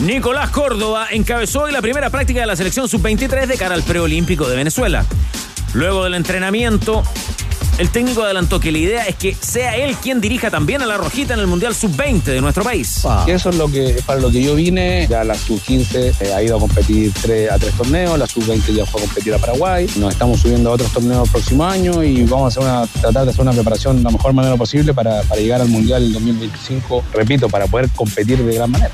[0.00, 4.48] Nicolás Córdoba encabezó hoy la primera práctica de la selección sub-23 de cara al preolímpico
[4.48, 5.04] de Venezuela.
[5.74, 7.02] Luego del entrenamiento,
[7.78, 10.96] el técnico adelantó que la idea es que sea él quien dirija también a la
[10.96, 13.02] Rojita en el Mundial Sub-20 de nuestro país.
[13.26, 15.06] Eso es lo que para lo que yo vine.
[15.08, 18.84] Ya la Sub-15 eh, ha ido a competir tres- a tres torneos, la Sub-20 ya
[18.84, 19.86] fue a competir a Paraguay.
[19.96, 23.24] Nos estamos subiendo a otros torneos el próximo año y vamos a hacer una, tratar
[23.24, 26.12] de hacer una preparación de la mejor manera posible para, para llegar al Mundial el
[26.12, 28.92] 2025, repito, para poder competir de gran manera.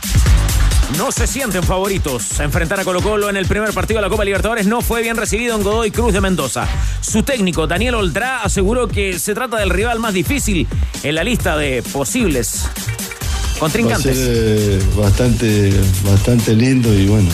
[0.98, 2.38] No se sienten favoritos.
[2.40, 5.16] Enfrentar a Colo Colo en el primer partido de la Copa Libertadores no fue bien
[5.16, 6.68] recibido en Godoy Cruz de Mendoza.
[7.00, 10.68] Su técnico, Daniel Oldrá, aseguró que se trata del rival más difícil
[11.02, 14.16] en la lista de posibles Va a ser contrincantes.
[14.20, 15.72] eh, bastante,
[16.04, 17.30] bastante lindo y bueno,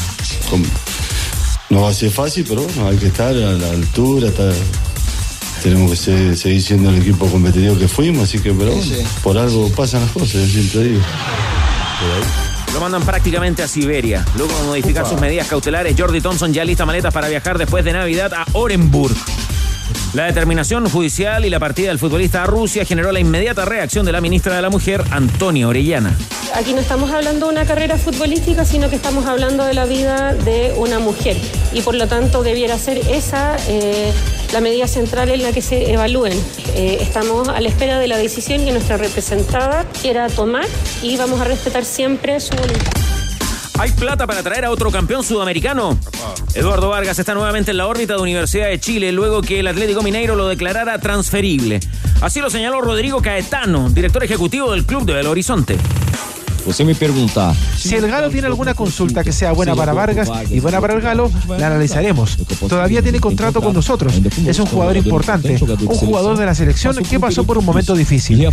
[1.70, 4.54] no va a ser fácil, pero bueno, hay que estar a la altura, estar-
[5.62, 9.36] tenemos que se- seguir siendo el equipo competitivo que fuimos, así que pero bueno, por
[9.38, 11.00] algo pasan las cosas, yo siempre digo.
[12.72, 14.24] Lo mandan prácticamente a Siberia.
[14.36, 17.92] Luego de modificar sus medidas cautelares, Jordi Thompson ya lista maletas para viajar después de
[17.92, 19.16] Navidad a Orenburg.
[20.12, 24.10] La determinación judicial y la partida del futbolista a Rusia generó la inmediata reacción de
[24.10, 26.16] la ministra de la Mujer, Antonia Orellana.
[26.56, 30.34] Aquí no estamos hablando de una carrera futbolística, sino que estamos hablando de la vida
[30.34, 31.36] de una mujer.
[31.72, 34.12] Y por lo tanto debiera ser esa eh,
[34.52, 36.36] la medida central en la que se evalúen.
[36.74, 40.66] Eh, estamos a la espera de la decisión que nuestra representada quiera tomar
[41.02, 43.19] y vamos a respetar siempre su voluntad.
[43.80, 45.98] ¿Hay plata para traer a otro campeón sudamericano?
[46.52, 50.02] Eduardo Vargas está nuevamente en la órbita de Universidad de Chile luego que el Atlético
[50.02, 51.80] Mineiro lo declarara transferible.
[52.20, 55.78] Así lo señaló Rodrigo Caetano, director ejecutivo del club de Belo Horizonte.
[56.66, 60.60] Você me perguntar Si el Galo tiene alguna consulta que sea buena para Vargas y
[60.60, 62.36] buena para el Galo, la analizaremos.
[62.68, 64.12] Todavía tiene contrato con nosotros.
[64.46, 68.46] Es un jugador importante, un jugador de la selección que pasó por un momento difícil.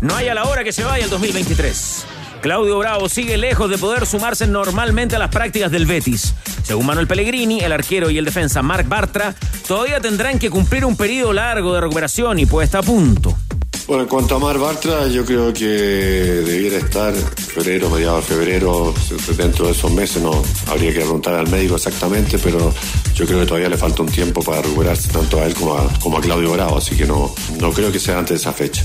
[0.00, 2.04] No hay a la hora que se vaya el 2023.
[2.42, 6.34] Claudio Bravo sigue lejos de poder sumarse normalmente a las prácticas del Betis.
[6.64, 9.32] Según Manuel Pellegrini, el arquero y el defensa Marc Bartra
[9.68, 13.36] todavía tendrán que cumplir un periodo largo de recuperación y puesta a punto.
[13.86, 18.92] Bueno, en cuanto a Mar Bartra, yo creo que debiera estar febrero, mediados de febrero,
[19.36, 22.74] dentro de esos meses, no habría que preguntar al médico exactamente, pero
[23.14, 25.88] yo creo que todavía le falta un tiempo para recuperarse tanto a él como a,
[26.00, 28.82] como a Claudio Bravo, así que no, no creo que sea antes de esa fecha.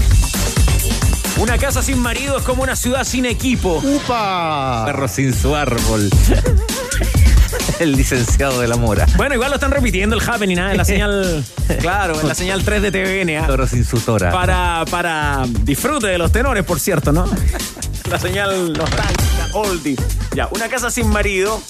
[1.39, 3.81] Una casa sin marido es como una ciudad sin equipo.
[4.07, 6.09] Perro sin su árbol.
[7.79, 9.05] El licenciado de la mora.
[9.17, 10.71] Bueno, igual lo están repitiendo el happening ¿ah?
[10.71, 11.45] en la señal.
[11.79, 13.43] Claro, en la señal 3 de TVN.
[13.43, 13.47] ¿ah?
[13.47, 14.31] Perro sin su tora.
[14.31, 17.29] Para, para disfrute de los tenores, por cierto, ¿no?
[18.09, 19.97] La señal nostálgica, oldie.
[20.33, 21.61] Ya, una casa sin marido,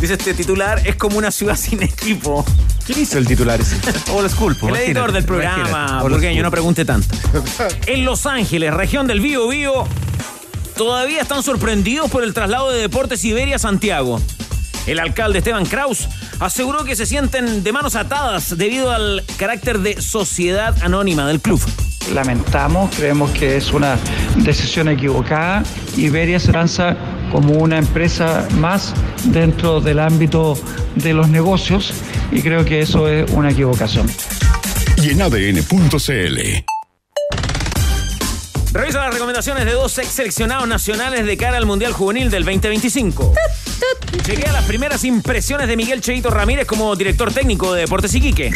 [0.00, 2.44] dice este titular, es como una ciudad sin equipo.
[2.86, 3.76] ¿Quién hizo el titular ese?
[4.12, 4.56] All School.
[4.68, 6.02] El editor del programa.
[6.02, 7.08] Old burgueño, no pregunte tanto.
[7.86, 9.86] En Los Ángeles, región del Bío Bío,
[10.76, 14.20] todavía están sorprendidos por el traslado de Deportes Iberia a Santiago.
[14.86, 16.08] El alcalde Esteban Kraus
[16.40, 21.60] aseguró que se sienten de manos atadas debido al carácter de sociedad anónima del club.
[22.14, 23.98] lamentamos, creemos que es una
[24.36, 25.62] decisión equivocada.
[25.96, 26.96] Iberia se lanza
[27.30, 30.58] como una empresa más dentro del ámbito
[30.96, 31.92] de los negocios
[32.32, 34.10] y creo que eso es una equivocación.
[35.02, 36.38] Y en ADN.cl.
[38.72, 43.34] Revisa las recomendaciones de dos ex seleccionados nacionales de cara al Mundial Juvenil del 2025.
[44.22, 48.52] Chequea las primeras impresiones de Miguel Cheito Ramírez como director técnico de Deportes Iquique.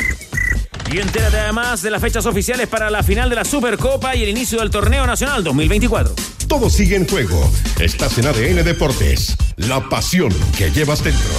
[0.94, 4.28] Y entérate además de las fechas oficiales para la final de la Supercopa y el
[4.28, 6.14] inicio del Torneo Nacional 2024.
[6.46, 7.50] Todo sigue en juego.
[7.80, 9.36] Estás en ADN Deportes.
[9.56, 11.32] La pasión que llevas dentro.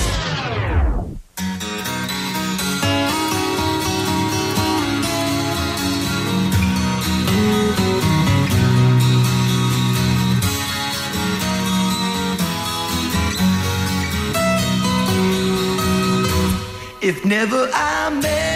[17.01, 18.54] If never I met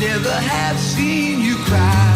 [0.00, 2.14] never have seen you cry.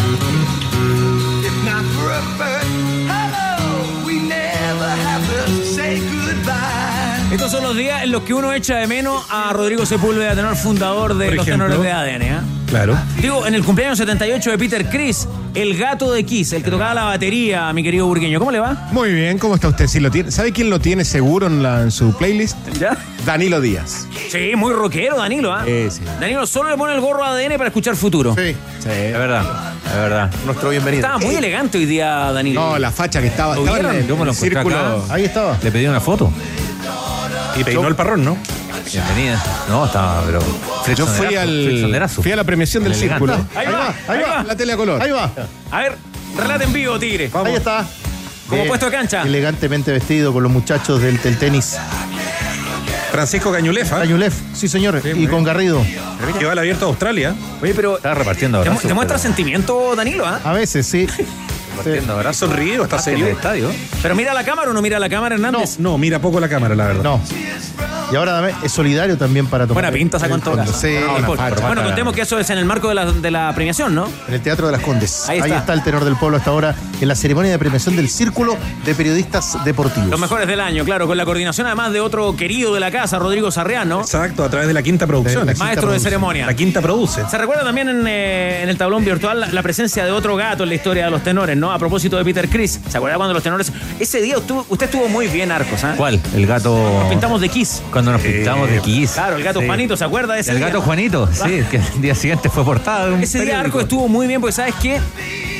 [1.44, 2.66] If not for a first
[3.08, 7.34] hello, we never have to say goodbye.
[7.34, 10.56] Estos son los días en los que uno echa de menos a Rodrigo Sepúlveda, tenor
[10.56, 11.68] fundador de Por los ejemplo.
[11.68, 12.22] tenores de ADN.
[12.22, 12.40] ¿eh?
[12.68, 12.98] Claro.
[13.20, 16.94] Digo, en el cumpleaños 78 de Peter Chris, el gato de Kiss, el que tocaba
[16.94, 18.38] la batería, mi querido burgueño.
[18.38, 18.88] ¿Cómo le va?
[18.92, 19.86] Muy bien, ¿cómo está usted?
[19.86, 22.56] Si lo tiene, ¿Sabe quién lo tiene seguro en, la- en su playlist?
[22.78, 22.96] ¿Ya?
[23.28, 24.06] Danilo Díaz.
[24.32, 25.62] Sí, muy rockero, Danilo, ¿ah?
[25.66, 26.00] Sí, sí.
[26.18, 28.34] Danilo solo le pone el gorro a ADN para escuchar futuro.
[28.34, 30.30] Sí, Es verdad, es verdad.
[30.46, 31.02] nuestro bienvenido.
[31.04, 32.58] Estaba muy elegante hoy día, Danilo.
[32.70, 33.54] No, la facha que estaba.
[33.54, 34.00] ¿Lo Estaba en vieron?
[34.02, 34.78] el, Yo me lo el encontré círculo.
[34.78, 35.14] acá.
[35.14, 35.58] Ahí estaba.
[35.62, 36.32] Le pedí una foto.
[37.54, 38.38] Y peinó el parrón, ¿no?
[38.90, 39.42] Bienvenida.
[39.68, 40.38] No, estaba, pero.
[40.96, 42.08] Yo fui al.
[42.08, 43.26] Fui a la premiación del Elegante.
[43.26, 43.46] círculo.
[43.54, 44.42] Ahí va, ahí va.
[44.44, 45.02] La tele a color.
[45.02, 45.30] Ahí va.
[45.70, 45.96] A ver,
[46.34, 47.30] relate en vivo, Tigre.
[47.44, 47.86] Ahí está.
[48.48, 49.20] Como Eh, puesto de cancha.
[49.24, 51.76] Elegantemente vestido con los muchachos del, del tenis.
[53.10, 54.00] Francisco Cañulefa.
[54.00, 55.00] Ayulef, sí señor.
[55.04, 55.84] y con Garrido.
[56.38, 57.34] Que va al abierto de Australia.
[57.62, 58.88] Oye, pero Estaba repartiendo te, abrazos.
[58.88, 60.40] te muestra pero- sentimiento, Danilo, ¿ah?
[60.44, 61.06] A veces, sí.
[61.76, 62.48] Repartiendo ¿Ha abrazos.
[62.50, 62.84] sonrido?
[62.84, 63.26] ¿Está serio?
[63.26, 63.70] el estadio.
[64.02, 65.78] Pero mira la cámara o no mira la cámara, Hernández.
[65.78, 67.02] No, mira poco la cámara, la verdad.
[67.02, 67.20] No.
[68.10, 69.82] Y ahora dame- es solidario también para tomar.
[69.82, 70.72] Buena pinta sacó en todo caso.
[70.72, 73.94] Sí, No, bueno, contemos que eso es en el marco de la, de la premiación,
[73.94, 74.08] ¿no?
[74.28, 75.28] En el Teatro de las Condes.
[75.28, 75.72] Ahí Ahí está.
[75.74, 79.62] el tenor del pueblo hasta ahora en la ceremonia de premiación del Círculo de Periodistas
[79.64, 80.08] Deportivos.
[80.08, 83.18] Los mejores del año, claro, con la coordinación además de otro querido de la casa,
[83.18, 85.46] Rodrigo Sarriano, Exacto, a través de la quinta producción.
[85.46, 86.46] De la- maestro de ceremonia.
[86.46, 87.22] La quinta produce.
[87.28, 90.62] Se recuerda también en, eh, en el tablón virtual la, la presencia de otro gato
[90.62, 91.72] en la historia de los tenores, ¿no?
[91.72, 92.80] A propósito de Peter Chris.
[92.88, 93.70] ¿Se acuerda cuando los tenores...
[94.00, 95.94] Ese día usted estuvo muy bien, Arcos, ¿ah?
[95.96, 96.20] ¿Cuál?
[96.34, 96.74] El gato.
[97.00, 97.82] Nos pintamos de Kiss.
[97.98, 99.10] Cuando nos pintamos de Kiss.
[99.14, 99.66] Claro, el gato Sí.
[99.66, 100.66] Juanito, ¿se acuerda de ese El día?
[100.68, 103.66] gato Juanito, sí, que el día siguiente fue portada de un Ese día periódico.
[103.78, 105.00] Arco estuvo muy bien porque, ¿sabes qué?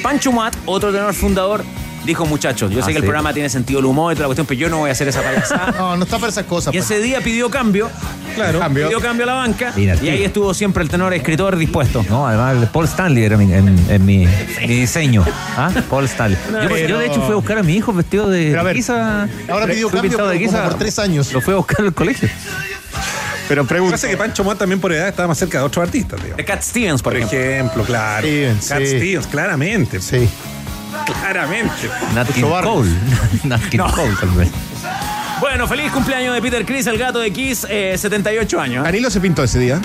[0.05, 1.65] Pancho Muat, otro tenor fundador,
[2.09, 4.29] dijo, muchachos, yo sé Ah, que el programa tiene sentido el humor y toda la
[4.29, 5.73] cuestión, pero yo no voy a hacer esa payasada.
[5.79, 6.75] No, no está para esas cosas.
[6.75, 6.91] y pues.
[6.91, 7.91] ese día pidió cambio,
[8.35, 8.59] Claro.
[8.61, 8.87] Cambio.
[8.87, 10.13] pidió cambio a la banca Mira, y tío.
[10.13, 12.05] ahí estuvo siempre el tenor escritor dispuesto.
[12.09, 14.27] No, además Paul Stanley era mi- en, en mi,
[14.61, 15.25] mi diseño.
[15.57, 15.71] ¿Ah?
[15.91, 16.39] Paul Stanley.
[16.47, 18.65] Yo, Pero- yo, de hecho fui a buscar a mi hijo vestido de Pero a
[18.65, 19.29] ver, guisa.
[19.49, 20.65] ahora pidió cambio de como guisa.
[20.65, 21.33] por tres años.
[21.33, 22.29] Lo fui a buscar al colegio.
[23.49, 23.93] Pero pregunta.
[23.97, 26.37] Parece que Pancho Muat también por edad estaba más cerca de otros artistas, digamos.
[26.37, 27.39] De Cat Stevens, por Por ejemplo.
[27.39, 28.27] ejemplo, claro.
[28.27, 28.87] Stevens, Cat sí.
[28.87, 30.01] Stevens, claramente.
[30.01, 30.29] Sí.
[31.07, 31.91] Claramente.
[32.15, 32.43] Nat King.
[32.43, 32.91] Cole.
[33.45, 33.91] Nat King No.
[33.93, 34.49] Cole, tal vez.
[35.41, 38.81] Bueno, feliz cumpleaños de Peter Chris, el gato de Kiss, eh, 78 años.
[38.83, 38.85] ¿eh?
[38.85, 39.81] Danilo se pintó ese día.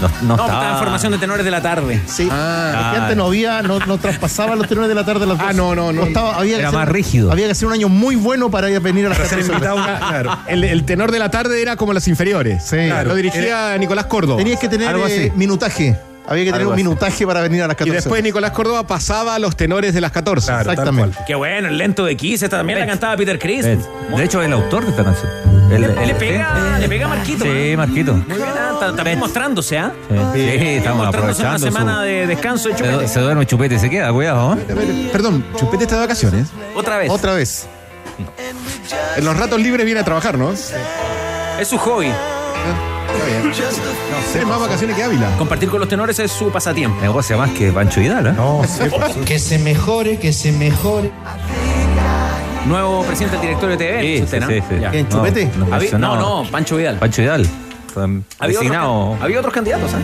[0.00, 2.00] No, no No, estaba- estaba en formación de tenores de la tarde.
[2.06, 2.28] Sí.
[2.30, 2.72] Ah.
[2.72, 5.38] Es que antes no había, no, no traspasaba los tenores de la tarde a las
[5.38, 5.46] dos.
[5.48, 6.04] Ah, no, no, no.
[6.04, 7.32] Estaba- había Era hacer- más rígido.
[7.32, 9.38] Había que hacer un año muy bueno para ir a venir a las Para ser
[9.40, 9.76] 14 horas.
[9.76, 10.38] invitado a una- claro.
[10.48, 12.62] El, el tenor de la tarde era como las inferiores.
[12.64, 12.76] Sí.
[12.86, 13.08] Claro.
[13.10, 14.38] Lo dirigía Nicolás Córdoba.
[14.38, 15.32] Tenías que tener Algo eh, así.
[15.36, 15.98] minutaje.
[16.28, 18.24] Había que tener un minutaje para venir a las Y 14 después horas.
[18.24, 20.46] Nicolás Córdoba pasaba a los tenores de las 14.
[20.48, 21.18] Claro, Exactamente.
[21.26, 23.64] Qué bueno, el lento de Kiss, esta también la cantaba Peter Chris.
[23.64, 23.78] Eh,
[24.16, 25.30] De hecho, el autor de esta canción.
[25.70, 27.44] El- Le, el- le pega, le pega a Marquito.
[27.44, 27.76] Sí, ¿eh?
[27.76, 28.12] Marquito.
[28.14, 29.92] Muy bien, ah, ta- también mostrándose, ¿ah?
[30.08, 31.58] Sí, sí, estamos Mostrándose una aprovechando.
[31.66, 33.08] semana su- de descanso de chupete.
[33.08, 34.54] se duerme chupete y se queda, cuidado.
[34.54, 35.08] ¿eh?
[35.12, 36.48] Perdón, Chupete está de vacaciones.
[36.74, 37.10] Otra vez.
[37.10, 37.66] Otra vez.
[39.16, 40.52] En los ratos libres viene a trabajar, ¿no?
[40.52, 42.10] Es su hobby.
[44.32, 45.30] Tiene más vacaciones que Ávila.
[45.38, 47.00] Compartir con los tenores es su pasatiempo.
[47.00, 48.32] Negocia más que Pancho Vidal, ¿eh?
[48.32, 48.62] No,
[49.24, 51.10] Que se mejore, que se mejore.
[52.66, 54.00] Nuevo presidente del directorio de TV.
[54.00, 54.48] Sí, ¿es usted, sí, ¿no?
[54.48, 54.80] sí, sí.
[54.80, 54.90] Ya.
[54.90, 55.50] ¿Quién, Chupete?
[55.98, 56.98] No, no, no, Pancho Vidal.
[56.98, 57.48] Pancho Vidal.
[58.38, 59.98] Había, otros, había otros candidatos, ¿ah?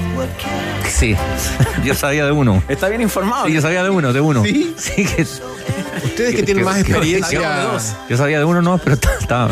[0.89, 1.15] Sí.
[1.85, 2.63] Yo sabía de uno.
[2.69, 3.47] Está bien informado.
[3.47, 4.43] Sí, yo sabía de uno, de uno.
[4.45, 4.75] ¿Sí?
[4.79, 5.23] Sí, que.
[5.23, 7.41] Ustedes que tienen más experiencia.
[7.73, 7.93] dos.
[8.09, 9.51] Yo sabía de uno, no, pero estaba.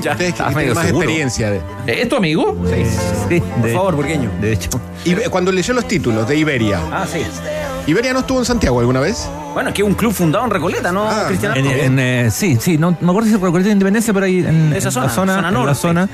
[0.00, 0.12] Ya.
[0.12, 1.02] Ustedes que tienen medio más seguro.
[1.04, 1.50] experiencia.
[1.50, 2.56] de- ¿Es tu amigo?
[2.66, 2.84] Sí.
[3.28, 4.30] sí Por de, favor, burgueño.
[4.40, 4.70] de hecho.
[5.04, 7.20] Y cuando leyó los títulos de Iberia, Ah, sí.
[7.86, 9.28] ¿Iberia no estuvo en Santiago alguna vez?
[9.54, 11.54] Bueno, que es un club fundado en Recoleta, ¿no, Ah, Cristiano?
[11.56, 14.38] En, en, eh, sí, sí, no, no me acuerdo si Recoleta de Independencia, pero ahí
[14.40, 15.74] en, Esa en zona, la zona, zona en la norte.
[15.76, 16.08] zona,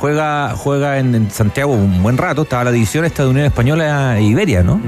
[0.00, 4.18] juega, juega en, en Santiago un buen rato, estaba la división esta de Unión Española
[4.18, 4.80] e Iberia, ¿no?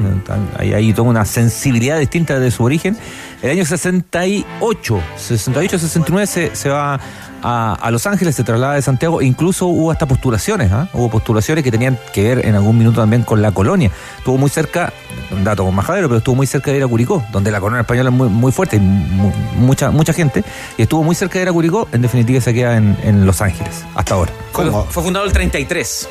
[0.57, 2.97] Hay ahí toda una sensibilidad distinta de su origen.
[3.43, 7.01] El año 68, 68-69 se, se va
[7.43, 10.89] a, a Los Ángeles, se traslada de Santiago, e incluso hubo hasta postulaciones, ¿ah?
[10.93, 13.91] hubo postulaciones que tenían que ver en algún minuto también con la colonia.
[14.19, 14.93] Estuvo muy cerca,
[15.31, 17.83] un dato con majadero, pero estuvo muy cerca de ir a Curicó, donde la colonia
[17.83, 20.43] española es muy, muy fuerte y mu- mucha, mucha gente,
[20.77, 23.41] y estuvo muy cerca de ir a Curicó, en definitiva se queda en, en Los
[23.41, 24.33] Ángeles, hasta ahora.
[24.53, 26.09] Fue, fue fundado el 33.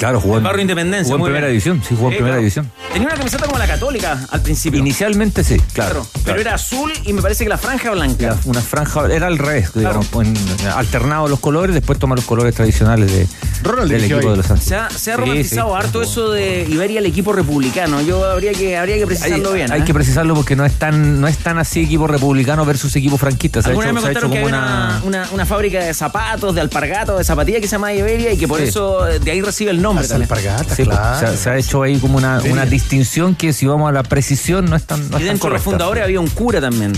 [0.00, 1.12] Claro, jugó en, Barrio Independencia.
[1.14, 1.60] jugó en primera bien.
[1.60, 2.40] división, sí, jugó en primera claro.
[2.40, 2.72] división.
[2.92, 4.80] Tenía una camiseta como la católica al principio.
[4.80, 5.90] Inicialmente sí, claro.
[5.90, 6.40] Claro, pero claro.
[6.40, 8.24] era azul y me parece que la franja blanca.
[8.24, 10.00] Era una franja, era al revés, Claro.
[10.00, 13.26] digamos, en- alternado los colores, después toma los colores tradicionales de,
[13.62, 14.28] Ronald del equipo ahí.
[14.30, 14.64] de los Ángeles.
[14.68, 15.84] Se ha, se ha Sí, romantizado sí.
[15.84, 18.00] harto eso de Iberia el equipo republicano.
[18.00, 19.70] Yo habría que, habría que Hay, precisarlo bien.
[19.70, 19.84] hay ¿eh?
[19.84, 23.60] que precisarlo porque no es tan, no es tan así equipo republicano versus equipo franquista.
[23.60, 25.28] Se ha Alguna hecho, vez me se ha hecho contaron que como había una, una,
[25.32, 28.58] una fábrica de zapatos, de alpargatos, de zapatillas que se llama Iberia y que por
[28.60, 28.64] Sí.
[28.66, 29.89] eso eh, de ahí recibe el nombre.
[29.96, 30.22] Las también.
[30.30, 31.18] alpargatas, Sí, pues, claro.
[31.18, 34.02] se, ha, se ha hecho ahí como una, una distinción que si vamos a la
[34.02, 36.60] precisión no es tan, no Y es tan dentro de los fundadores había un cura
[36.60, 36.92] también,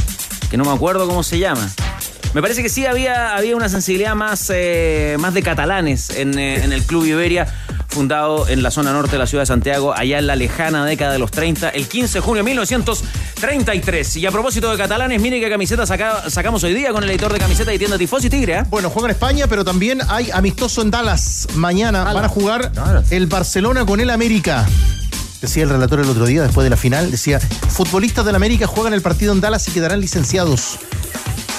[0.50, 1.68] que no me acuerdo cómo se llama.
[2.34, 6.64] Me parece que sí había, había una sensibilidad más, eh, más de catalanes en, eh,
[6.64, 7.46] en el Club Iberia,
[7.92, 11.12] fundado en la zona norte de la ciudad de Santiago, allá en la lejana década
[11.12, 14.16] de los 30, el 15 de junio de 1933.
[14.16, 17.32] Y a propósito de catalanes, mire qué camiseta saca- sacamos hoy día con el editor
[17.32, 18.58] de camiseta y tienda Tifosi Tigre.
[18.58, 18.62] ¿eh?
[18.70, 21.48] Bueno, juega en España, pero también hay amistoso en Dallas.
[21.54, 22.72] Mañana van a jugar
[23.10, 24.66] el Barcelona con el América.
[25.40, 28.94] Decía el relator el otro día, después de la final, decía, futbolistas del América juegan
[28.94, 30.78] el partido en Dallas y quedarán licenciados.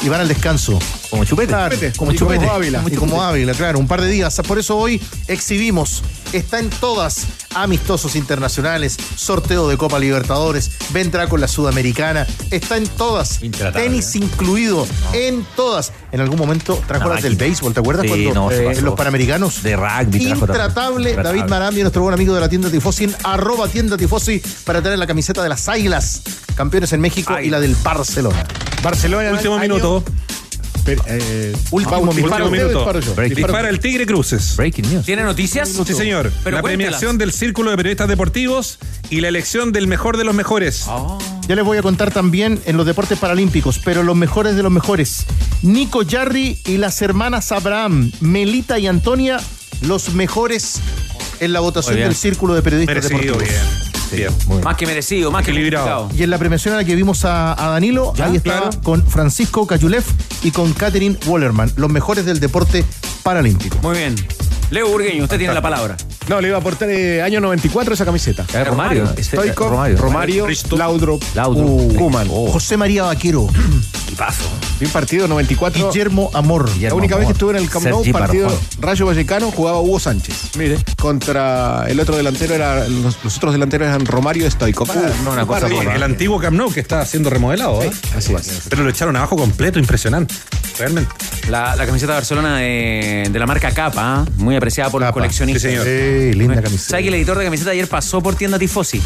[0.03, 0.77] Y van al descanso.
[1.09, 1.47] Como chupete.
[1.47, 2.51] Claro, Chupete, como y como chupete.
[2.51, 2.83] Ávila.
[2.91, 4.41] Y como Ávila, claro, un par de días.
[4.45, 6.03] Por eso hoy exhibimos.
[6.33, 7.25] Está en todas.
[7.55, 12.25] Amistosos internacionales, sorteo de Copa Libertadores, vendrá con la Sudamericana.
[12.49, 13.43] Está en todas.
[13.43, 14.87] Intratable, Tenis incluido.
[15.13, 15.93] En todas.
[16.11, 18.05] En algún momento trajo Una las del béisbol, ¿te acuerdas?
[18.05, 19.63] Sí, cuando no, eh, los panamericanos.
[19.63, 20.45] De rugby trajo.
[20.45, 21.15] Intratable Intratable.
[21.15, 24.97] David Marambio, nuestro buen amigo de la tienda Tifosi, en arroba tienda Tifosi para tener
[24.97, 26.23] la camiseta de las Águilas,
[26.55, 28.45] campeones en México y la del Barcelona.
[28.83, 29.31] Barcelona.
[29.31, 30.03] Último año- minuto.
[30.85, 32.27] Per- eh, Último vamos, minuto.
[32.27, 32.79] disparo Último minuto.
[32.79, 33.11] disparo yo?
[33.15, 34.57] Disparo- Dispara el Tigre Cruces.
[34.57, 35.05] Breaking news.
[35.05, 35.69] ¿Tiene noticias?
[35.69, 36.29] Sí, señor.
[36.43, 36.89] Pero la cuéntelas.
[36.99, 40.85] premiación del Círculo de Periodistas Deportivos y la elección del mejor de los mejores.
[41.47, 44.71] Ya les voy a contar también en los deportes paralímpicos, pero los mejores de los
[44.73, 45.25] mejores.
[45.61, 49.39] Nico Yarri y las hermanas Abraham, Melita y Antonia,
[49.81, 50.81] los mejores
[51.39, 53.49] en la votación del Círculo de Periodistas Merecido, Deportivos.
[53.49, 53.92] bien.
[54.17, 54.31] Bien.
[54.47, 54.63] Muy bien.
[54.63, 55.85] Más que merecido, más que Equilibrado.
[55.85, 56.19] justificado.
[56.19, 58.81] Y en la premiación a la que vimos a, a Danilo, Ya, ahí estaba claro.
[58.83, 60.03] con Francisco Cayulev
[60.43, 62.83] y con Catherine Wallerman, los mejores del deporte
[63.23, 63.77] paralímpico.
[63.81, 64.15] Muy bien.
[64.73, 65.95] Leo Burgueño, usted tiene la palabra.
[66.27, 68.43] No, le iba a aportar eh, año 94 esa camiseta.
[68.55, 69.05] Eh, Romario.
[69.21, 69.97] Stoikov, Romario.
[69.97, 70.75] Romario, Risto.
[70.75, 71.91] Laudrup, Laudrup.
[71.91, 72.27] uh, Kuman.
[72.27, 73.47] José María Vaquero,
[74.07, 74.45] Equipazo.
[74.79, 75.91] Vi un partido 94.
[75.91, 76.67] Guillermo Amor.
[76.69, 78.59] La Guillermo única vez que estuve en el Camp Nou, Sergi partido.
[78.79, 80.55] Rayo Vallecano, jugaba Hugo Sánchez.
[80.57, 80.77] Mire.
[80.99, 84.89] Contra el otro delantero, era los, los otros delanteros eran Romario y Stoikov.
[84.89, 87.83] Uh, no, una cosa El antiguo Camp Nou que está siendo remodelado.
[87.83, 87.91] ¿eh?
[88.17, 88.63] Así es.
[88.69, 90.33] Pero lo echaron abajo completo, impresionante.
[90.79, 91.11] Realmente.
[91.49, 94.31] La, la camiseta de Barcelona de, de la marca Capa, ¿eh?
[94.37, 95.61] muy apreciada por los coleccionistas.
[95.61, 95.85] Sí, señor.
[95.85, 96.89] Sí, linda camiseta.
[96.91, 99.01] ¿Sabe que el editor de camiseta ayer pasó por tienda Tifosi?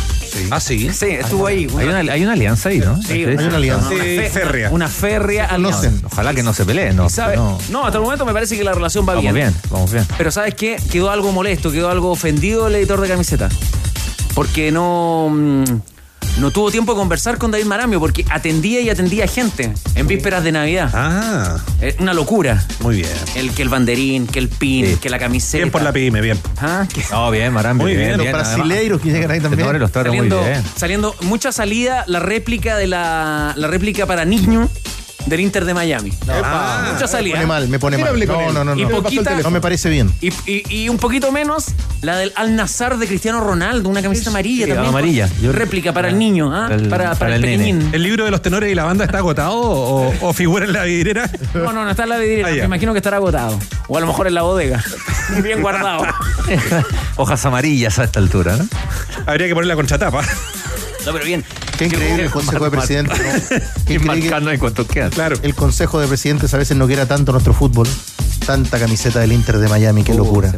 [0.52, 0.90] Ah, sí.
[0.94, 1.68] Sí, estuvo ahí.
[1.78, 3.02] Hay una, hay una alianza ahí, ¿no?
[3.02, 3.90] Sí, hay una alianza.
[3.90, 4.70] Una, Sí, férrea.
[4.72, 5.80] Una férrea alianza.
[5.82, 6.06] conocen.
[6.06, 7.08] Ojalá que no se peleen, ¿no?
[7.36, 7.58] No.
[7.70, 9.34] No, hasta el momento me parece que la relación va Vamos bien.
[9.34, 10.06] bien, vamos bien.
[10.18, 10.78] Pero ¿sabes qué?
[10.92, 13.50] Quedó algo molesto, quedó algo ofendido el editor de camiseta.
[14.36, 15.64] Porque no, mm,
[16.39, 20.44] no tuvo tiempo de conversar con David Marambio, porque atendía y atendía gente en vísperas
[20.44, 20.89] de Navidad.
[20.94, 22.63] Ah, Eh, una locura.
[22.79, 23.10] muy bien.
[23.36, 24.96] El que el banderín, que el pin, Sí.
[24.98, 25.58] que la camiseta.
[25.58, 26.39] Bien por la pyme, bien.
[26.60, 27.88] Ah, que- No, bien, Marambio.
[27.88, 29.79] Muy bien, Los brasileiros que llegan ahí también.
[29.79, 30.63] Los trata muy saliendo, bien.
[30.75, 34.70] saliendo mucha salida la réplica de la, la réplica para niños
[35.27, 36.10] del Inter de Miami.
[36.10, 36.89] Epa.
[36.93, 37.36] Mucha Me salida.
[37.36, 38.17] pone mal, me pone mal.
[38.27, 38.53] No, él.
[38.53, 38.89] no, no, Y no.
[39.01, 40.12] poquita- No me parece bien.
[40.22, 41.65] Y, y- y un poquito menos
[42.01, 44.89] la del Al Nazar de Cristiano Ronaldo, una camiseta amarilla Sí, también.
[44.89, 45.29] amarilla.
[45.41, 46.63] Yo- réplica para el niño, ¿ah?
[46.69, 47.63] Para el- para, para para el, el nene.
[47.74, 47.93] pequeñín.
[47.93, 50.84] ¿El libro de los tenores y la banda está agotado o, o figura en la
[50.84, 51.29] vidriera?
[51.53, 52.48] No, no, no está en la vidriera.
[52.50, 52.51] Ah.
[52.53, 53.60] Me imagino que estará agotado.
[53.88, 54.84] O a lo mejor en la bodega.
[55.43, 56.03] Bien guardado.
[57.17, 58.65] Hojas amarillas a esta altura, ¿no?
[59.25, 60.22] Habría que poner la contratapa.
[61.05, 61.43] No, pero bien.
[61.77, 63.19] Qué increíble el Consejo de Presidentes.
[63.19, 63.57] ¿no?
[64.51, 65.10] En cuanto queda.
[65.10, 65.38] Claro.
[65.41, 67.88] el Consejo de Presidentes a veces no quiera tanto nuestro fútbol.
[68.46, 70.53] Tanta camiseta del Inter de Miami, qué locura.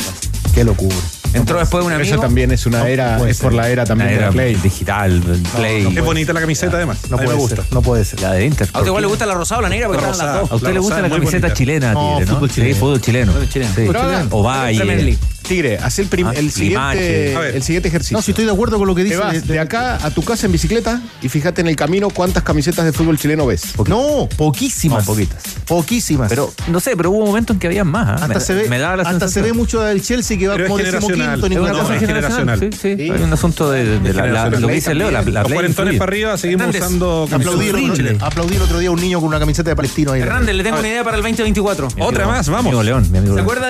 [0.53, 0.95] Qué locura.
[1.33, 2.07] Entró después un amigo.
[2.13, 4.55] Eso también es una era, es por la era también Una de era la Play.
[4.55, 5.21] digital,
[5.55, 5.87] play.
[5.95, 6.97] Es bonita la camiseta, además.
[7.09, 7.55] No me puede gusta.
[7.57, 7.73] ser.
[7.73, 8.19] No puede ser.
[8.21, 8.67] La de Inter.
[8.73, 10.41] A usted igual le gusta la rosada o la negra porque La están las rosada.
[10.41, 10.51] dos.
[10.51, 11.53] ¿A usted le gusta rosada la camiseta bonita.
[11.57, 12.33] chilena, No, Tigre, ¿no?
[12.35, 12.73] fútbol chileno.
[12.73, 13.31] Sí, fútbol chileno.
[13.33, 13.73] Fútbol chileno.
[13.75, 13.81] Sí.
[13.85, 14.27] Fútbol chileno.
[14.31, 15.17] O Valle.
[15.49, 17.35] Tigre, haz el, prim- Ah, el, siguiente, Limache.
[17.35, 17.55] A ver.
[17.55, 18.15] el siguiente ejercicio.
[18.17, 19.17] No, si estoy de acuerdo con lo que Te dice.
[19.17, 22.43] vas de- de acá a tu casa en bicicleta y fíjate en el camino cuántas
[22.43, 23.63] camisetas de fútbol chileno ves.
[23.87, 24.99] No, poquísimas.
[25.07, 25.43] No, poquitas.
[25.67, 26.29] Poquísimas.
[26.29, 28.07] Pero, no sé, pero hubo un momento en que había más.
[28.09, 28.13] ¿ah?
[28.25, 30.55] hasta Me- se ve, me daba la hasta se ve mucho del Chelsea que va
[30.55, 31.39] Pero generacional.
[31.41, 32.59] decimoquinto en Es una cosa generacional.
[32.59, 32.95] Sí, sí.
[32.95, 33.01] Sí.
[33.11, 34.61] Hay un asunto de, de la, la- generacional.
[34.61, 36.81] lo que dice Leo, la, la Los cuarentones para arriba seguimos Hernández.
[36.83, 40.21] usando el, camisetas otro, día a un niño con una camiseta de palestino ahí.
[40.21, 41.87] Hernández, le tengo una idea para el 2024.
[41.99, 42.69] Otra más, vamos.
[42.83, 43.45] León, mi amigo ¿Se León.
[43.45, 43.67] acuerda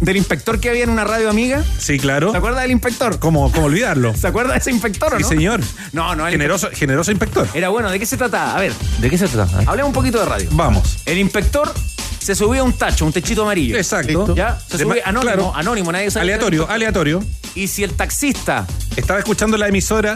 [0.00, 1.64] del inspector que había en una radio amiga?
[1.78, 2.30] Sí, claro.
[2.32, 3.18] ¿Se acuerda del inspector?
[3.18, 4.14] ¿Cómo, cómo olvidarlo?
[4.14, 5.28] ¿Se acuerda de ese inspector o Sí, no?
[5.28, 5.60] señor.
[5.92, 7.48] No, no, el Generoso, generoso inspector.
[7.54, 8.54] Era bueno, ¿de qué se trata?
[8.56, 9.58] A ver, ¿De qué se trata?
[9.66, 10.48] hablemos un poquito de radio.
[10.52, 10.98] Vamos.
[11.06, 11.72] El inspector
[12.18, 13.76] se subía a un tacho, un techito amarillo.
[13.76, 14.34] Exacto.
[14.34, 14.58] ¿Ya?
[14.68, 15.52] Se ma- anónimo, claro.
[15.54, 16.24] anónimo, nadie sabe.
[16.24, 17.22] Aleatorio, aleatorio.
[17.54, 20.14] Y si el taxista Estaba escuchando la emisora.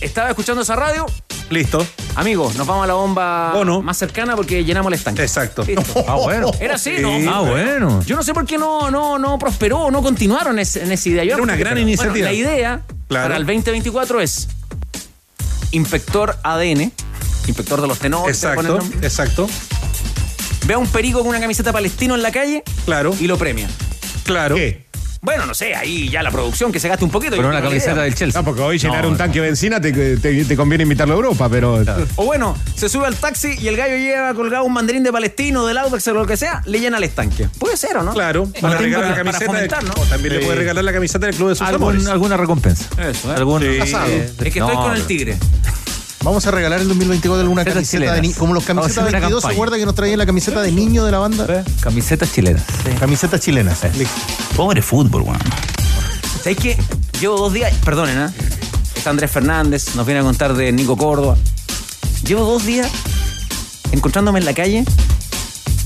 [0.00, 1.04] estaba escuchando esa radio,
[1.50, 1.84] Listo.
[2.14, 3.80] amigo, nos vamos a la bomba O no.
[3.80, 5.22] más cercana porque llenamos el estanque.
[5.22, 5.64] Exacto.
[5.64, 6.04] Listo.
[6.08, 6.50] Ah, bueno.
[6.60, 7.02] Era así, Sí.
[7.02, 7.10] ¿no?
[7.32, 8.02] Ah, bueno.
[8.04, 11.24] Yo no sé por qué no, no, no prosperó, no continuaron es- en esa idea.
[11.24, 12.26] Yo Era una gran Bueno, iniciativa.
[12.26, 13.24] la idea Claro.
[13.28, 14.48] para el 2024 es
[15.70, 16.92] inspector ADN,
[17.46, 18.36] inspector de los tenores.
[18.42, 19.48] Exacto, exacto.
[20.66, 23.68] Ve a un perico con una camiseta palestino en la calle Claro, y lo premia.
[24.24, 24.56] claro.
[24.56, 24.86] ¿Qué?
[25.20, 27.34] Bueno, no sé, ahí ya la producción que se gaste un poquito.
[27.34, 28.02] Con yo una camiseta idea.
[28.04, 28.40] del Chelsea.
[28.40, 31.16] No, porque hoy llenar No, un tanque de benzina te, te- te conviene invitarlo a
[31.16, 31.82] Europa, pero.
[32.16, 35.66] O bueno, se sube al taxi y el gallo lleva colgado un mandarín de palestino,
[35.66, 37.48] del Audax o lo que sea, le llena el estanque.
[37.58, 38.12] Puede ser, ¿o no?
[38.12, 39.52] Claro, para Martín, regalar la para- para camiseta.
[39.52, 40.02] de- fomentar, ¿no?
[40.02, 42.06] o también le puede regalar la camiseta del club de sus Algún- amores.
[42.06, 42.86] alguna recompensa.
[43.10, 43.36] Eso, ¿eh?
[43.36, 43.80] Algún Sí.
[43.80, 44.06] asado.
[44.12, 45.36] Es que estoy con el pero- tigre.
[46.24, 48.20] Vamos a regalar en 2024 alguna camiseta de chilenas.
[48.20, 51.04] ni- como los camisetas una 22, ¿se acuerda que nos traían la camiseta de niño
[51.04, 51.46] de la banda?
[51.48, 51.64] ¿Eh?
[51.80, 52.62] Camisetas chilenas.
[52.98, 53.78] Camisetas chilenas.
[53.96, 54.14] Listo.
[54.56, 55.38] Pobre fútbol, weón.
[56.42, 56.78] ¿Sabéis que
[57.20, 58.32] Llevo dos días, perdonen, ¿ah?
[58.94, 61.36] Está Andrés Fernández, nos viene a contar de Nico Córdoba.
[62.24, 62.88] Llevo dos días
[63.90, 64.84] encontrándome en la calle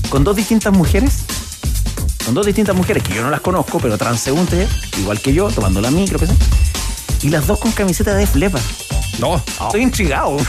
[0.09, 1.11] con dos distintas mujeres.
[2.25, 5.81] Con dos distintas mujeres que yo no las conozco, pero transeúntes, igual que yo, tomando
[5.81, 6.33] la micro, qué sé.
[7.23, 8.59] Y las dos con camiseta de Flepa.
[9.19, 9.35] No.
[9.37, 10.37] Estoy intrigado.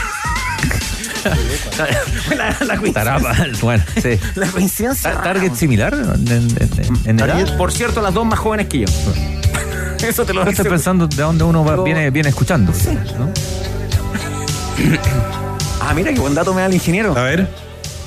[2.37, 2.93] la, la coincidencia.
[2.93, 4.19] Tarapa, bueno, sí.
[4.35, 5.13] La coincidencia.
[5.15, 7.57] Ta- ¿Target similar en, en- en edad?
[7.57, 8.87] Por cierto, las dos más jóvenes que yo.
[10.05, 12.71] Eso te lo estoy pensando de dónde uno va- viene, viene escuchando.
[13.17, 13.29] ¿no?
[15.87, 17.15] Ah, mira qué buen dato me da el ingeniero.
[17.15, 17.47] A ver.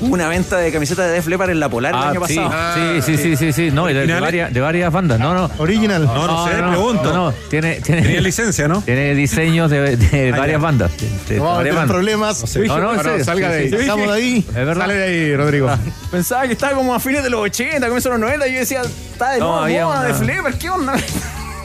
[0.00, 3.02] Una venta de camisetas de Def Leppard en la Polar el Ah, año sí, pasado.
[3.02, 5.50] sí, sí, sí, sí, sí, no, de, varias, de varias bandas, no, no.
[5.58, 6.04] Original.
[6.04, 7.02] No, no sé, pregunto.
[7.12, 8.80] No, no, tiene, tiene, Tenía licencia, ¿no?
[8.82, 10.92] tiene diseños de, de Ah, varias bandas.
[11.26, 12.44] de- de No problemas.
[12.56, 13.70] No, no, salga de ahí.
[13.74, 14.44] Estamos de ahí.
[14.48, 14.82] Es verdad.
[14.82, 15.68] Sale de ahí, Rodrigo.
[16.12, 18.46] Pensaba que estaba como a fines de los 80, comienzos de los 90.
[18.48, 20.94] Y yo decía, está de No, moda, Def Leppard, ¿qué onda?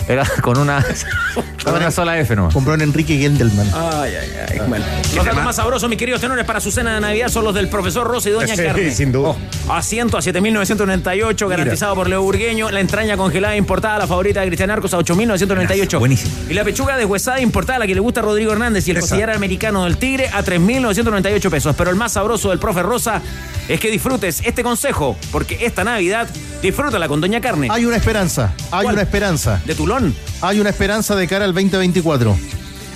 [0.08, 0.84] Era con una,
[1.63, 2.53] con una sola F nomás.
[2.53, 3.67] Compró en Enrique Gendelman.
[3.74, 4.60] Ay, ay, ay.
[4.67, 4.86] Bueno.
[5.15, 7.70] Los datos más sabrosos, mis queridos tenores, para su cena de Navidad son los del
[7.70, 8.91] profesor Rosa y Doña Sí, Carne.
[8.91, 9.36] sin duda.
[9.70, 12.70] Asiento a 7.998, garantizado por Leo Burgueño.
[12.72, 16.00] La entraña congelada importada, la favorita de Cristian Arcos, a 8.998.
[16.00, 16.34] Buenísimo.
[16.50, 18.88] Y la pechuga deshuesada importada, la que le gusta a Rodrigo Hernández.
[18.88, 19.01] Y el Esa.
[19.08, 21.75] costillar americano del Tigre, a 3.998 pesos.
[21.77, 23.22] Pero el más sabroso del profe Rosa
[23.67, 26.27] es que disfrutes este consejo, porque esta Navidad,
[26.62, 27.67] disfrútala con Doña Carne.
[27.72, 28.53] Hay una esperanza.
[28.72, 28.96] Hay ¿Cuál?
[28.96, 29.62] una esperanza.
[29.65, 30.13] De Tulón.
[30.44, 32.36] Hay una esperanza de cara al 2024.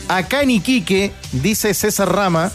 [0.09, 2.51] Acá en Iquique, dice César Rama,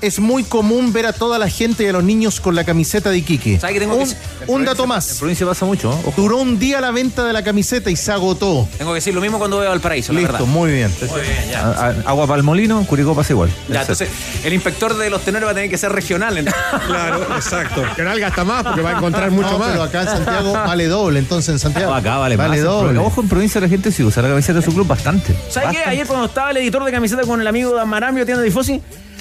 [0.00, 3.10] es muy común ver a toda la gente y a los niños con la camiseta
[3.10, 3.58] de Iquique.
[3.60, 4.16] ¿Sabe qué tengo un, que-
[4.46, 5.16] un dato En más.
[5.18, 5.92] provincia pasa mucho.
[5.92, 6.12] ¿eh?
[6.16, 8.66] Duró un día la venta de la camiseta y se agotó.
[8.78, 10.46] Tengo que decir lo mismo cuando veo al paraíso, la Listo, verdad.
[10.48, 10.90] muy bien.
[11.10, 11.60] Muy bien, ya.
[11.66, 13.50] A- a- Agua para el molino, Curicó pasa igual.
[13.68, 14.08] Ya, entonces,
[14.44, 16.36] el inspector de los tenores va a tener que ser regional.
[16.38, 16.60] entonces.
[16.86, 17.82] Claro, exacto.
[17.96, 19.68] Que no gasta más porque va a encontrar mucho No, más.
[19.70, 21.94] pero acá en Santiago vale doble, entonces en Santiago.
[21.94, 22.62] Acá vale, vale más.
[22.64, 22.94] doble.
[22.94, 25.34] Porque, Ojo, en provincia la gente sí usa la camiseta de su club bastante.
[25.48, 25.88] ¿Sabes qué?
[25.88, 28.80] Ayer cuando estaba el editor de camiseta con el amigo de Maramio, tienda de Tifosi,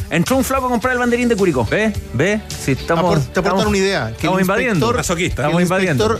[0.09, 1.65] entró un flaco a comprar el banderín de Curicó.
[1.69, 1.93] ¿Ve?
[2.13, 2.41] ¿Ve?
[2.47, 3.03] Sí, estamos.
[3.05, 4.07] Apor- te aportan estamos- una idea.
[4.07, 4.85] Que estamos el invadiendo.
[5.43, 6.19] Estamos el invadiendo.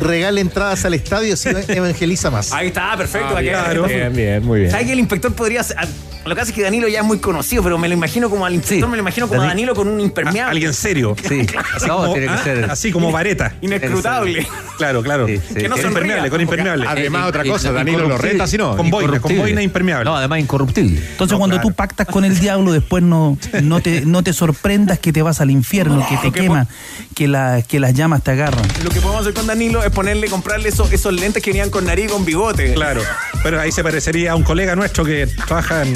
[0.00, 2.52] Regale entradas al estadio si evangeliza más.
[2.52, 3.28] Ahí está, perfecto.
[3.30, 3.84] Ah, va a bien, quedar- claro.
[3.86, 4.70] Bien, bien, muy bien.
[4.70, 5.76] ¿Sabes que el inspector podría ser...
[6.24, 8.46] Lo que pasa es que Danilo ya es muy conocido, pero me lo imagino como
[8.46, 8.90] al inspector, Sí.
[8.92, 10.50] me lo imagino como a Dani- Danilo con un Ah, impermeable.
[10.52, 11.16] Alguien serio.
[11.28, 12.70] Sí, Así no, como, tiene que ah, ser.
[12.70, 13.54] así como vareta.
[13.60, 14.46] Inescrutable.
[14.78, 15.26] Claro, claro.
[15.26, 15.54] Sí, sí.
[15.54, 15.88] Que no Con sonría.
[15.88, 16.86] impermeable, con impermeable.
[16.88, 18.76] Además, Eh, otra cosa, eh, Danilo lo reta, si no.
[18.76, 19.42] Con boina, con Incorruptible.
[19.42, 20.04] boina impermeable.
[20.04, 20.98] No, además incorruptible.
[21.10, 21.68] Entonces, No, cuando claro.
[21.68, 25.40] tú pactas con el diablo, después no, no, te, no te sorprendas que te vas
[25.40, 26.68] al infierno, que te que quema,
[27.16, 28.62] que, la, que las llamas te agarran.
[28.84, 31.84] Lo que podemos hacer con Danilo es ponerle, comprarle esos, esos lentes que venían con
[31.84, 32.74] nariz y con bigote.
[32.74, 33.02] Claro.
[33.42, 35.94] Pero ahí se parecería a un colega nuestro que trabaja en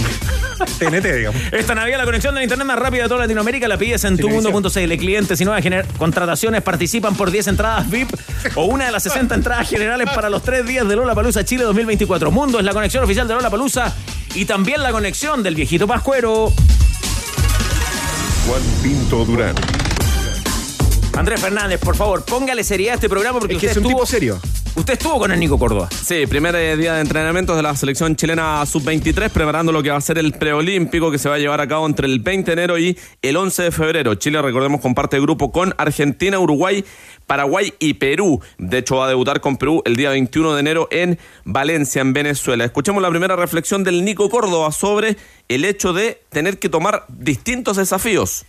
[0.78, 1.40] TNT, digamos.
[1.52, 4.96] Esta Navidad la conexión de internet más rápida de toda Latinoamérica la pides en tumundo.cl.
[4.96, 5.64] Clientes y nuevas
[5.98, 8.10] contrataciones participan por 10 entradas VIP
[8.54, 11.64] o una de las 60 entradas generales para los tres días de Lola Palusa Chile
[11.64, 12.30] 2024.
[12.30, 13.94] Mundo es la conexión oficial de Lola Palusa
[14.34, 16.52] y también la conexión del viejito Pascuero.
[18.46, 19.54] Juan Pinto Durán.
[21.16, 23.84] Andrés Fernández, por favor, póngale seriedad a este programa porque Es que usted es un
[23.84, 24.38] estuvo, tipo serio.
[24.74, 25.88] usted estuvo con el Nico Córdoba.
[25.90, 29.96] Sí, primer eh, día de entrenamientos de la selección chilena sub-23, preparando lo que va
[29.96, 32.52] a ser el preolímpico que se va a llevar a cabo entre el 20 de
[32.52, 34.14] enero y el 11 de febrero.
[34.16, 36.84] Chile, recordemos, comparte grupo con Argentina, Uruguay,
[37.26, 38.42] Paraguay y Perú.
[38.58, 42.12] De hecho, va a debutar con Perú el día 21 de enero en Valencia, en
[42.12, 42.66] Venezuela.
[42.66, 45.16] Escuchemos la primera reflexión del Nico Córdoba sobre
[45.48, 48.44] el hecho de tener que tomar distintos desafíos.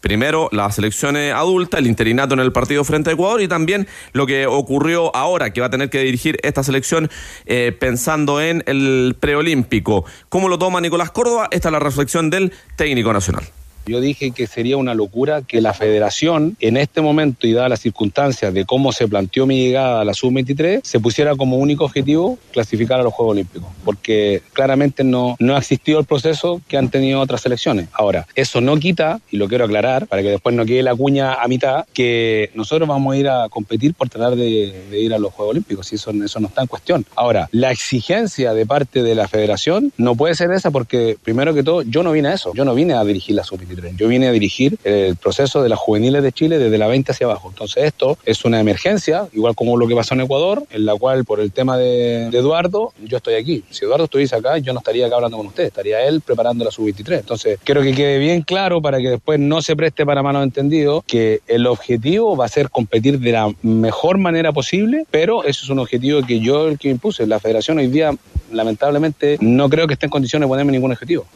[0.00, 3.88] Primero, la selección eh, adulta, el interinato en el partido frente a Ecuador y también
[4.12, 7.10] lo que ocurrió ahora, que va a tener que dirigir esta selección
[7.46, 10.04] eh, pensando en el preolímpico.
[10.28, 11.48] ¿Cómo lo toma Nicolás Córdoba?
[11.50, 13.44] Esta es la reflexión del técnico nacional.
[13.88, 17.80] Yo dije que sería una locura que la federación, en este momento y dadas las
[17.80, 22.38] circunstancias de cómo se planteó mi llegada a la sub-23, se pusiera como único objetivo
[22.52, 26.90] clasificar a los Juegos Olímpicos, porque claramente no, no ha existido el proceso que han
[26.90, 27.88] tenido otras selecciones.
[27.92, 31.34] Ahora, eso no quita, y lo quiero aclarar, para que después no quede la cuña
[31.34, 35.32] a mitad, que nosotros vamos a ir a competir por tratar de, ir a los
[35.32, 37.06] Juegos Olímpicos, y eso, eso no está en cuestión.
[37.16, 41.62] Ahora, la exigencia de parte de la federación no puede ser esa porque, primero que
[41.62, 43.77] todo, yo no vine a eso, yo no vine a dirigir la sub-23.
[43.80, 43.96] Sub-23.
[43.96, 47.26] Yo vine a dirigir el proceso de las juveniles de Chile desde la 20 hacia
[47.26, 47.48] abajo.
[47.48, 51.24] Entonces esto es una emergencia, igual como lo que pasó en Ecuador, en la cual
[51.24, 53.64] por el tema de, de Eduardo, yo estoy aquí.
[53.70, 56.70] Si Eduardo estuviese acá, yo no estaría acá hablando con usted, estaría él preparando la
[56.70, 57.20] sub-23.
[57.20, 61.04] Entonces quiero que quede bien claro para que después no se preste para malos entendidos
[61.06, 65.70] que el objetivo va a ser competir de la mejor manera posible, pero eso es
[65.70, 67.26] un objetivo que yo el que impuse.
[67.26, 68.12] La federación hoy día,
[68.52, 71.26] lamentablemente, no creo que esté en condiciones de ponerme ningún objetivo.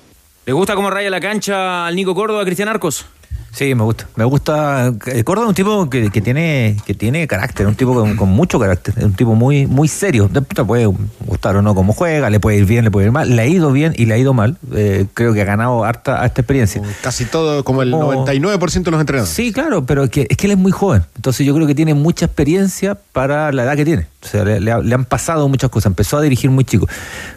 [0.44, 3.06] ¿Le gusta cómo raya la cancha al Nico Córdoba, Cristian Arcos?
[3.52, 4.08] Sí, me gusta.
[4.16, 4.94] Me gusta.
[5.08, 8.30] eh, Córdoba es un tipo que, que tiene que tiene carácter, un tipo con, con
[8.30, 10.24] mucho carácter, es un tipo muy muy serio.
[10.32, 13.12] Después te puede gustar o no cómo juega, le puede ir bien, le puede ir
[13.12, 13.36] mal.
[13.36, 14.56] Le ha ido bien y le ha ido mal.
[14.74, 16.80] Eh, creo que ha ganado harta, harta experiencia.
[17.02, 18.24] Casi todo, como el Oh.
[18.26, 19.34] 99% de los entrenadores.
[19.34, 21.02] Sí, claro, pero es que, es que él es muy joven.
[21.16, 24.06] Entonces yo creo que tiene mucha experiencia para la edad que tiene.
[24.24, 25.86] O sea, le, le ha- le han pasado muchas cosas.
[25.90, 26.88] Empezó a dirigir muy chico.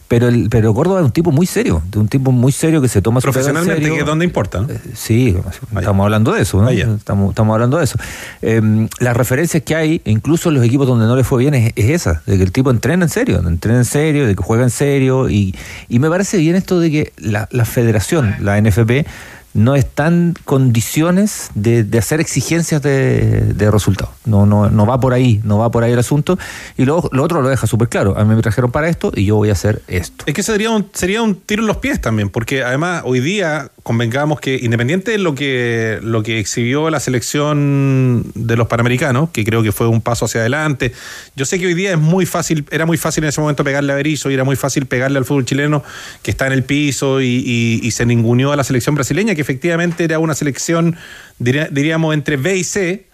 [0.08, 2.88] Pero el, pero Córdoba es un tipo muy serio, de un tipo muy serio que
[2.88, 3.96] se toma su Profesionalmente, serio.
[3.96, 4.62] que es donde importa.
[4.62, 4.68] ¿no?
[4.94, 5.36] Sí,
[5.76, 6.70] estamos hablando de eso, ¿no?
[6.70, 7.98] Estamos, estamos hablando de eso.
[8.44, 11.74] Eh, las referencias que hay, incluso en los equipos donde no le fue bien, es,
[11.76, 14.63] es esa, de que el tipo entrena en serio, entrena en serio, de que juega
[14.63, 15.56] en serio, y,
[15.89, 19.08] y me parece bien esto de que la, la federación, la NFP,
[19.56, 24.13] no está en condiciones de, de hacer exigencias de, de resultados.
[24.26, 26.38] No, no, no va por ahí, no va por ahí el asunto.
[26.78, 28.18] Y luego lo otro lo deja súper claro.
[28.18, 30.26] A mí me trajeron para esto y yo voy a hacer esto.
[30.28, 33.72] Es que sería un, sería un tiro en los pies también, porque además hoy día
[33.82, 39.46] convengamos que independiente de lo que, lo que exhibió la selección de los Panamericanos, que
[39.46, 40.91] creo que fue un paso hacia adelante,
[41.38, 43.94] yo sé que hoy día es muy fácil, era muy fácil en ese momento pegarle
[43.94, 45.82] a Berizzo y era muy fácil pegarle al fútbol chileno
[46.24, 50.18] que está en el piso y se ninguneó a la selección brasileña, que efectivamente era
[50.20, 50.96] una selección,
[51.40, 53.06] diría- diríamos, entre B y C,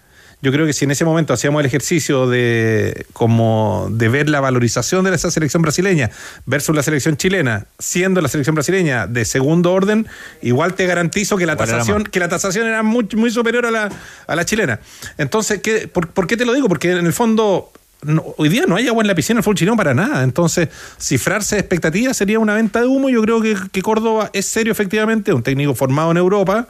[0.44, 4.40] yo creo que si en ese momento hacíamos el ejercicio de como de ver la
[4.40, 6.10] valorización de esa selección brasileña
[6.46, 10.08] versus la selección chilena, siendo la selección brasileña de segundo orden,
[10.42, 13.88] igual te garantizo que la tasación, que la tasación era muy, muy superior a la,
[14.26, 14.80] a la chilena.
[15.16, 16.68] Entonces, ¿qué, por, por qué te lo digo?
[16.68, 17.70] Porque en el fondo
[18.02, 20.22] no- hoy día no hay agua en la piscina el fútbol chileno para nada.
[20.22, 23.08] Entonces, cifrarse de expectativas sería una venta de humo.
[23.10, 26.66] Yo creo que, que Córdoba es serio, efectivamente, un técnico formado en Europa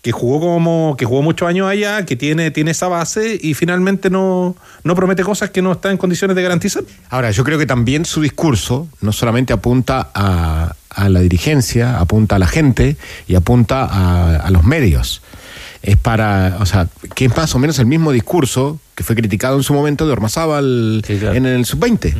[0.00, 4.10] que jugó como que jugó muchos años allá, que tiene, tiene esa base y finalmente
[4.10, 6.84] no, no promete cosas que no está en condiciones de garantizar.
[7.10, 12.36] Ahora, yo creo que también su discurso no solamente apunta a, a la dirigencia, apunta
[12.36, 15.20] a la gente y apunta a, a los medios.
[15.82, 19.56] Es para, o sea, que es más o menos el mismo discurso que fue criticado
[19.56, 22.14] en su momento de Ormazábal en el sub-20.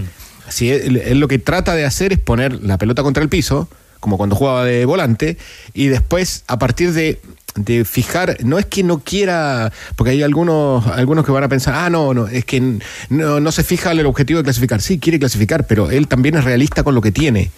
[0.46, 3.68] Así, él, él lo que trata de hacer es poner la pelota contra el piso,
[4.00, 5.36] como cuando jugaba de volante,
[5.74, 7.20] y después, a partir de,
[7.56, 11.74] de fijar, no es que no quiera, porque hay algunos, algunos que van a pensar,
[11.74, 12.78] ah, no, no, es que
[13.10, 14.80] no, no se fija el objetivo de clasificar.
[14.80, 17.50] Sí, quiere clasificar, pero él también es realista con lo que tiene.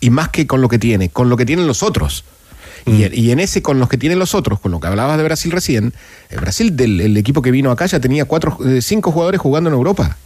[0.00, 2.24] Y más que con lo que tiene, con lo que tienen los otros.
[2.88, 5.16] Y, en- y en ese, con los que tienen los otros, con lo que hablabas
[5.18, 5.92] de Brasil recién,
[6.30, 9.68] el Brasil, del el equipo que vino acá, ya tenía cuatro, eh, cinco jugadores jugando
[9.70, 10.16] en Europa.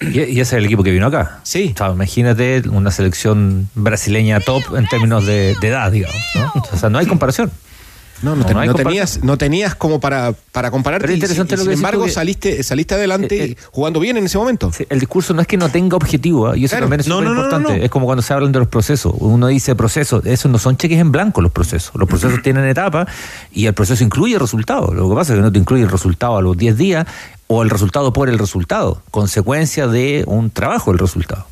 [0.00, 1.40] Y, y ese es el equipo que vino acá.
[1.42, 1.72] Sí.
[1.74, 6.16] O sea, imagínate una selección brasileña top en términos de, de edad, digamos.
[6.34, 6.52] ¿no?
[6.72, 7.50] O sea, no hay comparación.
[8.22, 11.02] No, no, No, te- no tenías, no tenías como para, para compararte.
[11.06, 14.00] Pero interesante y lo sin que decís embargo, que- saliste, saliste adelante Eh, eh, jugando
[14.00, 14.72] bien en ese momento.
[14.88, 16.58] El discurso no es que no tenga objetivo, ¿eh?
[16.58, 16.84] y eso Claro.
[16.84, 17.84] también es súper importante.
[17.84, 19.12] Es como cuando se hablan de los procesos.
[19.18, 21.92] Uno dice procesos, eso no son cheques en blanco los procesos.
[21.94, 23.06] Los procesos tienen etapas
[23.52, 24.94] y el proceso incluye resultados.
[24.94, 27.06] Lo que pasa es que no te incluye el resultado a los 10 días
[27.48, 31.46] o el resultado por el resultado, consecuencia de un trabajo el resultado.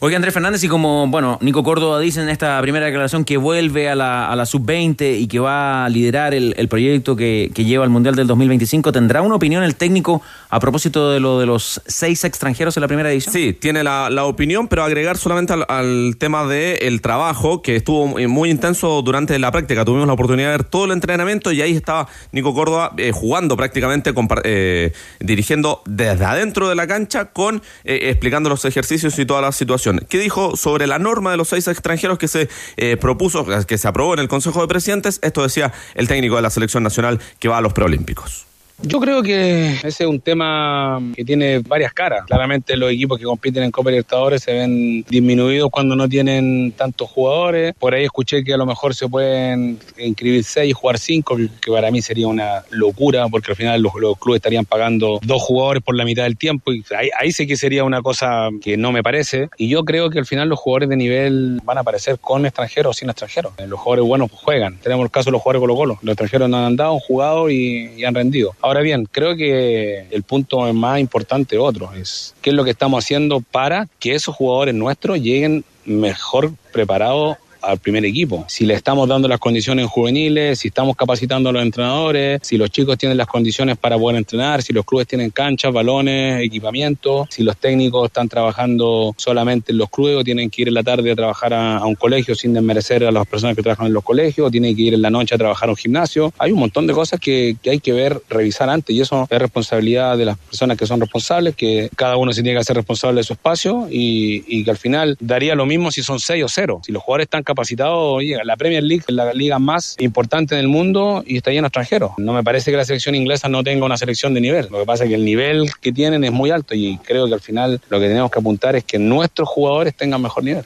[0.00, 3.88] Oiga, Andrés Fernández, y como, bueno, Nico Córdoba dice en esta primera declaración que vuelve
[3.88, 7.90] a la, a la sub-20 y que va a liderar el, proyecto que, lleva al
[7.90, 12.22] Mundial del 2025, ¿tendrá una opinión el técnico a propósito de lo de los seis
[12.22, 13.32] extranjeros en la primera edición?
[13.32, 18.50] Sí, tiene la, opinión, pero agregar solamente al, tema del trabajo, que estuvo muy- muy
[18.50, 19.84] intenso durante la práctica.
[19.84, 23.56] Tuvimos la oportunidad de ver todo el entrenamiento y ahí estaba Nico Córdoba eh, jugando
[23.56, 29.40] prácticamente, eh, dirigiendo desde adentro de la cancha, con eh, explicando los ejercicios y toda
[29.40, 29.87] la situación.
[30.08, 33.88] ¿Qué dijo sobre la norma de los seis extranjeros que se eh, propuso, que se
[33.88, 35.18] aprobó en el Consejo de Presidentes?
[35.22, 38.47] Esto decía el técnico de la selección nacional que va a los preolímpicos.
[38.82, 42.24] Yo creo que ese es un tema que tiene varias caras.
[42.26, 47.10] Claramente los equipos que compiten en Copa Libertadores se ven disminuidos cuando no tienen tantos
[47.10, 47.74] jugadores.
[47.74, 51.72] Por ahí escuché que a lo mejor se pueden inscribir seis y jugar cinco, que
[51.72, 55.82] para mí sería una locura porque al final los, los clubes estarían pagando dos jugadores
[55.82, 58.92] por la mitad del tiempo y ahí, ahí sí que sería una cosa que no
[58.92, 59.48] me parece.
[59.56, 62.90] Y yo creo que al final los jugadores de nivel van a aparecer con extranjeros
[62.90, 63.54] o sin extranjeros.
[63.66, 64.78] Los jugadores buenos juegan.
[64.78, 65.98] Tenemos el caso de los jugadores Colo Colo.
[66.02, 68.54] Los extranjeros no han andado, han jugado y han rendido.
[68.68, 73.02] Ahora bien, creo que el punto más importante otro es qué es lo que estamos
[73.02, 78.44] haciendo para que esos jugadores nuestros lleguen mejor preparados al primer equipo.
[78.48, 82.70] Si le estamos dando las condiciones juveniles, si estamos capacitando a los entrenadores, si los
[82.70, 87.42] chicos tienen las condiciones para poder entrenar, si los clubes tienen canchas, balones, equipamiento, si
[87.42, 91.10] los técnicos están trabajando solamente en los clubes o tienen que ir en la tarde
[91.10, 94.48] a trabajar a, un colegio sin desmerecer a las personas que trabajan en los colegios,
[94.48, 96.32] o tienen que ir en la noche a trabajar a un gimnasio.
[96.38, 99.38] Hay un montón de cosas que, que hay que ver, revisar antes y eso es
[99.38, 103.20] responsabilidad de las personas que son responsables, que cada uno se tiene que hacer responsable
[103.20, 106.48] de su espacio y, y que al final daría lo mismo si son 6 o
[106.48, 106.80] 0.
[106.84, 110.68] Si los jugadores están capacitados, oye, la Premier League es la liga más importante del
[110.68, 112.12] mundo y está lleno de extranjeros.
[112.18, 114.68] No me parece que la selección inglesa no tenga una selección de nivel.
[114.70, 117.34] Lo que pasa es que el nivel que tienen es muy alto y creo que
[117.34, 120.64] al final lo que tenemos que apuntar es que nuestros jugadores tengan mejor nivel.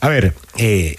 [0.00, 0.96] A ver, eh,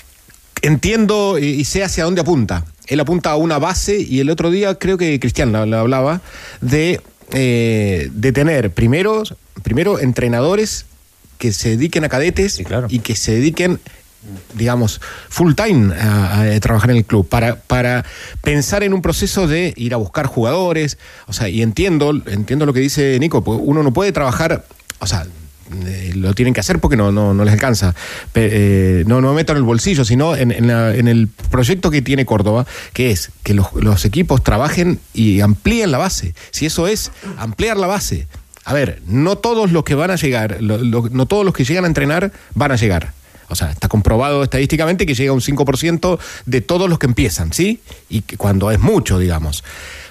[0.64, 2.66] entiendo y, y sé hacia dónde apunta.
[2.88, 6.22] Él apunta a una base y el otro día creo que Cristian lo, lo hablaba
[6.62, 7.02] de,
[7.34, 9.22] eh, de tener primero,
[9.62, 10.86] primero entrenadores
[11.38, 13.80] que se dediquen a cadetes y que se dediquen
[14.56, 15.00] digamos,
[15.30, 18.04] full time a, a trabajar en el club, para, para
[18.44, 22.74] pensar en un proceso de ir a buscar jugadores, o sea, y entiendo, entiendo lo
[22.74, 24.66] que dice Nico, pues uno no puede trabajar,
[25.00, 25.26] o sea,
[25.86, 27.94] eh, lo tienen que hacer porque no, no, no les alcanza.
[28.36, 31.92] Eh, no, no me meto en el bolsillo, sino en, en la- en el proyecto
[31.92, 36.34] que tiene Córdoba, que es que los, equipos trabajen y amplíen la base.
[36.52, 38.28] Si eso es ampliar la base.
[38.64, 41.88] A ver, no todos los que van a llegar, no todos los que llegan a
[41.88, 43.14] entrenar van a llegar.
[43.50, 47.80] O sea, está comprobado estadísticamente que llega un 5% de todos los que empiezan, ¿sí?
[48.10, 49.64] Y que cuando es mucho, digamos.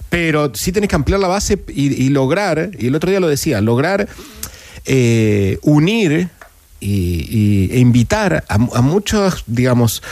[0.08, 3.28] Pero sí tenés que ampliar la base y, y lograr, y el otro día lo
[3.28, 4.08] decía, lograr
[4.84, 6.28] eh, unir
[6.80, 10.02] y, e invitar a, a muchos, digamos,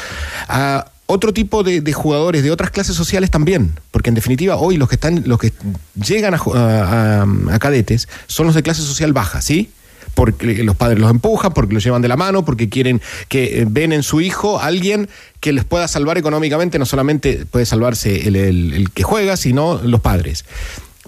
[0.49, 4.89] a otro tipo de, jugadores de otras clases sociales también, porque en definitiva hoy los
[4.89, 5.53] que están, los que
[5.95, 9.71] llegan a, a- a- a cadetes son los de clase social baja, ¿sí?
[10.15, 13.67] Porque los padres los empujan, porque los llevan de la mano, porque quieren que eh,
[13.69, 15.09] ven en su hijo alguien
[15.41, 20.45] que les pueda salvar económicamente, no solamente puede salvarse el que juega, sino los padres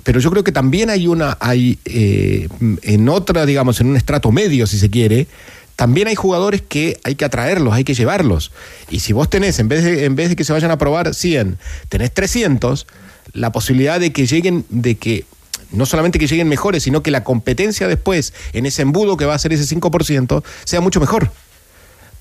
[0.06, 2.46] pero yo creo que también hay una, hay eh,
[2.82, 5.26] en otra, digamos, en un estrato medio, si se quiere,
[5.74, 8.52] también hay jugadores que hay que atraerlos, hay que llevarlos.
[8.88, 11.12] Y si vos tenés, en vez de, en vez de que se vayan a probar
[11.12, 12.86] 100, tenés 300,
[13.32, 15.24] la posibilidad de que lleguen, de que
[15.72, 19.34] no solamente que lleguen mejores, sino que la competencia después en ese embudo que va
[19.34, 21.30] a ser ese 5% sea mucho mejor.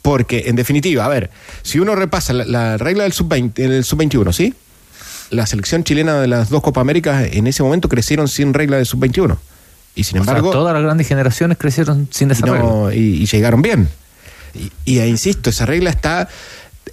[0.01, 1.31] Porque, en definitiva, a ver,
[1.63, 4.53] si uno repasa la, la regla del sub-20, el sub-21, ¿sí?
[5.31, 8.85] La selección chilena de las dos Copa Américas en ese momento crecieron sin regla del
[8.85, 9.35] sub-21.
[9.95, 10.51] Y sin O sea, embargo.
[10.51, 12.61] todas las grandes generaciones crecieron sin y, desarrollo.
[12.63, 13.89] no- y- y llegaron bien.
[14.53, 16.29] Y, y, eh, insisto, esa regla está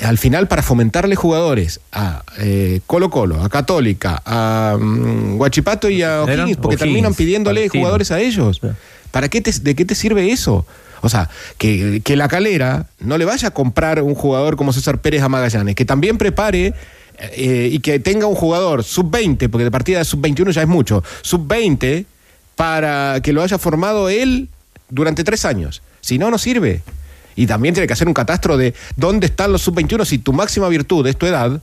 [0.01, 6.03] al final para fomentarle jugadores a eh, Colo Colo, a Católica, a mm, Guachipato y
[6.03, 7.83] a O'Higgins, porque terminan pidiéndole Palestino.
[7.83, 8.61] jugadores a ellos.
[9.11, 10.65] ¿Para qué te- ¿De qué te sirve eso?
[11.03, 11.29] O sea,
[11.59, 15.29] que, que la calera no le vaya a comprar un jugador como César Pérez a
[15.29, 16.75] Magallanes, que también prepare
[17.19, 21.03] eh, y que tenga un jugador sub-20, porque de partida de sub-21 ya es mucho,
[21.23, 22.07] sub-20
[22.57, 24.49] para que lo haya formado él
[24.91, 25.83] durante tres años.
[26.01, 26.83] Si no, no sirve.
[27.37, 30.68] Y también tiene que hacer un catastro de dónde están los sub-21 si tu máxima
[30.68, 31.61] virtud es tu edad,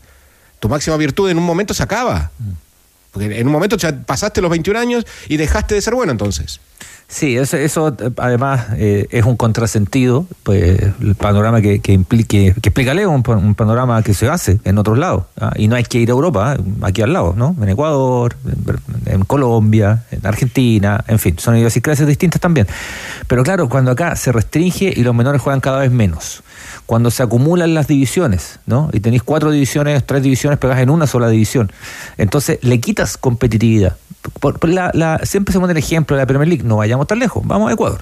[0.59, 2.31] tu máxima virtud en un momento se acaba.
[3.11, 6.59] Porque en un momento ya pasaste los 21 años y dejaste de ser bueno entonces.
[7.11, 12.53] Sí, eso, eso eh, además eh, es un contrasentido, pues el panorama que, que, implique,
[12.61, 15.23] que explica Leo, un, un panorama que se hace en otros lados.
[15.41, 15.51] ¿ah?
[15.55, 16.63] Y no hay que ir a Europa, ¿ah?
[16.83, 17.55] aquí al lado, ¿no?
[17.59, 22.67] En Ecuador, en, en Colombia, en Argentina, en fin, son idiosincrasias distintas también.
[23.25, 26.43] Pero claro, cuando acá se restringe y los menores juegan cada vez menos,
[26.89, 28.89] cuando se acumulan las divisiones, ¿no?
[28.91, 31.71] Y tenéis cuatro divisiones, tres divisiones pegadas en una sola división,
[32.17, 33.95] entonces le quitas competitividad.
[34.39, 37.19] Por- por la- siempre se pone el ejemplo de la Premier League, no vayamos tan
[37.19, 38.01] lejos, vamos a Ecuador.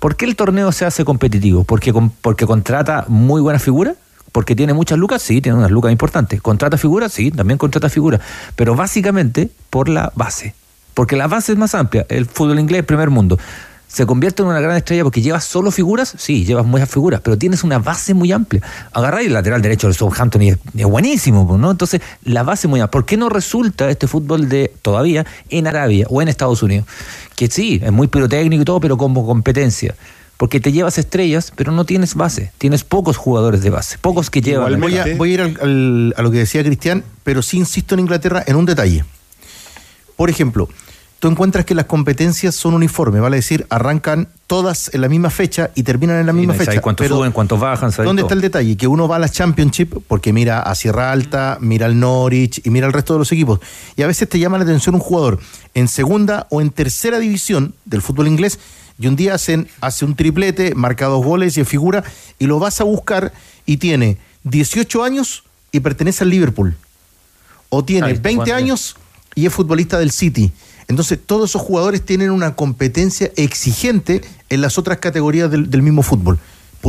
[0.00, 1.62] ¿Por qué el torneo se hace competitivo?
[1.62, 3.94] ¿Porque, porque contrata muy buenas figuras?
[4.32, 5.22] ¿Porque tiene muchas lucas?
[5.22, 6.42] Sí, tiene unas lucas importantes.
[6.42, 7.12] ¿Contrata figuras?
[7.12, 8.20] Sí, también contrata figuras.
[8.56, 10.52] Pero básicamente por la base.
[10.94, 12.04] Porque la base es más amplia.
[12.08, 13.38] El fútbol inglés, primer mundo.
[13.96, 16.12] ¿Se convierte en una gran estrella porque llevas solo figuras?
[16.18, 18.60] Sí, llevas muchas figuras, pero tienes una base muy amplia.
[18.92, 21.70] Agarráis el lateral derecho del Southampton y es, es buenísimo, pues, ¿no?
[21.70, 22.90] Entonces, la base muy amplia.
[22.90, 26.84] ¿Por qué no resulta este fútbol de todavía en Arabia o en Estados Unidos?
[27.36, 29.94] Que sí, es muy pirotécnico y todo, pero como competencia.
[30.36, 32.52] Porque te llevas estrellas, pero no tienes base.
[32.58, 34.78] Tienes pocos jugadores de base, pocos que llevan.
[34.78, 37.94] Voy a, voy a ir al- al- a lo que decía Cristian, pero sí insisto
[37.94, 39.06] en Inglaterra en un detalle.
[40.16, 40.68] Por ejemplo,
[41.18, 45.70] tú encuentras que las competencias son uniformes, vale decir, arrancan todas en la misma fecha
[45.74, 46.80] y terminan en la misma fecha.
[46.80, 47.90] cuántos Pero, suben, cuántos bajan.
[47.90, 48.26] ¿Dónde todo.
[48.28, 48.76] está el detalle?
[48.76, 52.70] Que uno va a la Championship porque mira a Sierra Alta, mira al Norwich y
[52.70, 53.60] mira al resto de los equipos.
[53.96, 55.40] Y a veces te llama la atención un jugador
[55.74, 58.58] en segunda o en tercera división del fútbol inglés
[58.98, 62.04] y un día hacen, hace un triplete, marca dos goles y en figura
[62.38, 63.32] y lo vas a buscar
[63.64, 66.76] y tiene 18 años y pertenece al Liverpool.
[67.68, 68.54] O tiene Ah, está 20 jugando.
[68.64, 68.96] años
[69.34, 70.52] y es futbolista del City.
[70.88, 76.38] Entonces, todos esos jugadores tienen una competencia exigente en las otras categorías del, mismo fútbol.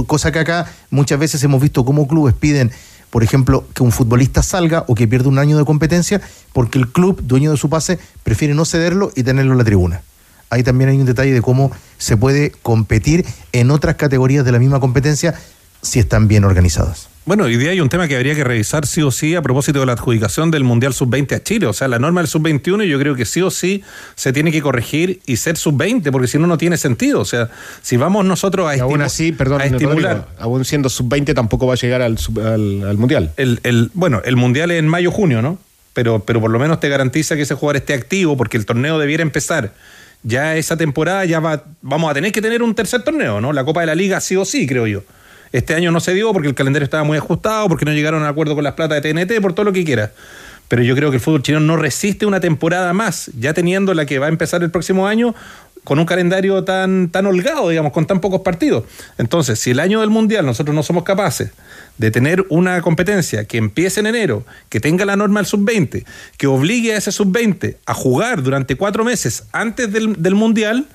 [0.05, 2.71] Cosa que acá muchas veces hemos visto cómo clubes piden,
[3.09, 6.21] por ejemplo, que un futbolista salga o que pierda un año de competencia
[6.53, 10.01] porque el club, dueño de su pase, prefiere no cederlo y tenerlo en la tribuna.
[10.51, 14.59] Ahí también hay un detalle de cómo se puede competir en otras categorías de la
[14.59, 15.33] misma competencia
[15.81, 17.09] si están bien organizadas.
[17.27, 19.81] Bueno, hoy día hay un tema que habría que revisar sí o sí a propósito
[19.81, 21.67] de la adjudicación del Mundial Sub-20 a Chile.
[21.67, 23.83] O sea, la norma del Sub-21 yo creo que sí o sí
[24.15, 27.19] se tiene que corregir y ser Sub-20, porque si no, no tiene sentido.
[27.19, 27.49] O sea,
[27.81, 30.25] si vamos nosotros a, Y aún así, perdón, a estimular...
[30.39, 33.33] Aún siendo sub-20 tampoco va a llegar al, al, al Mundial.
[33.35, 35.59] El, el- bueno, el Mundial es en mayo-junio, ¿no?
[35.93, 38.99] Pero, pero por lo menos te garantiza que ese jugador esté activo, porque el torneo
[38.99, 39.73] debiera empezar.
[40.23, 43.51] Ya esa temporada ya va, vamos a tener que tener un tercer torneo, ¿no?
[43.51, 45.03] La Copa de la Liga sí o sí, creo yo.
[45.51, 48.29] Este año no se dio porque el calendario estaba muy ajustado, porque no llegaron a
[48.29, 50.11] acuerdo con las plata de TNT, por todo lo que quiera.
[50.67, 54.05] Pero yo creo que el fútbol chileno no resiste una temporada más, ya teniendo la
[54.05, 55.33] que va a empezar el próximo año
[55.87, 58.83] con un calendario tan, tan holgado, digamos, con tan pocos partidos.
[59.17, 61.51] Entonces, si el año del Mundial nosotros no somos capaces
[61.97, 66.03] de tener una competencia que empiece en enero, que tenga la norma del sub-20,
[66.35, 70.87] que obligue a ese sub-20 a jugar durante cuatro meses antes del, del Mundial,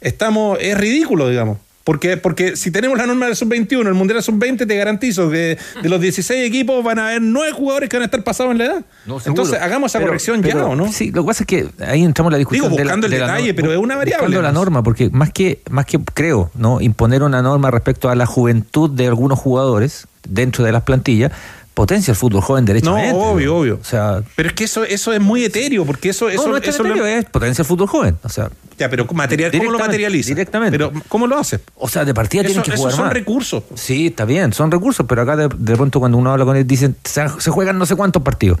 [0.00, 1.58] estamos, es ridículo, digamos.
[1.86, 5.56] Porque, porque si tenemos la norma del sub-21, el mundial del sub-20, te garantizo que
[5.80, 8.58] de los 16 equipos van a haber 9 jugadores que van a estar pasados en
[8.58, 8.84] la edad.
[9.06, 9.18] No.
[9.24, 10.90] Entonces, hagamos esa Pero- corrección pero- ya, ¿o no?
[10.90, 12.64] Sí, lo que pasa es que ahí entramos en la discusión.
[12.64, 15.10] Digo, de la- buscando el de detalle, pero es una variable, Buscando la norma, porque
[15.10, 16.80] más que, más que creo, ¿no?
[16.80, 21.30] Imponer una norma respecto a la juventud de algunos jugadores dentro de las plantillas,
[21.76, 23.12] potencia el fútbol joven No, derechamente.
[23.14, 23.56] obvio, ¿no?
[23.58, 23.78] obvio.
[23.78, 26.56] O sea, Pero es que eso, eso es muy etéreo, porque eso, eso, no, no
[26.56, 28.16] es eso lo- etéreo, es potencia el fútbol joven.
[28.24, 30.28] O sea, Ya, pero material, ¿cómo lo materializa?
[30.28, 30.78] directamente.
[30.78, 31.60] Pero, ¿cómo lo hace?
[31.76, 33.12] O sea, de partida Eso- tienen que jugar son más.
[33.12, 33.62] recursos.
[33.74, 36.66] Sí, está bien, son recursos, pero acá de, de pronto cuando uno habla con él
[36.66, 38.58] dicen, se, se juegan no sé cuántos partidos.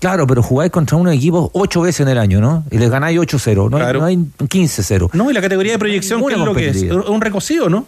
[0.00, 2.64] Claro, pero jugáis contra unos equipos ocho veces en el año, ¿no?
[2.70, 4.00] Y les ganáis 8-0, no, Claro.
[4.00, 5.08] no hay 15-0.
[5.14, 6.82] No, y la categoría de proyección, ¿qué es lo que es?
[6.82, 7.86] Un recocido, ¿no?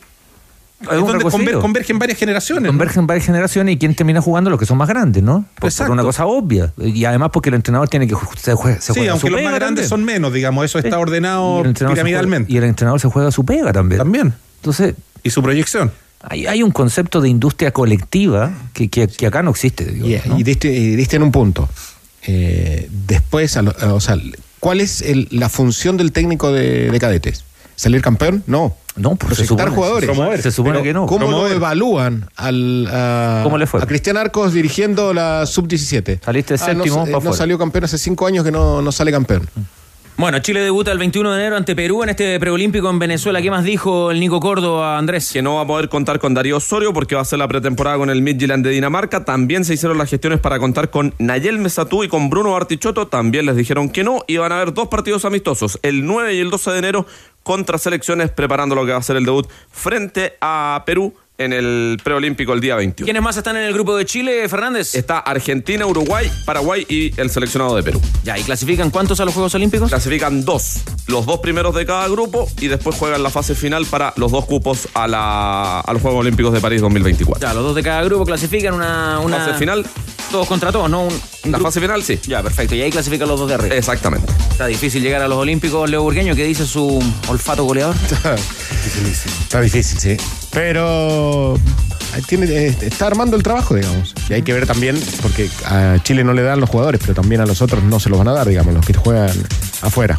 [0.80, 2.62] Es donde conver- convergen varias generaciones.
[2.64, 2.68] ¿no?
[2.68, 5.44] Convergen varias generaciones y quién termina jugando los que son más grandes, ¿no?
[5.58, 6.72] Por, una cosa obvia.
[6.78, 9.38] Y además porque el entrenador tiene que se juega, se Sí, juega aunque su los
[9.40, 10.06] pega más grandes también.
[10.06, 12.46] son menos, digamos, eso está ordenado Y el entrenador se piramidalmente.
[12.46, 13.98] juega- y el entrenador se juega su pega también.
[13.98, 14.34] También.
[14.60, 15.90] Entonces, Y su proyección.
[16.22, 19.82] hay, hay un concepto de industria colectiva que, que- que acá no existe.
[19.84, 20.38] Y, ¿no?
[20.38, 21.68] y diste, y diste en un punto.
[22.26, 24.16] Eh, después, a lo- a- o sea,
[24.60, 27.44] ¿cuál es el- la función del técnico de, de cadetes?
[27.78, 28.42] ¿Salir campeón?
[28.48, 28.76] No.
[28.96, 30.42] No, Proyectar supone- jugadores.
[30.42, 31.06] Se supone Pero que no.
[31.06, 31.50] ¿Cómo Promover.
[31.52, 33.80] lo evalúan al, a, ¿Cómo le fue?
[33.80, 36.18] a Cristian Arcos dirigiendo la sub-17?
[36.24, 37.36] Saliste Ah, no, séptimo eh, no fuera.
[37.36, 39.48] salió campeón hace cinco años que no, no sale campeón.
[40.16, 43.40] Bueno, Chile debuta el 21 de enero ante Perú en este preolímpico en Venezuela.
[43.40, 45.30] ¿Qué más dijo el Nico Córdoba, Andrés?
[45.32, 47.98] que no va a poder contar con Darío Osorio porque va a ser la pretemporada
[47.98, 49.24] con el Midtjylland de Dinamarca.
[49.24, 53.06] También se hicieron las gestiones para contar con Nayel Mesatú y con Bruno Bartichotto.
[53.06, 54.24] También les dijeron que no.
[54.26, 57.06] Y van a haber dos partidos amistosos, el 9 y el 12 de enero,
[57.48, 61.98] contra selecciones, preparando lo que va a ser el debut frente a Perú en el
[62.02, 63.06] preolímpico el día 21.
[63.06, 64.94] ¿Quiénes más están en el grupo de Chile, Fernández?
[64.96, 68.00] Está Argentina, Uruguay, Paraguay y el seleccionado de Perú.
[68.24, 69.88] Ya, ¿y clasifican cuántos a los Juegos Olímpicos?
[69.88, 74.12] Clasifican dos, los dos primeros de cada grupo y después juegan la fase final para
[74.16, 77.46] los dos cupos a, la, a los Juegos Olímpicos de París 2024.
[77.48, 79.20] Ya, los dos de cada grupo clasifican una...
[79.20, 79.38] una...
[79.38, 79.86] Fase final,
[80.32, 81.02] Todos contra todos, ¿no?
[81.04, 82.18] Un- un la fase final sí.
[82.26, 82.74] Ya, perfecto.
[82.74, 83.76] Y ahí clasifican los dos de arriba.
[83.76, 84.26] Exactamente.
[84.50, 86.34] Está difícil llegar a los Olímpicos, Leo Burgueño.
[86.34, 87.94] ¿Qué dice su olfato goleador?
[88.84, 90.16] Está difícil, sí.
[90.52, 91.58] Pero
[92.26, 94.14] tiene, eh, está armando el trabajo, digamos.
[94.28, 97.40] Y hay que ver también, porque a Chile no le dan los jugadores, pero también
[97.40, 99.30] a los otros no se los van a dar, digamos, los que juegan
[99.82, 100.16] afuera.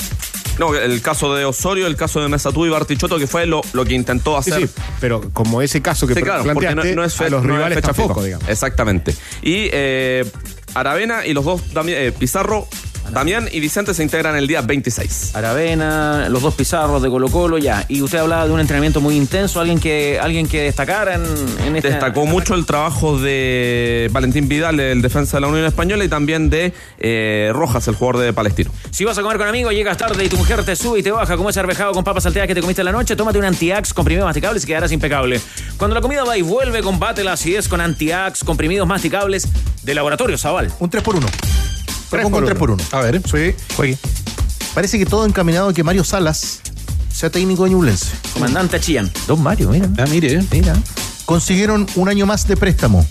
[0.60, 3.86] No, el caso de Osorio, el caso de Mesatú y Bartichotto, que fue lo, lo
[3.86, 4.67] que intentó hacer.
[4.67, 4.69] sí,
[5.00, 7.43] pero como ese caso que Sí, claro, porque planteaste, no, no es fe- a los
[7.43, 8.50] no es rivales fecha tampoco, digamos.
[8.50, 9.15] Exactamente.
[9.41, 10.30] Y eh,
[10.74, 12.67] Aravena y los dos, eh, Pizarro,
[13.12, 15.36] Damián y Vicente se integran el día 26.
[15.36, 17.86] Aravena, los dos pizarros de Colo Colo, ya.
[17.88, 21.24] Y usted hablaba de un entrenamiento muy intenso, alguien que, alguien que destacara en,
[21.65, 21.89] en esta...
[21.89, 26.50] Destacó mucho el trabajo de Valentín Vidal, el defensa de la Unión Española, y también
[26.50, 28.72] de eh, Rojas, el jugador de Palestino.
[28.91, 31.12] Si vas a comer con amigos, llegas tarde y tu mujer te sube y te
[31.12, 33.45] baja como ese arvejado con papas salteadas que te comiste en la noche, tómate un
[33.45, 35.39] Antiax comprimido masticables y quedarás impecable.
[35.78, 39.48] Cuando la comida va y vuelve, combate la acidez con Antiax comprimidos masticables
[39.84, 40.72] de Laboratorio Zaval.
[40.80, 41.79] Un 3 por 1 Tres
[42.10, 42.84] Propongo un 3 por uno.
[42.91, 43.56] 1 A ver, Sí.
[43.76, 43.98] juegue.
[44.74, 46.62] parece que todo encaminado a que Mario Salas
[47.13, 48.08] sea técnico de Ñublense.
[48.34, 49.12] Comandante Chillán.
[49.28, 49.89] Don Mario, mira.
[49.98, 50.41] Ah, mire.
[50.52, 50.76] Mira.
[51.26, 53.05] Consiguieron un año más de préstamo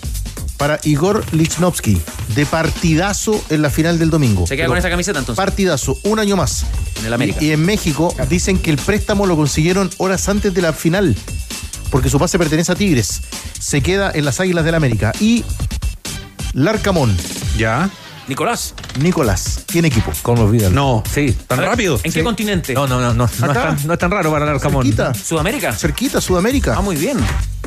[0.57, 2.01] para Igor Lichnowsky,
[2.35, 4.45] de partidazo en la final del domingo.
[4.45, 5.37] Se queda Pero con esa camiseta entonces.
[5.37, 6.65] Partidazo, un año más.
[6.99, 7.39] En el América.
[7.41, 11.15] Y, y en México dicen que el préstamo lo consiguieron horas antes de la final,
[11.91, 13.21] porque su pase pertenece a Tigres.
[13.57, 15.13] Se queda en las Águilas del América.
[15.21, 15.45] Y
[16.53, 17.15] Larcamón,
[17.57, 17.89] Ya.
[18.29, 18.75] Nicolás.
[18.99, 20.11] Nicolás, tiene equipo.
[20.21, 20.73] ¿Cómo olvidan?
[20.73, 21.03] No.
[21.11, 21.35] Sí.
[21.49, 21.99] Ver, rápido?
[22.03, 22.75] ¿En qué continente?
[22.75, 23.53] No, no, no, no, no, es Acá.
[23.75, 24.83] tan, no es tan raro para el Arcamón.
[24.85, 25.73] Cerquita, ¿Sudamérica?
[25.73, 26.75] cerquita, Sudamérica.
[26.77, 27.17] Ah, muy bien.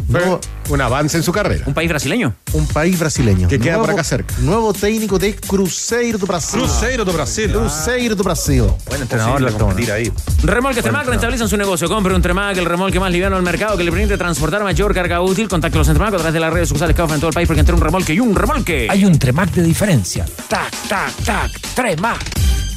[0.08, 1.64] Nuevo- Un avance en su carrera.
[1.66, 2.34] ¿Un país brasileño?
[2.52, 3.48] un país brasileño.
[3.48, 4.34] Que queda por Nuevo- acá cerca.
[4.40, 6.60] Nuevo técnico de Cruzeiro do Brasil.
[6.60, 7.50] Cruzeiro do Brasil.
[7.50, 8.66] Cruzeiro do Brasil.
[8.86, 9.74] Buen entrenador, Posible Larcamón.
[9.74, 10.12] competir ahí.
[10.42, 11.88] Remolques Tremac rentabilizan su negocio.
[11.88, 15.20] Compre un Tremac, el remolque más liviano del mercado que le permite transportar mayor carga
[15.20, 15.48] útil.
[15.48, 17.60] Contáctelos en Tremac a través de las redes sociales que en todo el país porque
[17.60, 18.86] entre un remolque y un remolque.
[18.90, 20.26] Hay un Tremac de diferencia.
[20.48, 21.50] Tac, tac, tac.
[21.74, 22.18] Tremac.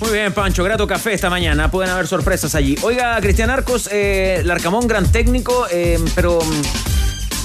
[0.01, 0.63] Muy bien, Pancho.
[0.63, 1.69] Grato café esta mañana.
[1.71, 2.75] Pueden haber sorpresas allí.
[2.81, 6.94] Oiga, Cristian Arcos, eh, Larcamón, gran técnico, eh, pero mm,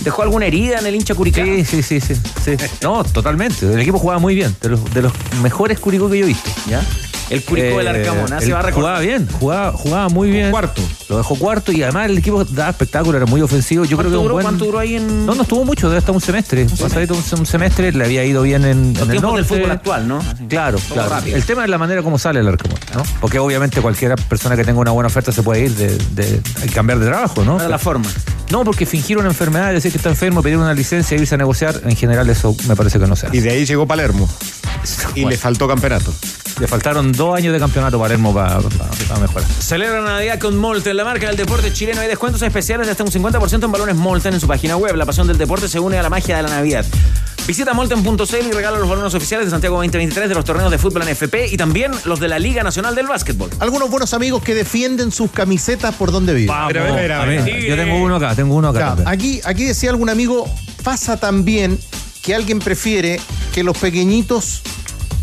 [0.01, 1.45] dejó alguna herida en el hincha Curicá.
[1.45, 2.57] Sí, sí, sí, sí, sí.
[2.83, 3.73] No, totalmente.
[3.73, 4.55] El equipo jugaba muy bien.
[4.61, 6.51] De los, de los mejores Curicó que yo he visto.
[6.69, 6.83] ¿Ya?
[7.31, 8.41] El Curicó del Arcamón, ¿ah?
[8.41, 8.75] Se va a recordar.
[8.97, 10.51] Jugaba bien, jugaba, jugaba muy bien.
[10.51, 10.83] Cuarto.
[11.09, 13.85] Lo dejó cuarto y además el equipo daba espectáculo, era muy ofensivo.
[13.85, 15.89] Yo creo ¿Cuánto que un duró, buen- ¿Cuánto duró ahí en No, no estuvo mucho,
[15.89, 16.67] debe estar un semestre.
[16.67, 19.37] Pasadito un, un semestre, le había ido bien en, los en el norte.
[19.37, 20.19] del fútbol actual, no?
[20.19, 20.45] Así.
[20.49, 21.09] Claro, claro.
[21.11, 21.37] rápido.
[21.37, 23.03] El tema es la manera como sale el Arcamón, ¿no?
[23.21, 26.69] Porque obviamente cualquier persona que tenga una buena oferta se puede ir de, de- hay
[26.69, 27.57] que cambiar de trabajo, ¿no?
[27.61, 28.07] Era la forma.
[28.51, 31.39] No, porque fingir una enfermedad, decir que está enfermo, pedir una licencia e irse a
[31.39, 33.37] negociar, en general eso me parece que no se hace.
[33.37, 34.29] Y de ahí llegó Palermo.
[35.15, 36.13] Y le faltó campeonato.
[36.61, 39.49] Le faltaron dos años de campeonato para Palermo para, para mejorar.
[39.49, 42.03] Celebra Navidad con Molten, la marca del deporte chileno.
[42.03, 44.95] Hay descuentos especiales de hasta un 50% en balones Molten en su página web.
[44.95, 46.85] La pasión del deporte se une a la magia de la Navidad.
[47.47, 51.03] Visita molten.cl y regala los balones oficiales de Santiago 2023 de los torneos de fútbol
[51.03, 53.49] en FP y también los de la Liga Nacional del Básquetbol.
[53.59, 56.49] Algunos buenos amigos que defienden sus camisetas por donde viven.
[56.49, 57.25] Vamos, Pero,
[57.59, 58.97] yo tengo uno acá, tengo uno acá.
[58.99, 60.47] Ya, aquí, aquí decía algún amigo,
[60.85, 61.79] pasa también
[62.23, 63.19] que alguien prefiere
[63.55, 64.63] que los pequeñitos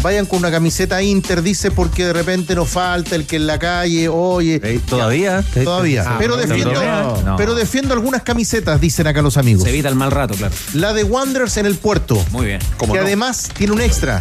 [0.01, 3.59] vayan con una camiseta Inter, dice, porque de repente nos falta el que en la
[3.59, 4.59] calle, oye.
[4.87, 5.43] ¿Todavía?
[5.63, 6.03] Todavía.
[6.07, 7.35] Ah, pero, no, defiendo, no, no.
[7.35, 9.63] pero defiendo algunas camisetas, dicen acá los amigos.
[9.63, 10.53] Se evita el mal rato, claro.
[10.73, 12.59] La de Wanderers en el puerto, Muy bien.
[12.77, 13.05] ¿Cómo que no?
[13.05, 14.19] además tiene un extra.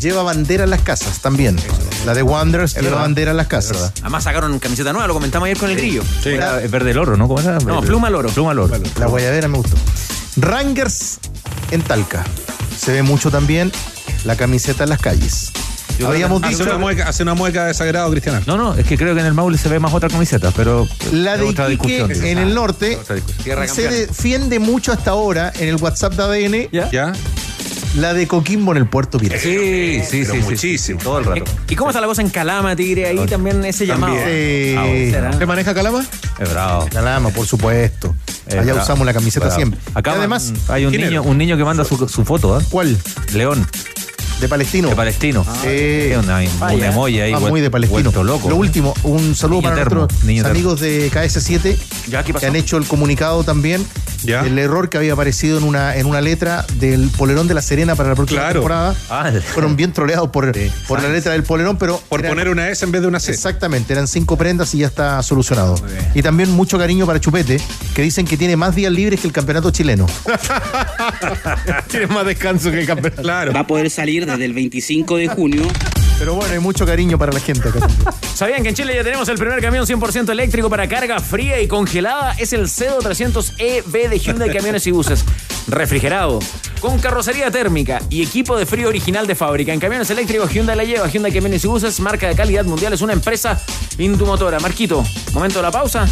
[0.00, 1.56] Lleva bandera en las casas también.
[2.04, 3.00] La de Wanderers lleva verdad.
[3.02, 3.92] bandera en las casas.
[4.02, 6.02] Además sacaron camiseta nueva, lo comentamos ayer con el grillo.
[6.24, 7.26] Era el verde loro, ¿no?
[7.28, 7.58] ¿Cómo era?
[7.60, 8.28] No, Verde- pluma loro.
[8.30, 8.76] Pluma loro.
[8.98, 9.76] La guayabera me gustó.
[10.36, 11.18] Rangers
[11.70, 12.24] en Talca.
[12.76, 13.70] Se ve mucho también
[14.24, 15.52] la camiseta en las calles.
[15.98, 18.40] Yo Habíamos Hace dicho una mueca, hace una mueca de sagrado, Cristiano.
[18.46, 20.88] No, no, es que creo que en el Maule se ve más otra camiseta, pero.
[21.12, 22.26] la de otra Iquique discusión.
[22.26, 22.98] en el norte.
[23.44, 26.90] Tierra se defiende mucho hasta ahora en el WhatsApp de ADN ¿Ya?
[26.90, 27.12] ¿Ya?
[27.96, 29.40] la de Coquimbo en el puerto Pirata.
[29.40, 31.00] Sí, sí, sí, sí, muchísimo.
[31.00, 31.44] todo el rato.
[31.68, 33.06] ¿Y cómo está la cosa en Calama, Tigre?
[33.06, 34.16] Ahí también ese llamado.
[34.16, 36.04] ¿Qué maneja Calama?
[36.40, 36.88] Es bravo.
[36.90, 38.16] Calama, por supuesto.
[38.50, 39.56] Allá usamos la camiseta Bravo.
[39.56, 39.80] siempre.
[39.94, 41.30] Acá y además, hay un ¿quién niño, era?
[41.30, 42.64] un niño que manda su, su foto, ¿eh?
[42.70, 42.96] ¿cuál?
[43.32, 43.66] León,
[44.40, 44.88] De Palestino.
[44.90, 45.44] de Palestino.
[45.62, 45.68] Sí.
[45.68, 46.88] Es una, un Vaya.
[46.90, 47.32] emoji ahí.
[47.32, 48.22] Ah, muy de Palestino.
[48.22, 48.48] loco.
[48.50, 51.76] Lo último, un saludo Niño para termo, nuestros amigos de KS7
[52.08, 52.22] ¿Ya?
[52.22, 52.40] ¿Qué pasó?
[52.42, 53.84] que han hecho el comunicado también.
[54.24, 54.40] ¿Ya?
[54.44, 57.94] El error que había aparecido en una, en una letra del polerón de la Serena
[57.94, 58.54] para la próxima Claro.
[58.60, 58.94] temporada.
[59.10, 60.50] Ah, Fueron bien troleados por,
[60.88, 61.98] por la letra del polerón, pero.
[62.08, 63.30] Por eran- poner una S en vez de una C.
[63.32, 65.74] Exactamente, eran cinco prendas y ya está solucionado.
[66.14, 67.60] Y también mucho cariño para Chupete,
[67.94, 70.06] que dicen que tiene más días libres que el campeonato chileno.
[71.88, 73.22] Tienes más descanso que el campeonato.
[73.22, 73.52] Claro.
[73.52, 75.62] Va a poder salir desde el 25 de junio.
[76.18, 77.70] Pero bueno, hay mucho cariño para la gente.
[78.34, 81.68] ¿Sabían que en Chile ya tenemos el primer camión 100% eléctrico para carga fría y
[81.68, 82.34] congelada?
[82.38, 85.24] Es el Cedo 300EB de Hyundai Camiones y Buses.
[85.66, 86.38] Refrigerado,
[86.80, 89.72] con carrocería térmica y equipo de frío original de fábrica.
[89.72, 91.08] En camiones eléctricos Hyundai la lleva.
[91.08, 93.60] Hyundai Camiones y Buses, marca de calidad mundial, es una empresa
[93.98, 94.60] indumotora.
[94.60, 96.06] Marquito, momento de la pausa.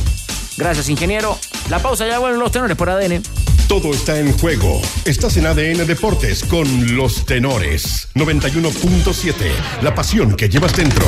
[0.56, 1.38] Gracias, ingeniero.
[1.70, 3.22] La pausa ya vuelven los tenores por ADN.
[3.68, 4.80] Todo está en juego.
[5.04, 8.08] Estás en ADN Deportes con los tenores.
[8.14, 9.34] 91.7.
[9.82, 11.04] La pasión que llevas dentro.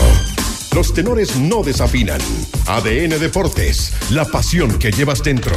[0.74, 2.20] Los tenores no desafinan.
[2.66, 3.92] ADN Deportes.
[4.10, 5.56] La pasión que llevas dentro.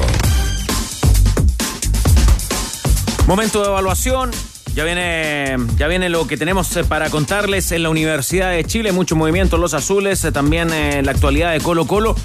[3.28, 4.32] Momento de evaluación.
[4.76, 8.92] Ya viene, ya viene lo que tenemos eh, para contarles en la Universidad de Chile.
[8.92, 12.16] Mucho movimiento, los azules, eh, también eh, la actualidad de Colo Colo.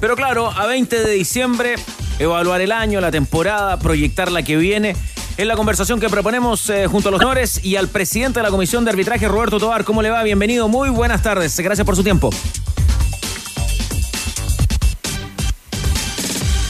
[0.00, 1.74] Pero claro, a 20 de diciembre,
[2.18, 4.94] evaluar el año, la temporada, proyectar la que viene.
[5.36, 8.50] Es la conversación que proponemos eh, junto a los honores y al presidente de la
[8.50, 9.84] Comisión de Arbitraje, Roberto Tobar.
[9.84, 10.22] ¿Cómo le va?
[10.22, 11.58] Bienvenido, muy buenas tardes.
[11.58, 12.30] Gracias por su tiempo.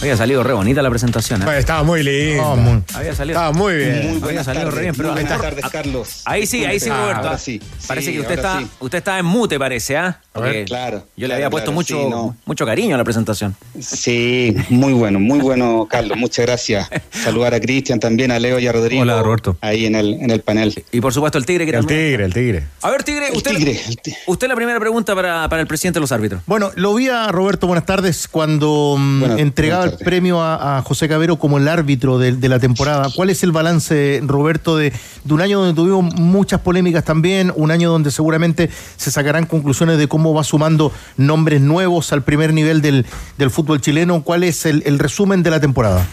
[0.01, 1.43] Había salido re bonita la presentación.
[1.43, 1.45] ¿eh?
[1.45, 2.55] Bueno, estaba muy lindo.
[2.55, 3.37] Muy- Había salido.
[3.37, 3.95] Estaba muy bien.
[3.97, 6.23] Había buenas salido tardes, re bien, pero muy buenas tardes, Carlos.
[6.25, 7.27] Ahí sí, ahí sí, Ah, Roberto.
[7.27, 7.61] ahora sí.
[7.89, 8.69] Parece Sí, que usted está, sí.
[8.79, 10.21] usted está en mute, parece, ¿ah?
[10.33, 12.37] Claro, Yo le claro, había puesto claro, mucho, sí, no.
[12.47, 13.57] mucho cariño a la presentación.
[13.81, 16.17] Sí, muy bueno, muy bueno, Carlos.
[16.17, 16.89] Muchas gracias.
[17.11, 19.03] Saludar a Cristian también, a Leo y a Rodrigo.
[19.03, 19.57] Hola, Roberto.
[19.61, 20.81] Ahí en el, en el panel.
[20.93, 22.67] Y por supuesto el Tigre que El también- tigre, el tigre.
[22.83, 25.97] A ver, Tigre, usted, Tigre, el ti- usted la primera pregunta para, para el presidente
[25.97, 26.41] de los árbitros.
[26.47, 31.09] Bueno, lo vi a Roberto, buenas tardes, cuando mm, Buenas- entregaba premio a, a José
[31.09, 33.09] Cabero como el árbitro de, de la temporada.
[33.15, 34.93] ¿Cuál es el balance, Roberto, de,
[35.25, 39.99] de un año donde tuvimos muchas polémicas también, un año donde seguramente se sacarán conclusiones
[39.99, 44.23] de cómo va sumando nombres nuevos al primer nivel del, del fútbol chileno?
[44.23, 46.07] ¿Cuál es el, el resumen de la temporada?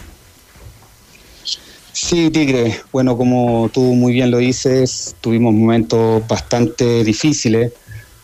[1.92, 2.78] Sí, Tigre.
[2.92, 7.72] Bueno, como tú muy bien lo dices, tuvimos momentos bastante difíciles,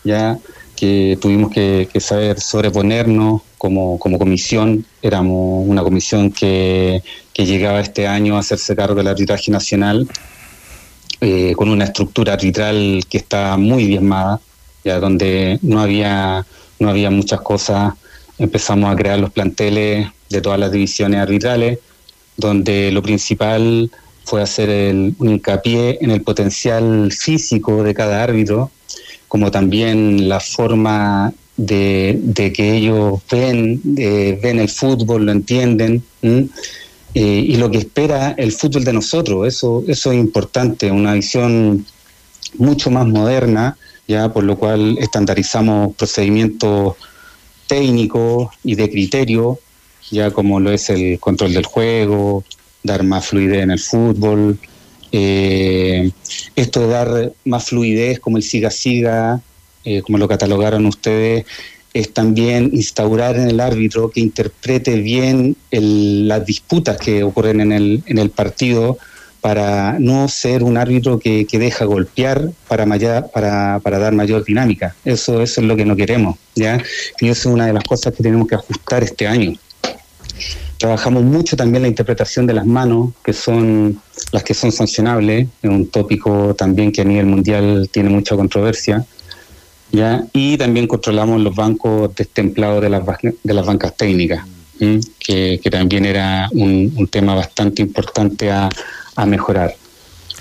[0.04, 0.36] ya
[0.82, 4.84] que tuvimos que, saber sobreponernos como, como comisión.
[5.00, 10.08] Éramos una comisión que, que llegaba este año a hacerse cargo del arbitraje nacional,
[11.20, 14.40] eh, con una estructura arbitral que está muy diezmada,
[14.84, 16.44] ya donde no había,
[16.80, 17.94] no había muchas cosas.
[18.36, 21.78] Empezamos a crear los planteles de todas las divisiones arbitrales
[22.36, 23.88] donde lo principal
[24.24, 28.72] fue hacer el- un hincapié en el potencial físico de cada árbitro,
[29.32, 36.04] como también la forma de, de que ellos ven, eh, ven el fútbol, lo entienden.
[36.20, 39.48] Eh, y lo que espera el fútbol de nosotros.
[39.48, 41.86] Eso, eso es importante, una visión
[42.58, 46.96] mucho más moderna, ya por lo cual estandarizamos procedimientos
[47.66, 49.58] técnicos y de criterio,
[50.10, 52.44] ya como lo es el control del juego,
[52.82, 54.58] dar más fluidez en el fútbol.
[55.12, 56.10] Eh,
[56.56, 59.40] esto de dar más fluidez como el siga-siga,
[59.84, 61.44] eh, como lo catalogaron ustedes,
[61.94, 68.02] es también instaurar en el árbitro que interprete bien las disputas que ocurren en el,
[68.06, 68.96] en el partido
[69.42, 74.94] para no ser un árbitro que, deja golpear para, maya- para dar mayor dinámica.
[75.04, 76.38] Eso, eso es lo que no queremos.
[76.54, 76.80] ¿ya?
[77.20, 79.52] Y eso es una de las cosas que tenemos que ajustar este año.
[80.78, 84.00] Trabajamos mucho también la interpretación de las manos, que son
[84.32, 89.04] las que son sancionables, es un tópico también que a nivel mundial tiene mucha controversia.
[89.92, 90.24] ¿ya?
[90.32, 94.44] Y también controlamos los bancos destemplados de las, de las bancas técnicas,
[94.80, 95.00] ¿m?
[95.18, 98.68] que, que también era un, un tema bastante importante a,
[99.14, 99.76] a mejorar.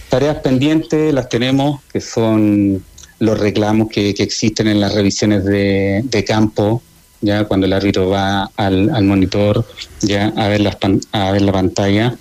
[0.10, 2.84] Tareas pendientes las tenemos, que son
[3.20, 6.82] los reclamos que, que existen en las revisiones de, de campo,
[7.22, 9.66] ya cuando el árbitro va al, al monitor
[10.02, 10.78] ya a ver, las
[11.12, 12.16] a ver la pantalla.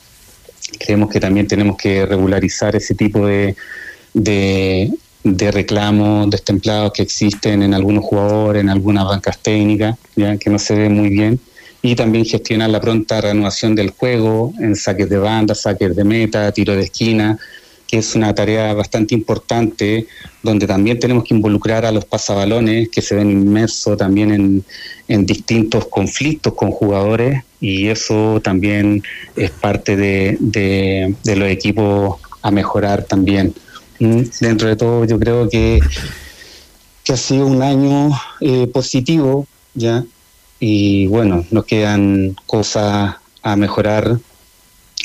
[0.80, 3.54] Creemos que también tenemos que regularizar ese tipo de,
[4.14, 4.90] de,
[5.22, 10.58] de reclamos destemplados que existen en algunos jugadores, en algunas bancas técnicas, ya que no
[10.58, 11.38] se ve muy bien.
[11.82, 16.50] Y también gestionar la pronta reanudación del juego en saques de banda, saques de meta,
[16.52, 17.38] tiro de esquina,
[17.86, 20.06] que es una tarea bastante importante,
[20.42, 24.64] donde también tenemos que involucrar a los pasabalones que se ven inmersos también en,
[25.08, 29.02] en distintos conflictos con jugadores y eso también
[29.36, 33.54] es parte de, de- los equipos a mejorar también.
[33.98, 35.78] Mm, Dentro de todo yo creo que,
[37.04, 40.04] que ha sido un año eh, positivo, ¿ya?
[40.58, 44.18] Y bueno, nos quedan cosas a mejorar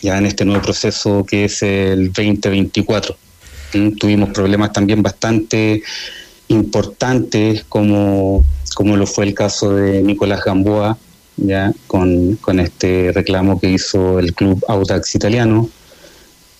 [0.01, 3.15] ya en este nuevo proceso que es el 2024.
[3.73, 5.81] Mm, Tuvimos problemas también bastante
[6.47, 8.45] importantes, como,
[8.75, 10.97] como lo fue el caso de Nicolás Gamboa,
[11.37, 15.69] ya con, con este reclamo que hizo el club Audax italiano,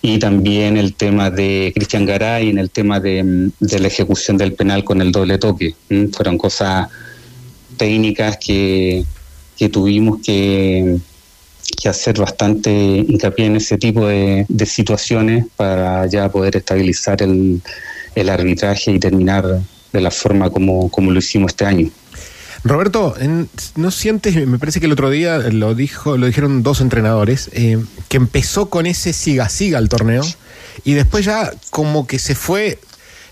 [0.02, 4.36] y también el tema de Cristian Garay en el tema de, mm, de la ejecución
[4.38, 5.74] del penal con el doble toque.
[5.88, 6.88] Mm, Fueron cosas
[7.76, 9.04] técnicas que,
[9.56, 10.98] que tuvimos que,
[11.80, 17.60] que hacer bastante hincapié en ese tipo de, de situaciones para ya poder estabilizar el,
[18.14, 19.60] el arbitraje y terminar
[19.92, 21.90] de la forma como, como lo hicimos este año.
[22.64, 23.14] Roberto,
[23.76, 27.78] ¿no sientes, me parece que el otro día lo dijo, lo dijeron dos entrenadores, eh,
[28.08, 30.24] que empezó con ese siga-siga el torneo
[30.84, 32.78] y después ya como que se fue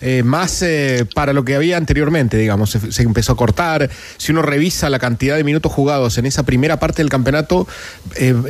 [0.01, 3.91] eh, más eh, para lo que había anteriormente, digamos, se, empezó a cortar.
[4.19, 7.67] Si uno revisa la cantidad de minutos jugados en esa primera parte del campeonato,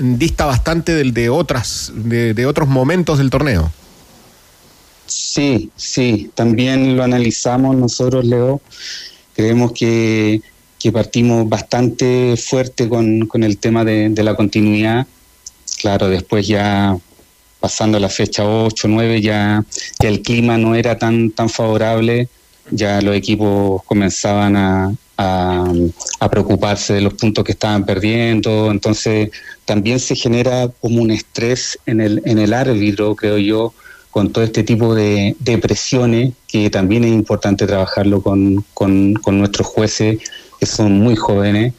[0.00, 3.72] dista bastante del de otras, de otros momentos del torneo.
[5.06, 8.60] Sí, sí, también lo analizamos nosotros, Leo.
[9.34, 10.40] Creemos que,
[10.90, 15.06] partimos bastante fuerte con, con el tema de, de la continuidad.
[15.80, 16.96] Claro, después ya
[17.60, 19.64] pasando la fecha 8, 9, ya,
[20.00, 22.28] ya el clima no era tan, tan favorable
[22.70, 25.72] ya los equipos comenzaban a, a,
[26.20, 29.30] a preocuparse de los puntos que estaban perdiendo, entonces
[29.64, 33.74] también se genera como un estrés en el, en el árbitro, creo yo,
[34.10, 39.38] con todo este tipo de, de presiones, que también es importante trabajarlo con, con, con
[39.38, 40.18] nuestros jueces,
[40.66, 41.74] son muy jóvenes,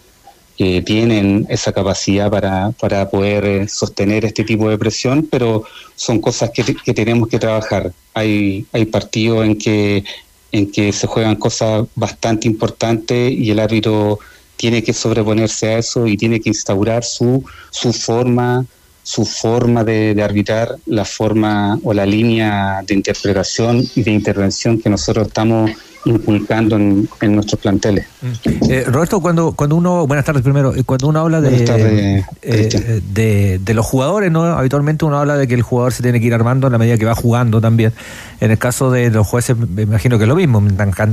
[0.58, 5.64] que tienen esa capacidad para, para poder eh, sostener este tipo de presión, pero
[5.96, 7.92] son cosas que, que tenemos que trabajar.
[8.14, 10.04] Hay, hay partidos en que,
[10.52, 14.20] en que se juegan cosas bastante importantes y el árbitro
[14.56, 18.66] tiene que sobreponerse a eso y tiene que instaurar su, su forma
[19.04, 24.90] su forma de arbitrar, la forma o la línea de interpretación y de intervención que
[24.90, 25.70] nosotros estamos
[26.06, 28.06] inculcando en, en nuestros planteles.
[28.70, 33.02] Eh, Roberto, cuando, cuando uno, buenas tardes primero, eh, cuando uno habla de, tardes, eh,
[33.12, 34.44] de, de los jugadores, ¿no?
[34.44, 36.98] Habitualmente uno habla de que el jugador se tiene que ir armando en la medida
[36.98, 37.94] que va jugando también.
[38.40, 40.62] En el caso de los jueces, me imagino que es lo mismo,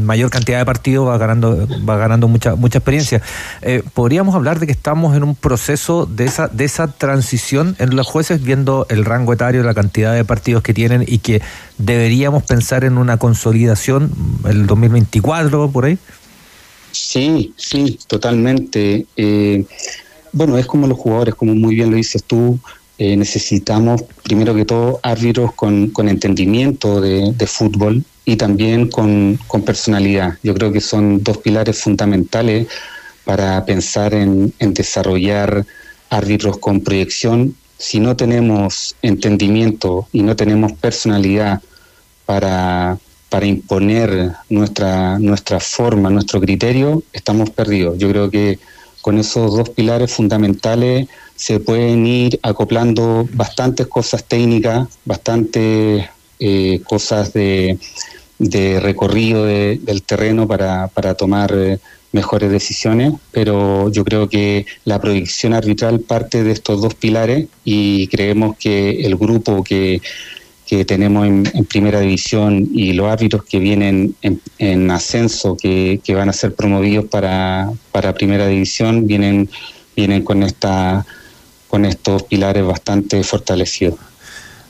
[0.02, 3.22] mayor cantidad de partidos va ganando, va ganando mucha, mucha experiencia.
[3.62, 7.96] Eh, ¿Podríamos hablar de que estamos en un proceso de esa, de esa transición en
[7.96, 11.40] los jueces, viendo el rango etario, la cantidad de partidos que tienen y que
[11.78, 14.10] deberíamos pensar en una consolidación
[14.44, 15.98] el 2024 por ahí?
[16.90, 19.06] Sí, sí, totalmente.
[19.16, 19.64] Eh,
[20.32, 22.58] bueno, es como los jugadores, como muy bien lo dices tú,
[22.98, 29.62] eh, necesitamos primero que todo árbitros con, con entendimiento de, fútbol y también con, con
[29.62, 30.38] personalidad.
[30.42, 32.68] Yo creo que son dos pilares fundamentales
[33.24, 35.64] para pensar en, en desarrollar
[36.10, 37.56] árbitros con proyección.
[37.78, 41.60] Si no tenemos entendimiento y no tenemos personalidad
[42.26, 42.98] para,
[43.32, 47.96] para imponer nuestra, nuestra forma, nuestro criterio, estamos perdidos.
[47.96, 48.58] Yo creo que
[49.00, 56.04] con esos dos pilares fundamentales se pueden ir acoplando bastantes cosas técnicas, bastantes
[56.40, 57.78] eh, cosas de,
[58.80, 61.78] recorrido de- del terreno para, para tomar eh,
[62.12, 68.08] mejores decisiones, pero yo creo que la proyección arbitral parte de estos dos pilares y
[68.08, 70.02] creemos que el grupo que,
[70.66, 76.14] que tenemos en, primera división y los árbitros que vienen en, en ascenso, que, que
[76.14, 79.50] van a ser promovidos para, para primera división, vienen,
[79.96, 81.04] vienen con esta
[81.72, 83.98] con estos pilares bastante fortalecidos.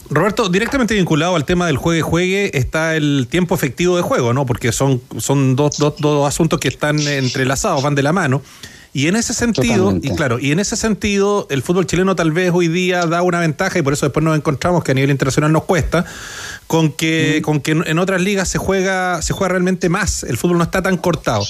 [0.09, 4.47] Roberto, directamente vinculado al tema del juegue-juegue está el tiempo efectivo de juego, ¿no?
[4.47, 8.41] Porque son, son dos, dos, dos asuntos que están entrelazados, van de la mano.
[8.95, 10.09] Y en ese sentido, Totalmente.
[10.09, 13.41] y claro, y en ese sentido, el fútbol chileno tal vez hoy día da una
[13.41, 16.05] ventaja y por eso después nos encontramos que a nivel internacional nos cuesta,
[16.67, 20.59] con que, con que en otras ligas se juega, se juega realmente más, el fútbol
[20.59, 21.43] no está tan cortado.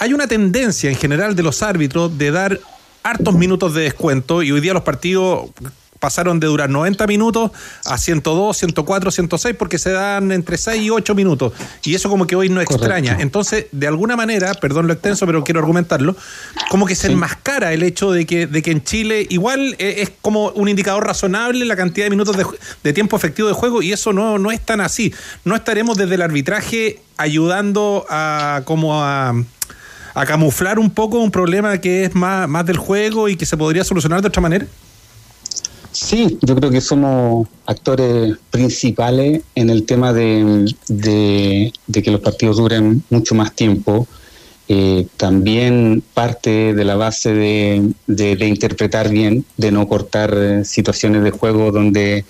[0.00, 2.60] Hay una tendencia en general de los árbitros de dar
[3.02, 5.50] hartos minutos de descuento y hoy día los partidos
[6.02, 7.52] pasaron de durar 90 minutos
[7.84, 11.52] a 102, 104, 106 porque se dan entre 6 y 8 minutos
[11.84, 13.18] y eso como que hoy no extraña.
[13.20, 16.16] Entonces, de alguna manera, perdón lo extenso, pero quiero argumentarlo,
[16.70, 20.10] como que se enmascara el hecho de que, de que en Chile igual eh, es
[20.20, 22.44] como un indicador razonable la cantidad de minutos de,
[22.82, 25.14] de tiempo efectivo de juego y eso no, no es tan así.
[25.44, 29.34] No estaremos desde el arbitraje ayudando a como a
[30.14, 33.56] a camuflar un poco un problema que es más, más del juego y que se
[33.56, 34.66] podría solucionar de otra manera?
[35.92, 41.72] Sí, yo creo que somos actores principales en el tema de, de-
[42.02, 44.06] que los partidos duren mucho más tiempo.
[44.68, 51.30] Eh, también parte de la base de, de- interpretar bien, de no cortar situaciones de
[51.30, 52.24] juego donde,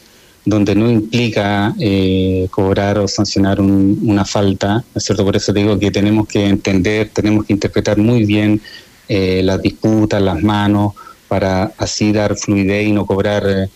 [0.45, 5.25] donde no implica eh, cobrar o sancionar un- una falta, ¿no es cierto?
[5.25, 8.61] Por eso digo que tenemos que entender, tenemos que interpretar muy bien
[9.09, 10.95] eh, las disputas, las manos,
[11.33, 13.70] para así dar fluidez y no cobrar eh,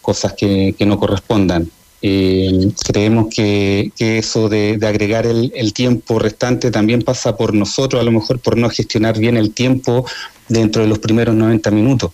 [0.00, 1.70] cosas que, no correspondan.
[2.00, 8.10] Eh, creemos que, eso de, agregar el, tiempo restante también pasa por nosotros, a lo
[8.10, 10.06] mejor por no gestionar bien el tiempo
[10.48, 12.10] dentro de los primeros 90 minutos.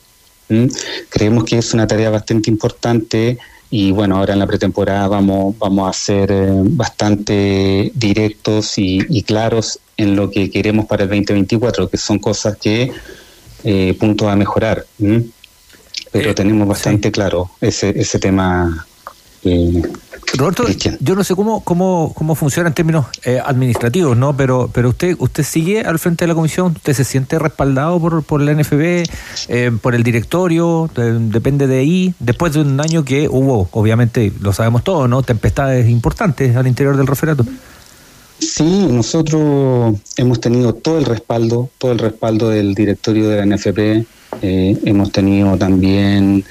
[1.08, 3.38] Creemos que es una tarea bastante importante
[3.70, 9.78] y bueno, ahora en la pretemporada vamos, vamos a ser eh, bastante directos y claros
[9.96, 12.90] en lo que queremos para el 2024, que son cosas que
[13.64, 14.84] eh, puntos a mejorar.
[16.12, 18.86] Pero tenemos bastante claro ese, ese tema.
[19.44, 19.82] eh,
[20.34, 20.64] Roberto,
[21.00, 24.36] yo no sé cómo, cómo, cómo funciona en términos eh, administrativos, ¿no?
[24.36, 28.22] Pero, pero usted, usted sigue al frente de la comisión, usted se siente respaldado por,
[28.22, 29.04] por la NFB,
[29.48, 34.32] eh, por el directorio, eh, depende de ahí, después de un año que hubo, obviamente,
[34.40, 35.22] lo sabemos todos, ¿no?
[35.22, 37.44] Tempestades importantes al interior del referato.
[38.40, 44.06] Sí, nosotros hemos tenido todo el respaldo, todo el respaldo del directorio de la NFP.
[44.42, 46.44] eh, hemos tenido también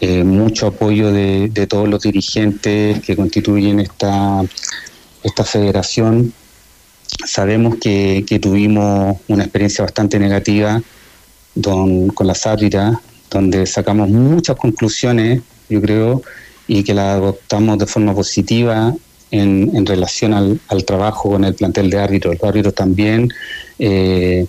[0.00, 4.42] eh, mucho apoyo de, todos los dirigentes que constituyen esta,
[5.22, 6.32] esta federación.
[7.24, 10.82] sabemos que, tuvimos una experiencia bastante negativa
[11.62, 12.98] con las árbitras,
[13.30, 16.22] donde sacamos muchas conclusiones, yo creo,
[16.66, 18.94] y que las adoptamos de forma positiva
[19.30, 22.36] en, relación al, trabajo con el plantel de árbitros.
[22.40, 23.28] Los árbitros también
[23.78, 24.46] eh,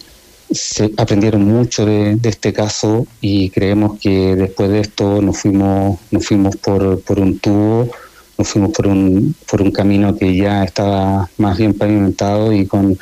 [0.51, 6.25] se aprendieron mucho de, este caso y creemos que después de esto nos fuimos, nos
[6.25, 7.89] fuimos por, por un tubo,
[8.37, 12.97] nos fuimos por un, por un camino que ya estaba más bien pavimentado y con,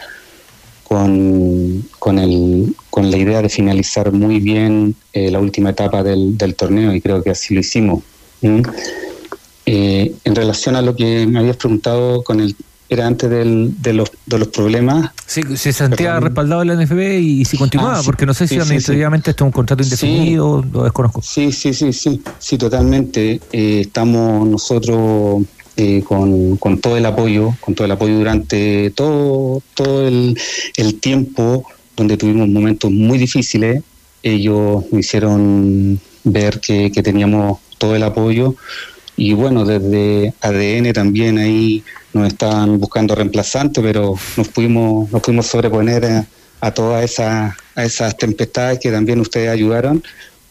[0.84, 6.38] con, con, el, con la idea de finalizar muy bien eh, la última etapa del,
[6.56, 8.04] torneo y creo que así lo hicimos.
[9.66, 12.56] Eh, en relación a lo que me habías preguntado con el
[12.88, 15.12] era antes del, de, los, de los problemas.
[15.26, 18.48] Sí, se sentía respaldado en la NFB y, si continuaba, Ah, sí, porque no sé
[18.48, 21.22] si sí, sí, administrativamente esto es un contrato indefinido, lo desconozco.
[21.22, 23.42] Sí, sí, sí, sí, sí, totalmente.
[23.52, 25.44] Eh, estamos nosotros
[25.78, 30.40] eh, con, con todo el apoyo, con todo el apoyo durante todo, todo el,
[30.78, 31.66] el tiempo
[31.98, 33.82] donde tuvimos momentos muy difíciles.
[34.22, 38.56] Ellos nos hicieron ver que, que teníamos todo el apoyo
[39.18, 45.48] y bueno, desde ADN también ahí nos estaban buscando reemplazantes, pero nos pudimos, nos pudimos
[45.48, 46.26] sobreponer a,
[46.62, 50.04] a todas esas, a esas tempestades que también ustedes ayudaron,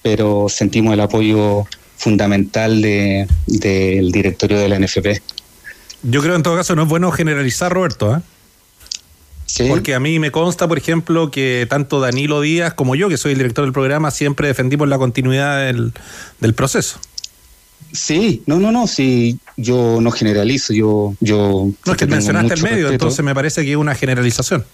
[0.02, 5.20] pero sentimos el apoyo fundamental de- del directorio de la NFP.
[6.02, 8.20] Yo creo en todo caso no es bueno generalizar, Roberto, ¿eh?
[9.68, 13.32] Porque a mí me consta, por ejemplo, que tanto Danilo Díaz como yo, que soy
[13.32, 15.92] el director del programa, siempre defendimos la continuidad del,
[16.40, 16.98] del proceso.
[17.94, 21.14] Sí, no, no, no, sí, yo no generalizo, yo...
[21.20, 22.92] yo No es que mencionaste el medio, respeto.
[22.92, 24.64] entonces me parece que es una generalización.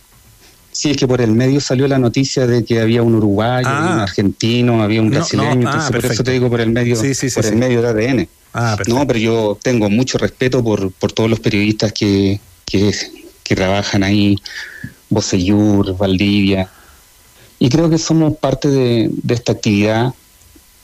[0.72, 3.78] Sí, es que por el medio salió la noticia de que había un uruguayo, Ah.
[3.82, 6.24] había un argentino, había un brasileño, no, ah, entonces por eso perfecto.
[6.24, 8.28] te digo por el medio, Sí, sí, sí, por el medio de ADN.
[8.54, 12.90] Ah, no, pero yo tengo mucho respeto por, por todos los periodistas que, que,
[13.42, 14.36] que trabajan ahí,
[15.10, 16.68] Bocellur, Valdivia,
[17.58, 20.14] y creo que somos parte de, de esta actividad,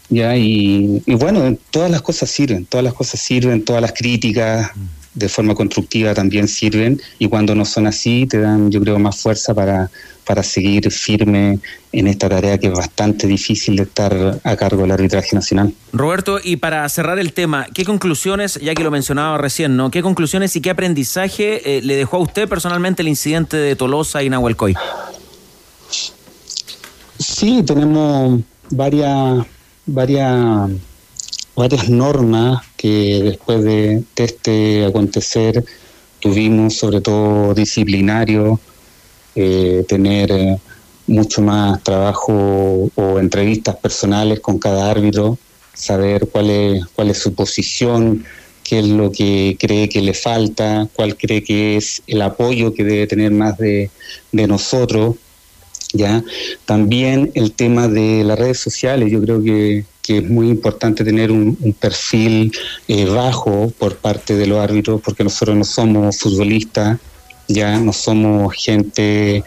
[0.09, 4.71] ya, y, y bueno, todas las cosas sirven, todas las cosas sirven, todas las críticas
[5.15, 9.17] de forma constructiva también sirven, y cuando no son así te dan, yo creo, más
[9.17, 9.91] fuerza para,
[10.27, 11.59] para seguir firme
[11.93, 15.73] en esta tarea que es bastante difícil de estar a cargo del arbitraje nacional.
[15.95, 19.91] Roberto, y para cerrar el tema, ¿qué conclusiones, ya que lo mencionaba recién, ¿no?
[19.91, 24.23] ¿Qué conclusiones y qué aprendizaje eh, le dejó a usted personalmente el incidente de Tolosa
[24.23, 24.75] y Nahuelcoy?
[27.19, 29.47] Sí, tenemos varias,
[29.87, 30.71] varias,
[31.55, 35.65] varias normas que después de, este acontecer
[36.21, 38.61] tuvimos, sobre todo disciplinario,
[39.35, 40.59] eh, tener eh,
[41.07, 45.39] mucho más trabajo o entrevistas personales con cada árbitro,
[45.73, 48.25] saber cuál es, cuál es su posición,
[48.65, 52.83] qué es lo que cree que le falta, cuál cree que es el apoyo que
[52.83, 53.91] debe tener más de,
[54.33, 55.17] de nosotros.
[55.93, 56.23] ¿Ya?
[56.65, 61.31] También el tema de las redes sociales, yo creo que, que es muy importante tener
[61.33, 62.53] un, perfil
[62.89, 66.99] eh, bajo por parte de los árbitros, porque nosotros no somos futbolistas,
[67.49, 69.45] ya no somos gente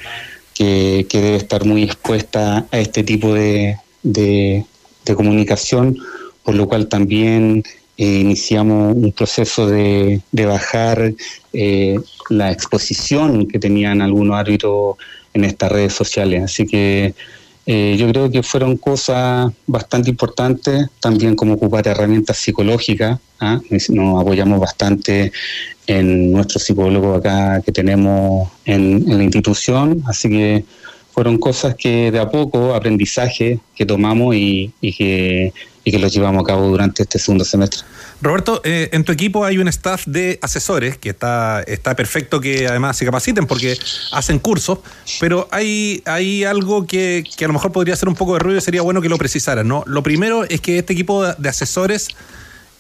[0.54, 4.66] que, que debe estar muy expuesta a este tipo de, de-
[5.06, 5.98] de comunicación,
[6.44, 7.64] por lo cual también
[7.98, 11.14] eh, iniciamos un proceso de, de bajar
[11.54, 14.96] eh, la exposición que tenían algunos árbitros
[15.34, 16.44] en estas redes sociales.
[16.44, 17.14] Así que
[17.66, 23.20] eh, yo creo que fueron cosas bastante importantes, también como ocupar herramientas psicológicas.
[23.40, 23.60] ¿ah?
[23.90, 25.32] Nos apoyamos bastante
[25.86, 30.66] en nuestro psicólogo acá que tenemos en, la institución, así que
[31.12, 35.54] fueron cosas que de a poco, aprendizaje que tomamos y que,
[35.90, 37.82] y que los llevamos a cabo durante este segundo semestre.
[38.22, 42.68] Roberto, eh, en tu equipo hay un staff de asesores que está, está perfecto que
[42.68, 43.78] además se capaciten porque
[44.12, 44.80] hacen cursos,
[45.20, 48.60] pero hay, hay algo que, que a lo mejor podría ser un poco de ruido
[48.60, 49.68] y sería bueno que lo precisaran.
[49.68, 49.84] ¿no?
[49.88, 52.10] Lo primero es que este equipo de- de asesores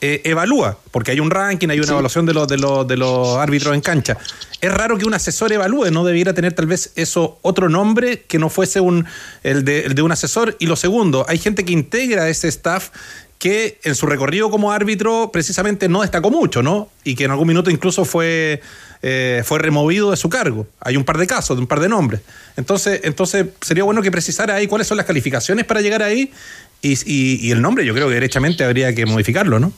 [0.01, 3.37] eh, evalúa, porque hay un ranking, hay una evaluación de los, de, los, de los
[3.37, 4.17] árbitros en cancha.
[4.61, 8.39] Es raro que un asesor evalúe, no debiera tener tal vez eso otro nombre que
[8.39, 9.05] no fuese un,
[9.43, 10.55] el, de, el de un asesor.
[10.59, 12.89] Y lo segundo, hay gente que integra ese staff
[13.39, 16.89] que en su recorrido como árbitro precisamente no destacó mucho, ¿no?
[17.05, 18.61] Y que en algún minuto incluso fue,
[19.01, 20.67] eh, fue removido de su cargo.
[20.81, 22.19] Hay un par de casos, de un par de nombres.
[22.57, 26.33] Entonces, entonces sería bueno que precisara ahí cuáles son las calificaciones para llegar ahí
[26.81, 29.71] y, y- y el nombre yo creo que derechamente habría que modificarlo, ¿no?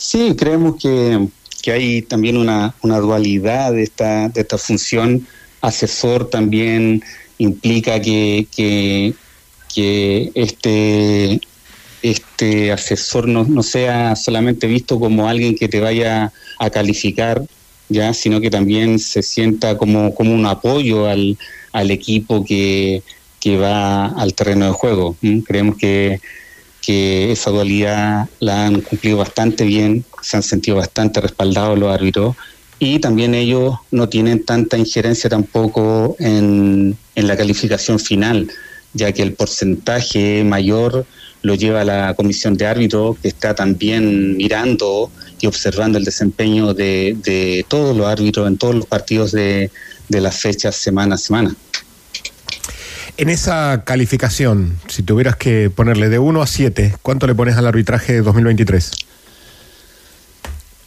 [0.00, 1.28] Sí, creemos que,
[1.60, 5.26] que hay también una, una dualidad de esta, de esta función.
[5.60, 7.02] Asesor también
[7.36, 8.46] implica que,
[9.74, 11.38] que, este,
[12.00, 17.42] este asesor no, no sea solamente visto como alguien que te vaya a calificar
[17.90, 21.36] ya, sino que también se sienta como, como un apoyo al,
[21.72, 23.02] al equipo que,
[23.38, 25.16] que va al terreno de juego.
[25.44, 26.20] Creemos que,
[26.90, 32.34] que esa dualidad la han cumplido bastante bien, se han sentido bastante respaldados los árbitros
[32.80, 38.50] y también ellos no tienen tanta injerencia tampoco en, en la calificación final,
[38.92, 41.06] ya que el porcentaje mayor
[41.42, 47.16] lo lleva la comisión de árbitros, que está también mirando y observando el desempeño de,
[47.22, 49.70] de todos los árbitros en todos los partidos de,
[50.08, 51.54] de las fechas semana a semana.
[53.20, 57.66] En esa calificación, si tuvieras que ponerle de 1 a 7, ¿cuánto le pones al
[57.66, 58.92] arbitraje de 2023?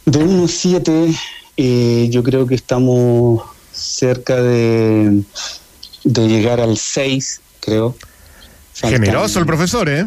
[0.06, 1.14] De 1 a 7,
[1.56, 3.40] eh, yo creo que estamos
[3.72, 5.22] cerca de,
[6.02, 7.96] de llegar al 6, creo.
[8.74, 10.04] Faltan- Generoso el profesor, ¿eh?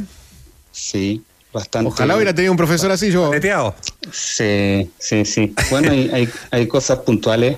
[0.74, 1.24] Sí,
[1.54, 1.88] bastante.
[1.90, 3.32] Ojalá hubiera tenido un profesor así yo.
[4.12, 5.56] Sí, sí, sí.
[5.70, 7.58] Bueno, hay, hay, hay cosas puntuales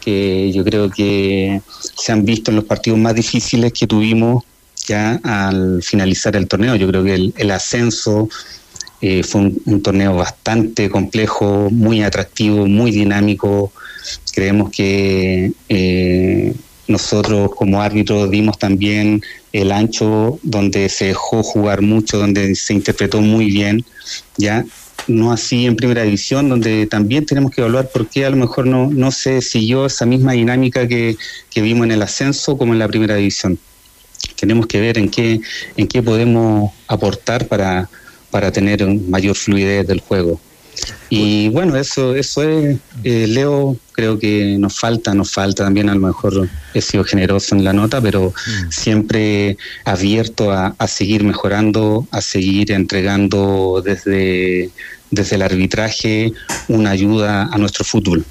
[0.00, 1.60] que yo creo que
[1.96, 4.44] se han visto en los partidos más difíciles que tuvimos
[4.86, 6.74] ya al finalizar el torneo.
[6.76, 8.28] Yo creo que el, ascenso
[9.00, 13.72] eh, fue un, un torneo bastante complejo, muy atractivo, muy dinámico.
[14.32, 16.54] Creemos que eh,
[16.86, 19.22] nosotros como árbitros dimos también
[19.52, 23.84] el ancho donde se dejó jugar mucho, donde se interpretó muy bien,
[24.36, 24.64] ya
[25.08, 28.66] no así en primera división, donde también tenemos que evaluar por qué a lo mejor
[28.66, 31.16] no, no se siguió esa misma dinámica que,
[31.50, 33.58] que vimos en el ascenso como en la primera división.
[34.38, 35.40] Tenemos que ver en qué,
[35.76, 37.88] en qué podemos aportar para,
[38.30, 40.40] para tener mayor fluidez del juego.
[41.10, 45.94] Y bueno, eso, eso es, eh, Leo, creo que nos falta, nos falta también, a
[45.94, 48.32] lo mejor he sido generoso en la nota, pero
[48.70, 54.70] siempre abierto a, a seguir mejorando, a seguir entregando desde,
[55.10, 56.32] desde el arbitraje
[56.68, 58.24] una ayuda a nuestro fútbol.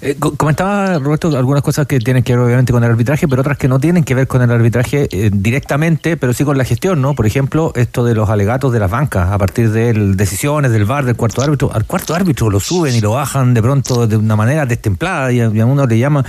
[0.00, 3.40] Eh, co- comentaba Roberto algunas cosas que tienen que ver obviamente con el arbitraje, pero
[3.40, 6.64] otras que no tienen que ver con el arbitraje eh, directamente, pero sí con la
[6.64, 7.14] gestión, ¿no?
[7.14, 10.84] Por ejemplo, esto de los alegatos de las bancas a partir de el- decisiones del
[10.84, 11.72] VAR, del cuarto árbitro.
[11.72, 15.40] Al cuarto árbitro lo suben y lo bajan de pronto de una manera destemplada y
[15.40, 16.24] a, y a uno le llama,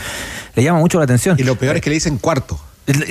[0.55, 1.35] le llama mucho la atención.
[1.39, 2.59] Y lo peor es que le dicen cuarto.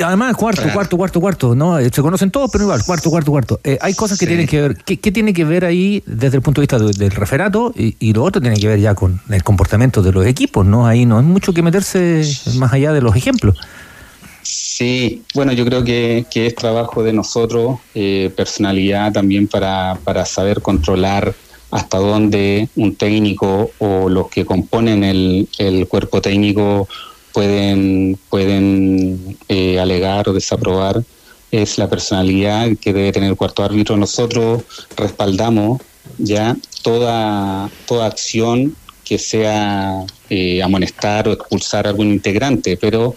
[0.05, 0.75] Además, cuarto, Claro.
[0.75, 1.79] cuarto, cuarto, cuarto, ¿no?
[1.79, 3.61] Eh, Se conocen todos, pero igual, cuarto, cuarto, cuarto.
[3.65, 4.77] Eh, hay cosas que tienen que ver.
[4.77, 7.73] ¿qué, qué tiene que ver ahí desde el punto de vista de- del referato?
[7.77, 10.87] Y, y lo otro tiene que ver ya con el comportamiento de los equipos, ¿no?
[10.87, 12.23] Ahí no es mucho que meterse
[12.57, 13.59] más allá de los ejemplos.
[14.43, 20.25] Sí, bueno, yo creo que, que es trabajo de nosotros, eh, personalidad también para, para
[20.27, 21.35] saber controlar
[21.71, 26.89] hasta dónde un técnico o los que componen el, el cuerpo técnico
[27.35, 31.03] pueden, pueden eh, alegar o desaprobar.
[31.51, 33.97] Es la personalidad que debe tener el cuarto árbitro.
[33.97, 34.63] Nosotros
[34.97, 35.83] respaldamos
[36.17, 43.15] ya toda, toda acción que sea eh, amonestar o expulsar a algún integrante, pero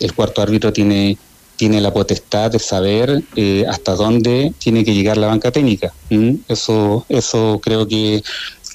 [0.00, 1.18] el cuarto árbitro tiene,
[1.56, 5.92] tiene la potestad de saber eh, hasta dónde tiene que llegar la banca técnica.
[6.08, 6.38] ¿m?
[6.48, 8.22] Eso, eso creo que,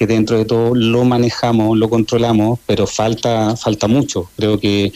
[0.02, 4.28] que dentro de todo lo manejamos, lo controlamos, pero falta, falta mucho.
[4.36, 4.92] Creo que,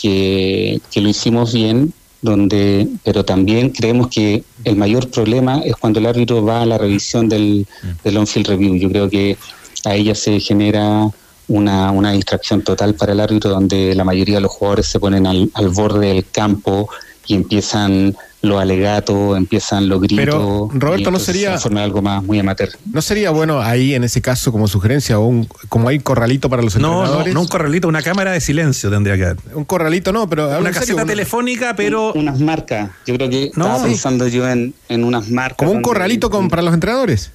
[0.00, 1.92] que, lo hicimos bien,
[2.22, 6.78] donde, pero también creemos que el mayor problema es cuando el árbitro va a la
[6.78, 7.66] revisión del,
[8.02, 8.76] del on-field review.
[8.76, 9.36] Yo creo que
[9.84, 11.06] ahí ya se genera
[11.48, 15.26] una, una distracción total para el árbitro donde la mayoría de los jugadores se ponen
[15.26, 16.88] al borde del campo
[17.26, 20.24] y empiezan los alegatos, empiezan los gritos.
[20.24, 22.68] Pero, Roberto, ¿no sería- se forma algo más muy amateur.
[22.92, 26.62] ¿No sería bueno ahí, en ese caso, como sugerencia, o un, como hay corralito para
[26.62, 27.34] los No, no, entrenadores?
[27.34, 29.36] no un corralito, una cámara de silencio tendría que haber.
[29.54, 32.12] Un corralito no, pero Una serio, caseta telefónica, pero.
[32.12, 32.90] Unas marcas.
[33.06, 35.56] Yo creo que No, estaba pensando yo en, en unas marcas.
[35.56, 37.32] como un corralito con, para los entrenadores.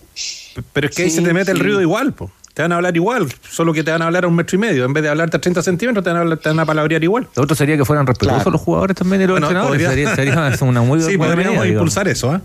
[0.73, 2.31] Pero es que ahí se te mete el ruido igual, po.
[2.53, 4.59] Te van a hablar igual, solo que te van a hablar a un metro y
[4.59, 4.83] medio.
[4.85, 7.01] En vez de hablarte a 30 centímetros, te van a, hablar- te van a palabrear
[7.03, 7.27] igual.
[7.35, 8.51] Lo otro sería que fueran respetuosos Claro.
[8.51, 9.87] los jugadores también y los Bueno, entrenadores.
[9.87, 11.67] podría- Sería, sería una muy Sí, buena podríamos digamos.
[11.69, 12.41] impulsar eso, ¿ah?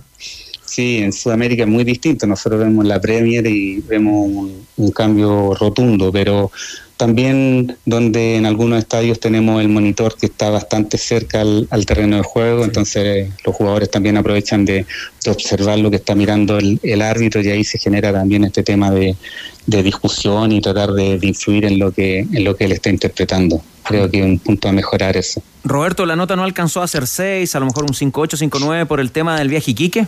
[0.76, 2.26] Sí, en Sudamérica es muy distinto.
[2.26, 6.50] Nosotros vemos la Premier y vemos un, un cambio rotundo, pero
[6.98, 12.16] también donde en algunos estadios tenemos el monitor que está bastante cerca al, al terreno
[12.16, 14.84] de juego, entonces eh, los jugadores también aprovechan de,
[15.24, 18.62] de observar lo que está mirando el, el árbitro y ahí se genera también este
[18.62, 19.16] tema de,
[19.64, 22.90] de discusión y tratar de, de influir en lo que en lo que él está
[22.90, 23.62] interpretando.
[23.82, 25.42] Creo que es un punto a mejorar eso.
[25.64, 29.00] Roberto, la nota no alcanzó a ser 6, a lo mejor un 5-8, 5-9 por
[29.00, 30.06] el tema del viaje Iquique.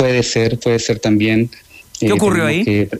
[0.00, 1.50] Puede ser, puede ser también.
[1.98, 2.88] ¿Qué ocurrió tenemos ahí?
[2.88, 2.98] que-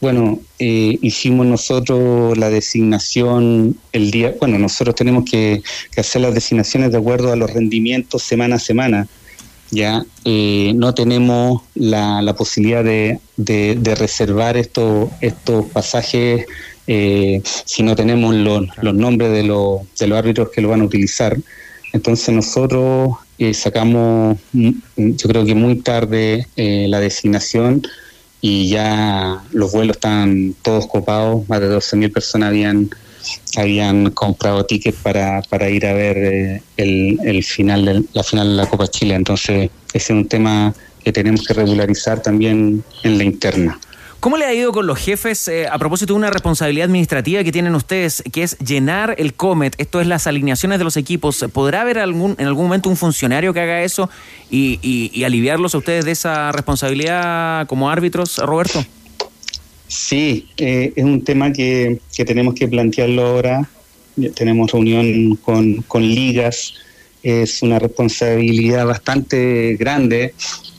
[0.00, 6.34] bueno, eh, hicimos nosotros la designación el día, bueno, nosotros tenemos que, que hacer las
[6.34, 9.06] designaciones de acuerdo a los rendimientos semana a semana.
[9.70, 16.46] Ya eh, no tenemos la, la posibilidad de, de- de reservar estos estos pasajes
[16.88, 20.80] eh, si no tenemos los, los nombres de, los de los árbitros que lo van
[20.80, 21.38] a utilizar.
[21.92, 27.82] Entonces nosotros eh, sacamos, mm, yo creo que muy tarde, eh, la designación
[28.40, 32.90] y ya los vuelos estaban todos copados, más de 12.000 personas habían
[33.56, 38.48] habían comprado tickets para, para ir a ver eh, el, el final de, la final
[38.48, 39.14] de la Copa Chile.
[39.14, 40.74] Entonces, ese es un tema
[41.04, 43.78] que tenemos que regularizar también en la interna.
[44.22, 47.50] ¿Cómo le ha ido con los jefes eh, a propósito de una responsabilidad administrativa que
[47.50, 49.74] tienen ustedes, que es llenar el COMET?
[49.78, 51.44] Esto es las alineaciones de los equipos.
[51.52, 54.08] ¿Podrá haber algún, en algún momento un funcionario que haga eso
[54.48, 58.86] y, aliviarlos a ustedes de esa responsabilidad como árbitros, Roberto?
[59.88, 63.68] Sí, eh, es un tema que, que tenemos que plantearlo ahora.
[64.36, 66.74] Tenemos reunión con, con ligas,
[67.24, 70.32] es una responsabilidad bastante grande.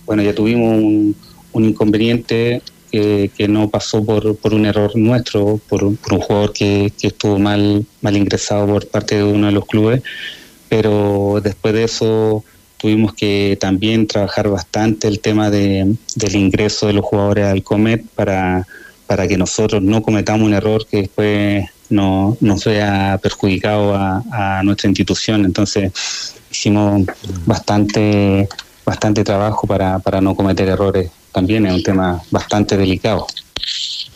[0.05, 1.13] Bueno, ya tuvimos un,
[1.51, 2.61] un inconveniente
[2.93, 7.39] que, que no pasó por, por un error nuestro, por, un jugador que, que estuvo
[7.39, 10.03] mal, mal ingresado por parte de uno de los clubes,
[10.69, 12.43] pero después de eso
[12.77, 18.05] tuvimos que también trabajar bastante el tema de, del ingreso de los jugadores al Comet
[18.13, 18.67] para,
[19.07, 24.23] para que nosotros no cometamos un error que después no, nos vea perjudicado a,
[24.59, 25.45] a nuestra institución.
[25.45, 25.91] Entonces
[26.51, 27.07] hicimos
[27.47, 28.47] bastante,
[28.85, 31.09] bastante trabajo para, para no cometer errores.
[31.33, 33.27] También es un tema bastante delicado.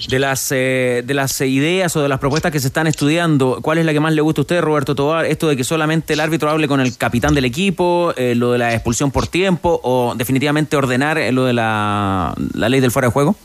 [0.07, 3.59] De las, eh, de las eh, ideas o de las propuestas que se están estudiando,
[3.61, 5.26] ¿cuál es la que más le gusta a usted, Roberto Tobar?
[5.26, 8.59] ¿Esto de que solamente el árbitro hable con el capitán del equipo, eh, lo de
[8.59, 13.07] la expulsión por tiempo o definitivamente ordenar eh, lo de la, la ley del fuera
[13.07, 13.36] de juego?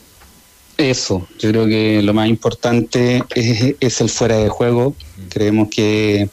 [0.77, 4.95] Eso, yo creo que lo más importante es, es el fuera de juego.
[5.29, 6.29] Creemos que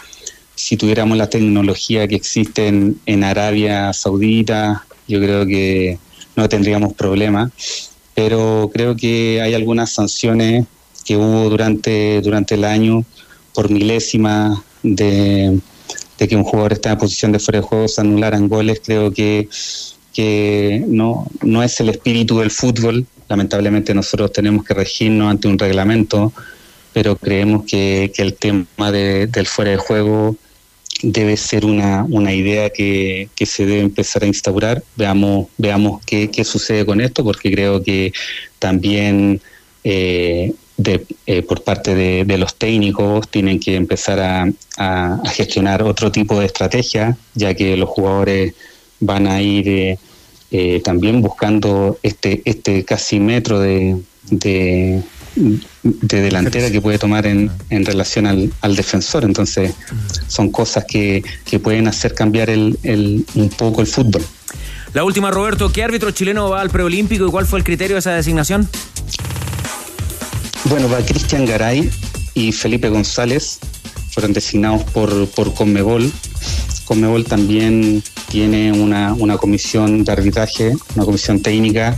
[0.55, 5.99] si tuviéramos la tecnología que existe en, en Arabia Saudita, yo creo que
[6.37, 7.51] no tendríamos problema.
[8.15, 10.67] Pero creo que hay algunas sanciones
[11.05, 13.05] que hubo durante, durante el año
[13.55, 15.59] por milésima de,
[16.19, 18.81] que un jugador está en posición de fuera de juego se anularan goles.
[18.85, 19.49] Creo que
[20.13, 23.07] que no, no es el espíritu del fútbol.
[23.29, 26.33] Lamentablemente nosotros tenemos que regirnos ante un reglamento,
[26.93, 30.35] pero creemos que, que el tema de- del fuera de juego
[31.03, 34.83] debe ser una, una idea que, que se debe empezar a instaurar.
[34.97, 38.13] Veamos, veamos qué, qué sucede con esto, porque creo que
[38.59, 39.41] también
[39.85, 40.53] eh,
[41.27, 46.47] eh, por parte de, los técnicos tienen que empezar a, a- gestionar otro tipo de
[46.47, 48.55] estrategia, ya que los jugadores
[49.01, 49.99] van a ir
[50.51, 53.97] eh, también buscando este, este casi metro de,
[55.35, 59.25] de delantera que puede tomar en, en relación al, al defensor.
[59.25, 59.73] Entonces,
[60.29, 64.23] son cosas que, que pueden hacer cambiar el, el- un poco el fútbol.
[64.93, 68.01] La última, Roberto, ¿qué árbitro chileno va al preolímpico y cuál fue el criterio de
[68.01, 68.69] esa designación?
[70.65, 71.91] Bueno, va Cristian Garay
[72.35, 73.59] y Felipe González,
[74.11, 76.11] fueron designados por, por Conmebol.
[76.85, 81.97] Conmebol también tiene una, una comisión de arbitraje, una comisión técnica,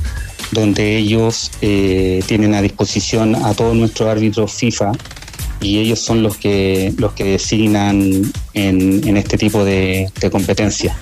[0.52, 4.92] donde ellos eh, tienen a disposición a todos nuestros árbitros FIFA
[5.60, 10.96] y ellos son los que, los que designan en, en este tipo de, de competencia.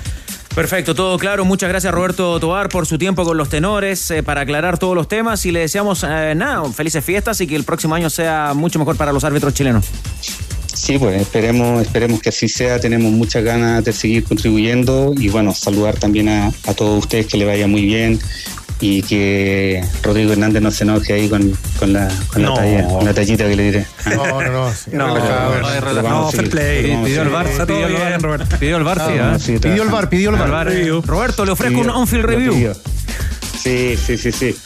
[0.54, 1.44] Perfecto, todo claro.
[1.44, 5.06] Muchas gracias Roberto Tobar por su tiempo con los tenores eh, para aclarar todos los
[5.06, 8.78] temas y le deseamos eh, nada, felices fiestas y que el próximo año sea mucho
[8.78, 9.86] mejor para los árbitros chilenos.
[10.74, 12.80] Sí, pues esperemos, esperemos que así sea.
[12.80, 17.36] Tenemos muchas ganas de seguir contribuyendo y bueno, saludar también a, a todos ustedes que
[17.36, 18.18] le vaya muy bien
[18.80, 22.54] y que Rodrigo Hernández no se enoje ahí con, con la, con, No.
[22.54, 23.86] la, talla- con la tallita que le diré.
[24.16, 24.72] No, no, no.
[24.72, 26.02] sí, No, no.
[26.02, 26.96] No, fair play.
[27.04, 28.22] Pidió el bar, pidió el bar.
[28.22, 28.56] Roberto.
[28.58, 29.00] Pidió el bar,
[29.38, 30.72] sí, sí, Pidió el bar, pidió el bar.
[31.06, 32.72] Roberto, le ofrezco un on-field review.
[33.62, 34.56] Sí, sí, sí, sí.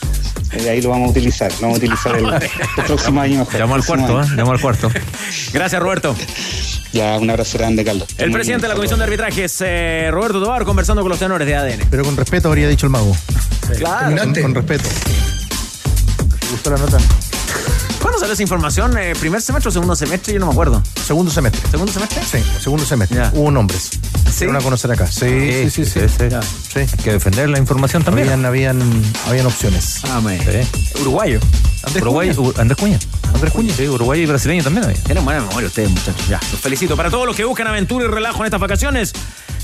[0.51, 1.51] Eh, Ahí lo vamos a utilizar.
[1.53, 2.25] Lo vamos a utilizar el,
[2.77, 3.57] el próximo año mejor.
[3.57, 4.23] Llamó al cuarto, ¿eh?
[4.23, 4.35] año.
[4.35, 4.91] Llamó al cuarto.
[5.53, 6.15] Gracias Roberto.
[6.93, 8.07] Ya, un abrazo grande, Carlos.
[8.17, 11.55] El presidente de la Comisión de Arbitrajes, eh, Roberto Tobar, conversando con los tenores de
[11.55, 11.87] ADN.
[11.89, 13.15] Pero con respeto habría dicho el mago.
[13.77, 14.15] Claro.
[14.17, 14.87] Con, con respeto.
[16.39, 16.97] ¿Te gustó la nota?
[18.15, 18.97] ¿Cuándo salió esa información?
[18.97, 20.33] Eh, ¿Primer semestre o segundo semestre?
[20.33, 20.81] Yo no me acuerdo.
[21.05, 21.61] Segundo semestre.
[21.69, 22.23] ¿Segundo semestre?
[22.23, 23.17] Sí, segundo semestre.
[23.17, 23.29] Ya.
[23.35, 23.89] Hubo nombres.
[24.33, 24.45] ¿Sí?
[24.45, 25.05] Van a conocer acá.
[25.05, 25.99] Sí, sí, sí.
[26.07, 26.29] sí.
[26.71, 26.79] sí.
[26.79, 28.29] Hay que defender la información también.
[28.29, 30.01] Habían, habían, habían opciones.
[30.03, 31.01] Sí.
[31.01, 31.41] Uruguayo.
[31.83, 32.53] Andrés Uruguay, Cuña.
[32.57, 32.99] Andrés Cuña.
[33.33, 33.73] Andrés Cuña.
[33.75, 35.03] Sí, uruguayo y brasileño también había.
[35.03, 36.25] Tienen buena memoria ustedes, muchachos.
[36.29, 36.95] Ya, los felicito.
[36.95, 39.11] Para todos los que buscan aventura y relajo en estas vacaciones,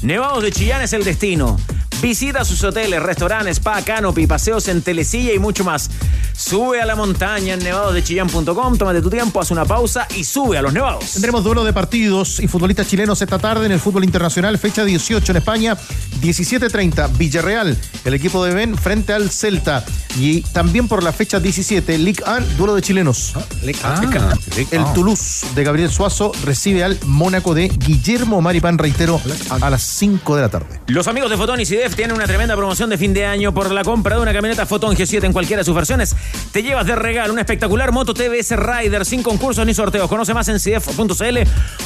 [0.02, 1.58] Nevados de Chillán es el destino.
[2.02, 5.89] Visita sus hoteles, restaurantes, spa, canopy, paseos en telecilla y mucho más.
[6.36, 10.64] Sube a la montaña en nevadosdechillán.com, tómate tu tiempo, haz una pausa y sube a
[10.64, 11.12] los nevados.
[11.12, 15.32] Tendremos duelo de partidos y futbolistas chilenos esta tarde en el fútbol internacional, fecha 18
[15.32, 15.78] en España,
[16.22, 19.86] 17.30, Villarreal, el equipo de Ben frente al Celta.
[20.18, 23.34] Y también por la fecha 17, Ligue 1, duelo de chilenos.
[23.84, 24.34] Ah,
[24.72, 30.36] El Toulouse de Gabriel Suazo recibe al Mónaco de Guillermo Maripán, reitero, a las 5
[30.36, 30.82] de la tarde.
[30.88, 33.83] Los amigos de Fotón y Tienen una tremenda promoción de fin de año por la
[33.83, 36.15] compra de una camioneta Fotón G7 en cualquiera de sus versiones.
[36.51, 40.07] Te llevas de regalo una espectacular moto TBS Rider sin concursos ni sorteos.
[40.09, 41.37] Conoce más en CIDEF.cl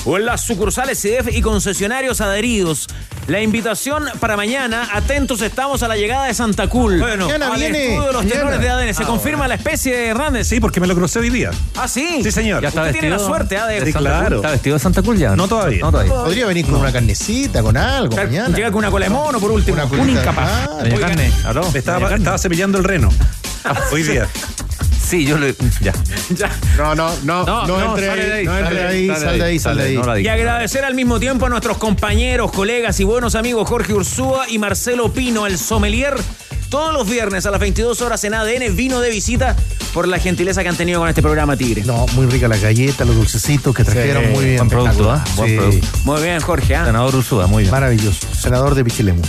[0.06, 2.88] o en las sucursales CIDEF y concesionarios adheridos.
[3.28, 7.00] La invitación para mañana, atentos estamos a la llegada de Santa Cool.
[7.00, 8.36] Bueno, al mañana viene, estudio de los mañana.
[8.40, 8.94] tenores de ADN.
[8.94, 10.48] ¿Se Ah, confirma la especie, Hernández?
[10.48, 11.50] Sí, porque me lo crucé hoy día.
[11.76, 12.22] Ah, sí.
[12.22, 12.62] Sí, señor.
[12.62, 14.36] Ya está Usted tiene la vestido suerte, de- de Sí, claro.
[14.38, 15.36] ¿Está vestido de Santa Cruz ya?
[15.36, 15.80] No todavía.
[15.82, 16.14] No todavía.
[16.14, 18.56] Podría venir con una carnecita, con algo mañana.
[18.56, 19.74] Llega con una cola de mono, por último.
[19.76, 20.50] Una un incapaz.
[20.50, 21.62] Ah, Doña Oiga, Carne, aló.
[21.62, 22.18] Me Doña estaba, Carne.
[22.18, 23.10] estaba cepillando el reno.
[23.92, 24.28] Hoy día.
[25.08, 25.56] Sí, yo le.
[25.82, 25.94] Ya.
[26.36, 26.50] ya.
[26.78, 29.08] No, no, no, No, no, no, entre sale ahí, ahí, no sale entre de ahí.
[29.08, 29.96] sal de ahí, sal de ahí.
[29.96, 33.94] no la Y agradecer al mismo tiempo a nuestros compañeros, colegas y buenos amigos Jorge
[33.94, 36.16] Ursúa y Marcelo Pino, el sommelier,
[36.70, 39.56] todos los viernes a las 22 horas en ADN, vino de visita
[39.94, 41.84] por la gentileza que han tenido con este programa Tigre.
[41.84, 44.58] No, muy rica la galleta, los dulcecitos que trajeron, muy bien.
[44.58, 45.24] Buen producto, ¿ah?
[45.36, 45.88] Buen Sí, producto.
[46.04, 46.76] Muy bien, Jorge.
[46.76, 46.86] ¿ah?
[46.86, 47.72] Senador Ursúa, muy bien.
[47.72, 48.28] Maravilloso.
[48.42, 49.22] Senador de Pichilemu.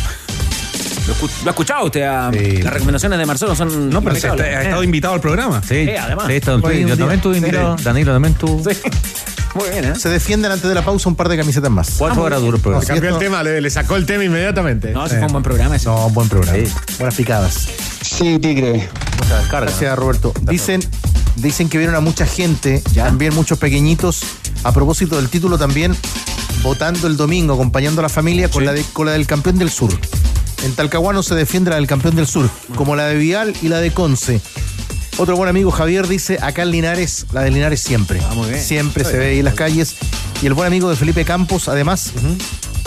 [1.06, 1.14] ¿Lo,
[1.46, 2.02] ha escuchado usted?
[2.02, 2.30] ah?
[2.32, 2.58] Sí.
[2.62, 3.90] Las recomendaciones de Marcelo son.
[3.90, 5.62] No, pero se ha estado invitado al programa.
[5.62, 6.26] Sí, Sí, además.
[6.28, 7.76] sí, un yo también tuve invitado.
[7.82, 8.62] Danilo también tuvo.
[8.70, 8.76] Sí.
[9.54, 9.94] Muy bien, ¿eh?
[9.98, 11.92] Se defienden antes de la pausa un par de camisetas más.
[11.96, 12.82] Cuatro horas duro el programa.
[12.84, 14.90] No, Cambió el tema, le, le sacó el tema inmediatamente.
[14.92, 15.76] No, ese fue un buen programa.
[15.76, 15.86] ese.
[15.86, 16.58] No, buen programa.
[16.58, 16.70] Sí.
[16.98, 17.68] Buenas picadas.
[18.02, 18.86] Sí, Tigre.
[19.22, 19.66] Mucha descarga.
[19.70, 20.34] Gracias, Roberto.
[20.42, 20.82] Dicen,
[21.36, 24.20] dicen que vieron a mucha gente, también muchos pequeñitos,
[24.62, 25.96] a propósito del título también,
[26.62, 29.70] votando el domingo, acompañando a la familia con, la, de- con la del campeón del
[29.70, 29.90] sur.
[30.64, 33.80] En Talcahuano se defiende la del campeón del sur, como la de Vial y la
[33.80, 34.40] de Conce.
[35.18, 38.20] Otro buen amigo Javier dice, acá en Linares, la de Linares siempre.
[38.34, 38.62] muy bien.
[38.62, 39.96] Siempre se ve ahí en las calles.
[40.42, 42.12] Y el buen amigo de Felipe Campos, además,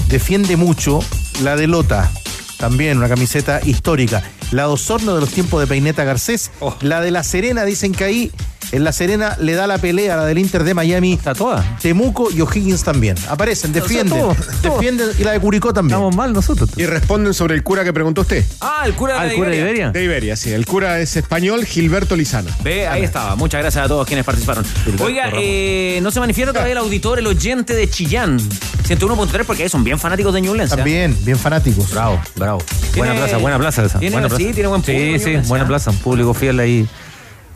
[0.09, 0.99] defiende mucho
[1.41, 2.11] la de Lota.
[2.57, 4.23] También una camiseta histórica.
[4.51, 6.51] La de Osorno de los tiempos de Peineta Garcés.
[6.59, 6.75] Oh.
[6.81, 8.31] La de La Serena, dicen que ahí
[8.71, 11.13] en La Serena le da la pelea a la del Inter de Miami.
[11.13, 11.63] Está toda.
[11.81, 13.15] Temuco y O'Higgins también.
[13.27, 14.19] Aparecen, defienden.
[14.19, 14.75] todo, todo.
[14.77, 15.95] defienden y la de Curicó también.
[15.97, 16.69] Estamos mal nosotros.
[16.77, 18.45] Y responden sobre el cura que preguntó usted.
[18.61, 19.89] Ah, el cura de Ah, la el cura de Iberia.
[19.91, 20.51] De Iberia, sí.
[20.51, 22.49] El cura es español, Gilberto Lizano.
[22.63, 23.35] Ve, ahí estaba.
[23.35, 24.63] Muchas gracias a todos quienes participaron.
[25.01, 28.39] Oiga, eh, no se manifiesta todavía el auditor, el oyente de Chillán.
[28.87, 30.73] 101.3 porque ahí son bien fanáticos de Ñublense.
[30.73, 30.77] ¿ah?
[30.77, 31.91] También, bien fanáticos.
[31.91, 32.59] Bravo, bravo.
[32.95, 33.99] Buena plaza, buena plaza esa.
[33.99, 34.43] tiene- buena plaza.
[34.43, 35.67] sí, tiene buen público, Sí, sí, buena ¿ah?
[35.67, 35.91] plaza.
[35.91, 36.87] Un público fiel ahí.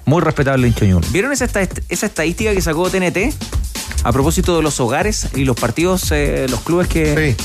[0.06, 1.08] Muy respetable hincha Ñuble.
[1.12, 3.34] ¿Vieron esa, esta- esa estadística que sacó TNT?
[4.04, 7.36] A propósito de los hogares y los partidos, eh, los clubes que.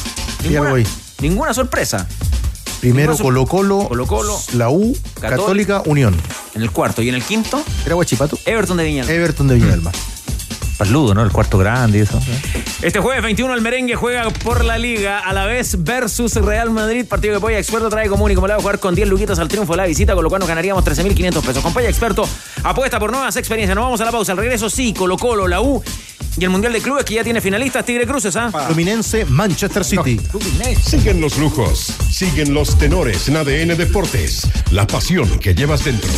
[0.43, 0.85] Sí, ninguna, ahí.
[1.21, 2.07] ninguna sorpresa.
[2.81, 6.17] Primero Incluso- Colo Colo, Colo-Colo, la U, Católica, Católica, Unión.
[6.55, 7.03] En el cuarto.
[7.03, 8.39] Y en el quinto, ¿Era Guachipato?
[8.45, 9.09] Everton de Viñal.
[9.11, 9.77] Everton de Viña
[10.79, 11.24] Parludo, ¿no?
[11.24, 12.20] El cuarto grande y eso.
[12.83, 17.05] Este jueves 21 el merengue juega por la liga a la vez versus Real Madrid.
[17.05, 19.41] Partido que Polla Experto trae común y como le va a jugar con 10 luquitas
[19.41, 21.62] al triunfo de la visita, con lo cual nos ganaríamos 13.500 pesos.
[21.64, 22.29] Con Polla Experto
[22.62, 23.74] apuesta por nuevas experiencias.
[23.74, 24.31] Nos vamos a la pausa.
[24.33, 25.83] Al regreso sí, Colo Colo, la U
[26.39, 28.53] y el Mundial de Clubes que ya tiene finalistas Tigre Cruces, ¿ah?
[28.68, 30.20] Fluminense, Manchester City.
[30.81, 36.09] Siguen los lujos, siguen los tenores en ADN Deportes, la pasión que llevas dentro.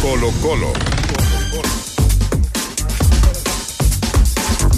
[0.00, 0.72] Colo Colo.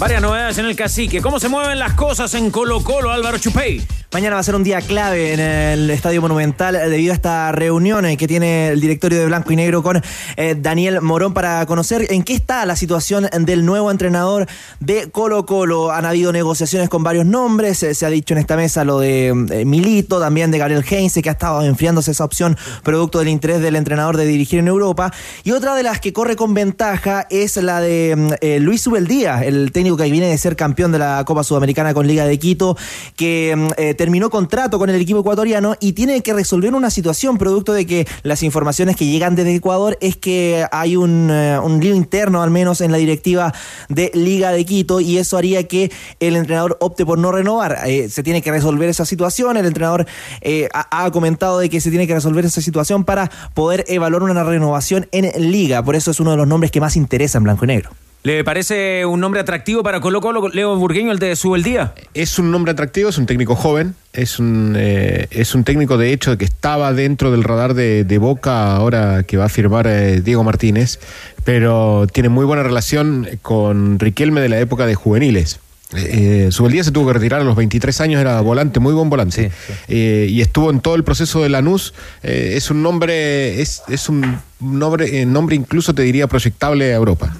[0.01, 1.21] Varias novedades en el cacique.
[1.21, 3.85] ¿Cómo se mueven las cosas en Colo Colo, Álvaro Chupey?
[4.13, 8.05] Mañana va a ser un día clave en el Estadio Monumental debido a esta reunión
[8.05, 10.01] eh, que tiene el directorio de Blanco y Negro con
[10.35, 14.47] eh, Daniel Morón para conocer en qué está la situación del nuevo entrenador
[14.81, 15.93] de Colo Colo.
[15.93, 19.63] Han habido negociaciones con varios nombres, eh, se ha dicho en esta mesa lo de
[19.65, 23.77] Milito, también de Gabriel Heinze, que ha estado enfriándose esa opción producto del interés del
[23.77, 25.13] entrenador de dirigir en Europa.
[25.45, 29.71] Y otra de las que corre con ventaja es la de mm, Luis Ubeldía, el
[29.71, 32.75] técnico que viene de ser campeón de la Copa Sudamericana con Liga de Quito,
[33.15, 37.71] que mm, terminó contrato con el equipo ecuatoriano y tiene que resolver una situación producto
[37.71, 41.93] de que las informaciones que llegan desde Ecuador es que hay un, eh, un lío
[41.93, 43.53] interno al menos en la directiva
[43.89, 47.77] de Liga de Quito y eso haría que el entrenador opte por no renovar.
[47.85, 50.07] Eh, se tiene que resolver esa situación, el entrenador
[50.41, 54.43] eh, ha, comentado de que se tiene que resolver esa situación para poder evaluar una
[54.43, 57.65] renovación en Liga, por eso es uno de los nombres que más interesa en blanco
[57.65, 57.91] y negro.
[58.23, 61.93] ¿Le parece un nombre atractivo para Colo Colo, Leo Burgueño, el de Subeldía?
[62.13, 66.13] Es un nombre atractivo, es un técnico joven, es un, eh, es un técnico de
[66.13, 70.21] hecho que estaba dentro del radar de, de Boca ahora que va a firmar eh,
[70.21, 70.99] Diego Martínez,
[71.45, 75.59] pero tiene muy buena relación con Riquelme de la época de juveniles.
[75.95, 79.51] Eh, Subeldía se tuvo que retirar a los 23 años, era volante, muy buen volante.
[79.87, 81.93] Eh, y estuvo en todo el proceso de Lanús.
[82.23, 86.95] Eh, es un nombre, es, es un nombre, eh, nombre incluso te diría proyectable a
[86.95, 87.35] Europa.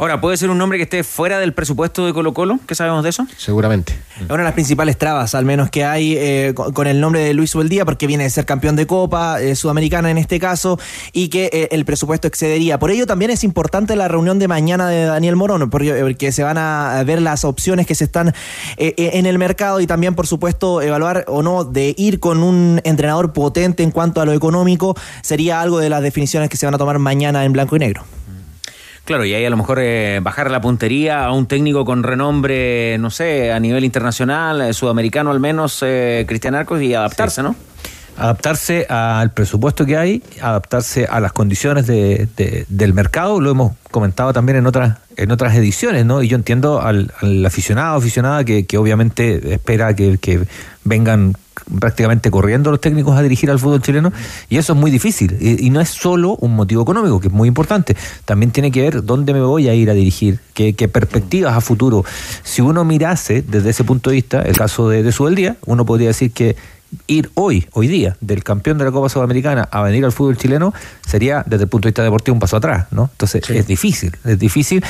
[0.00, 2.58] Ahora, ¿puede ser un nombre que esté fuera del presupuesto de Colo Colo?
[2.66, 3.26] ¿Qué sabemos de eso?
[3.36, 3.98] Seguramente.
[4.16, 7.20] Es una de las principales trabas, al menos que hay eh, con, con el nombre
[7.20, 10.78] de Luis Ubeldía, porque viene de ser campeón de Copa, eh, Sudamericana en este caso,
[11.12, 12.78] y que eh, el presupuesto excedería.
[12.78, 16.44] Por ello también es importante la reunión de mañana de Daniel Morón, porque, porque se
[16.44, 18.28] van a ver las opciones que se están
[18.78, 22.42] eh, eh, en el mercado y también, por supuesto, evaluar o no de ir con
[22.42, 26.64] un entrenador potente en cuanto a lo económico, sería algo de las definiciones que se
[26.64, 28.02] van a tomar mañana en blanco y negro.
[29.10, 32.96] Claro, y ahí a lo mejor eh, bajar la puntería a un técnico con renombre,
[32.98, 37.56] no sé, a nivel internacional, eh, sudamericano al menos, eh, Cristian Arcos, y adaptarse, ¿no?
[38.16, 43.72] Adaptarse al presupuesto que hay, adaptarse a las condiciones de- de- del mercado, lo hemos
[43.90, 46.22] comentado también en otras en otras ediciones, ¿no?
[46.22, 50.40] Y yo entiendo al, al aficionado, aficionada que, que obviamente espera que, que
[50.82, 51.34] vengan
[51.78, 54.14] prácticamente corriendo los técnicos a dirigir al fútbol chileno
[54.48, 55.36] y eso es muy difícil.
[55.38, 57.94] Y, y no es solo un motivo económico que es muy importante.
[58.24, 61.60] También tiene que ver dónde me voy a ir a dirigir qué, qué perspectivas a
[61.60, 62.02] futuro.
[62.42, 66.08] Si uno mirase desde ese punto de vista el caso de, de Subeldía uno podría
[66.08, 66.56] decir que
[67.06, 70.74] ir hoy, hoy día, del campeón de la Copa Sudamericana a venir al fútbol chileno
[71.06, 73.10] sería, desde el punto de vista deportivo, un paso atrás, ¿no?
[73.12, 74.84] Entonces es difícil, es difícil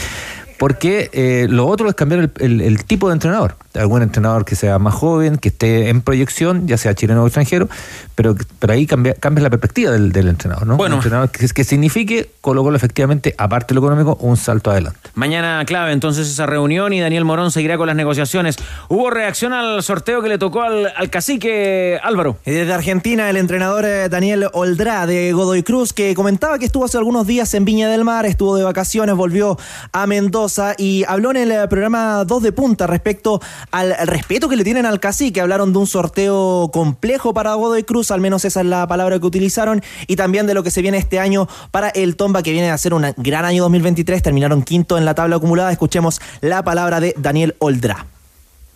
[0.61, 3.57] porque eh, lo otro es cambiar el, el- el tipo de entrenador.
[3.73, 7.67] Algún entrenador que sea más joven, que esté en proyección, ya sea chileno o extranjero,
[8.15, 10.77] pero, pero ahí cambia, cambia la perspectiva del, del entrenador, ¿no?
[10.77, 10.97] Bueno.
[10.97, 14.99] Un entrenador que, que signifique Colo Colo efectivamente, aparte de lo económico, un salto adelante.
[15.15, 18.57] Mañana clave entonces esa reunión y Daniel Morón seguirá con las negociaciones.
[18.89, 22.37] ¿Hubo reacción al sorteo que le tocó al, al cacique Álvaro?
[22.45, 26.85] Y Desde Argentina, el entrenador eh, Daniel Oldrá de Godoy Cruz, que comentaba que estuvo
[26.85, 29.57] hace algunos días en Viña del Mar, estuvo de vacaciones, volvió
[29.93, 33.41] a Mendoza y habló en el eh, programa 2 de punta respecto
[33.71, 35.41] al respeto que le tienen al cacique.
[35.41, 39.27] Hablaron de un sorteo complejo para Godoy Cruz, al menos esa es la palabra que
[39.27, 42.71] utilizaron, y también de lo que se viene este año para el Tomba, que viene
[42.71, 44.23] a ser un gran año 2023.
[44.23, 45.73] Terminaron quinto en la tabla acumulada.
[45.73, 48.07] Escuchemos la palabra de Daniel Oldrá.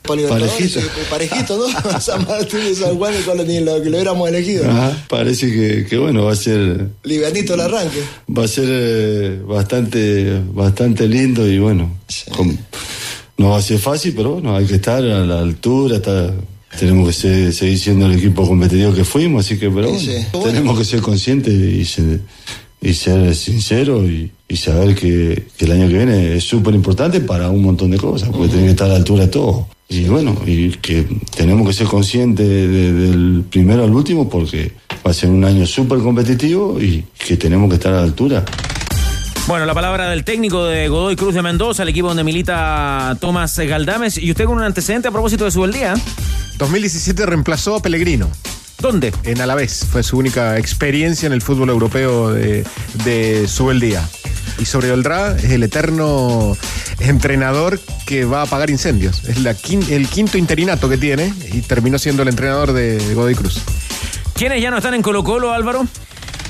[0.06, 0.80] Parejito.
[1.08, 2.00] Parejito, ¿no?
[2.00, 4.68] San Martín y San Juan, ¿cuál lo, lo que lo hubiéramos elegido?
[4.70, 8.00] Ajá, parece que, que, bueno, va a ser Livianito el arranque.
[8.36, 11.90] va a ser eh, bastante bastante lindo y bueno
[13.38, 16.34] no va a ser fácil pero bueno hay que estar a la altura estar-
[16.78, 20.16] tenemos que ser- seguir siendo el equipo competitivo que fuimos así que pero bueno, Sí.
[20.44, 22.20] tenemos que ser conscientes y ser,
[22.82, 27.20] y ser sinceros y, y saber que, que el año que viene es súper importante
[27.20, 30.04] para un montón de cosas porque tenemos que estar a la altura de todo y
[30.04, 31.06] bueno y que
[31.36, 34.72] tenemos que ser conscientes de- de- del primero al último porque
[35.06, 38.44] va a ser un año súper competitivo y que tenemos que estar a la altura
[39.46, 43.58] Bueno, la palabra del técnico de Godoy Cruz de Mendoza, el equipo donde milita Tomás
[43.58, 44.16] Galdames.
[44.16, 45.92] Y usted con un antecedente a propósito de su día.
[46.56, 48.30] 2017 reemplazó a Pellegrino.
[48.84, 49.14] ¿Dónde?
[49.24, 49.86] En Alavés.
[49.90, 52.66] Fue su única experiencia en el fútbol europeo de,
[53.06, 54.06] de Subeldía.
[54.58, 56.54] Y sobre Oldrá es el eterno
[56.98, 59.24] entrenador que va a apagar incendios.
[59.24, 63.34] Es la quin- el quinto interinato que tiene y terminó siendo el entrenador de Godoy
[63.34, 63.62] Cruz.
[64.34, 65.86] ¿Quiénes ya no están en Colo Colo, Álvaro?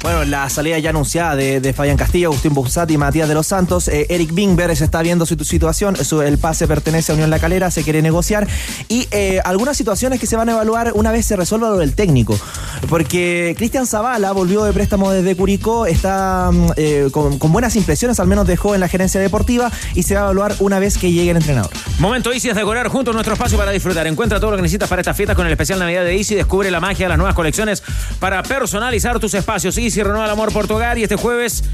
[0.04, 3.46] Bueno, la salida ya anunciada de, de Fabián Castillo, Agustín Bussati y Matías de los
[3.46, 3.88] Santos.
[3.88, 5.96] Eh, Eric Bingber está viendo su situación.
[5.96, 8.46] Su- el pase pertenece a Unión La Calera, se quiere negociar.
[8.88, 11.94] Y eh, algunas situaciones que se van a evaluar una vez se resuelva lo del
[11.94, 12.38] técnico.
[12.88, 18.26] Porque Cristian Zavala volvió de préstamo desde Curicó, está mm, eh, con, buenas impresiones, al
[18.26, 21.30] menos dejó en la gerencia deportiva y se va a evaluar una vez que llegue
[21.30, 21.70] el entrenador.
[21.98, 24.06] Momento Easy es decorar junto a nuestro espacio para disfrutar.
[24.06, 26.34] Encuentra todo lo que necesitas para estas fiestas con el especial Navidad de Easy.
[26.34, 27.82] Descubre la magia de las nuevas colecciones
[28.18, 29.76] para personalizar tus espacios.
[29.78, 31.64] Easy renueva el amor por tu hogar y este jueves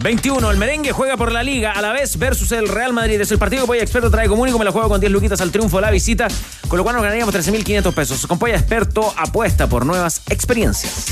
[0.00, 3.20] 21, el merengue juega por la liga a la vez versus el Real Madrid.
[3.20, 4.58] Es el partido que Polla Experto trae como único.
[4.58, 6.28] Me lo juego con 10 luquitas al triunfo de la visita,
[6.68, 8.26] con lo cual nos ganaríamos 13.500 pesos.
[8.26, 11.06] Con Polla Experto apuesta por nuevas experiencias.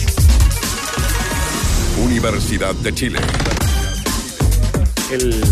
[2.05, 3.19] Universidad de Chile.
[5.11, 5.43] El,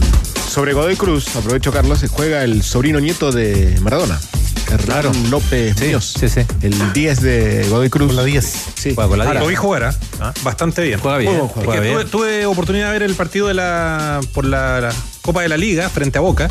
[0.49, 4.21] sobre Godoy Cruz, aprovecho Carlos, se juega el sobrino nieto de Maradona.
[4.71, 6.15] Hernán López Muñoz.
[6.63, 8.09] El 10 de Godoy Cruz.
[8.09, 8.65] Con la 10.
[8.75, 8.95] Sí.
[8.97, 10.33] Ahora, lo vi jugar, ¿ah?
[10.43, 10.99] bastante bien.
[11.01, 11.83] Juega bien, juega.
[11.83, 14.93] Tuve, tuve oportunidad de ver el partido de la por la, la
[15.23, 16.49] Copa de la Liga frente a Boca.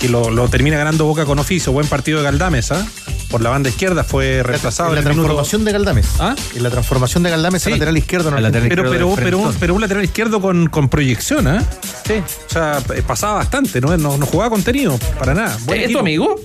[0.00, 1.72] Que lo, lo termina ganando Boca con oficio.
[1.72, 2.86] Buen partido de Galdames, ¿ah?
[3.30, 4.90] Por la banda izquierda fue reemplazado.
[4.90, 6.06] En la en el minuto- transformación de Galdames.
[6.18, 6.34] ¿Ah?
[6.54, 7.70] En la transformación de Galdames Sí.
[7.70, 8.30] a lateral izquierdo.
[8.30, 11.62] no pero, pero, pero, pero un lateral izquierdo con, con proyección, ¿ah?
[12.06, 12.14] Sí.
[12.14, 13.96] O sea, eh, pasaba bastante, ¿no?
[13.96, 15.56] No, no jugaba contenido, para nada.
[15.64, 16.38] Buen ¿Es tu amigo?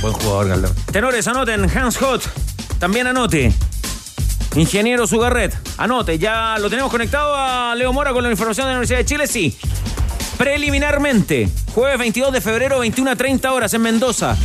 [0.00, 0.74] Buen jugador, Galdón.
[0.92, 1.66] Tenores, anoten.
[1.76, 2.22] Hans Hot,
[2.78, 3.52] también anote.
[4.56, 6.18] Ingeniero Sugarret, anote.
[6.18, 9.26] Ya lo tenemos conectado a Leo Mora con la información de la Universidad de Chile,
[9.26, 9.56] sí.
[10.38, 14.36] Preliminarmente, jueves 22 de febrero, 21 a 30 horas en Mendoza.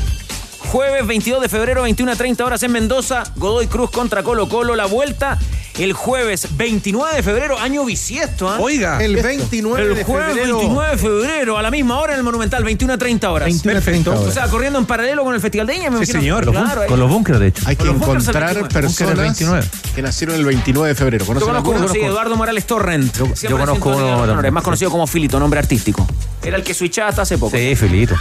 [0.71, 3.23] Jueves 22 de febrero, 21 a 30 horas en Mendoza.
[3.37, 4.75] Godoy Cruz contra Colo Colo.
[4.75, 5.37] La vuelta
[5.77, 8.49] el jueves 29 de febrero, año bisiesto.
[8.49, 8.57] ¿ah?
[8.59, 10.57] Oiga, El 29 El de jueves febrero.
[10.57, 13.45] 29 de febrero, a la misma hora en el Monumental, 21 a 30 horas.
[13.47, 14.33] 21 a 30 O horas.
[14.33, 16.49] sea, corriendo en paralelo con el Festival de Viña, me Sí, señor.
[16.49, 16.85] Claro.
[16.87, 17.63] Con los bunkers, de hecho.
[17.67, 18.61] Hay que encontrar 29.
[18.61, 19.67] Búnker el personas 29.
[19.95, 21.25] que nacieron el 29 de febrero.
[21.25, 23.13] Yo ¿Conocen conozco uno, sí, Eduardo Morales Torrent.
[23.17, 26.07] Yo- yo conozco uno también, más conocido como Filito, nombre artístico.
[26.43, 27.55] Era el que switchaba hasta hace poco.
[27.57, 28.15] Sí, Filito.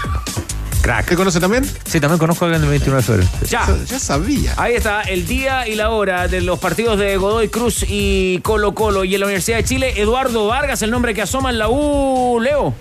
[0.84, 1.06] Crack.
[1.06, 1.64] ¿Te conoce también?
[1.86, 3.30] Sí, también conozco a alguien del 29 de febrero.
[3.48, 3.66] Ya.
[3.86, 4.52] Ya sabía.
[4.58, 8.74] Ahí está, el día y la hora de los partidos de Godoy Cruz y Colo
[8.74, 9.02] Colo.
[9.02, 12.38] Y en la Universidad de Chile, Eduardo Vargas, el nombre que asoma en la U,
[12.38, 12.74] Leo.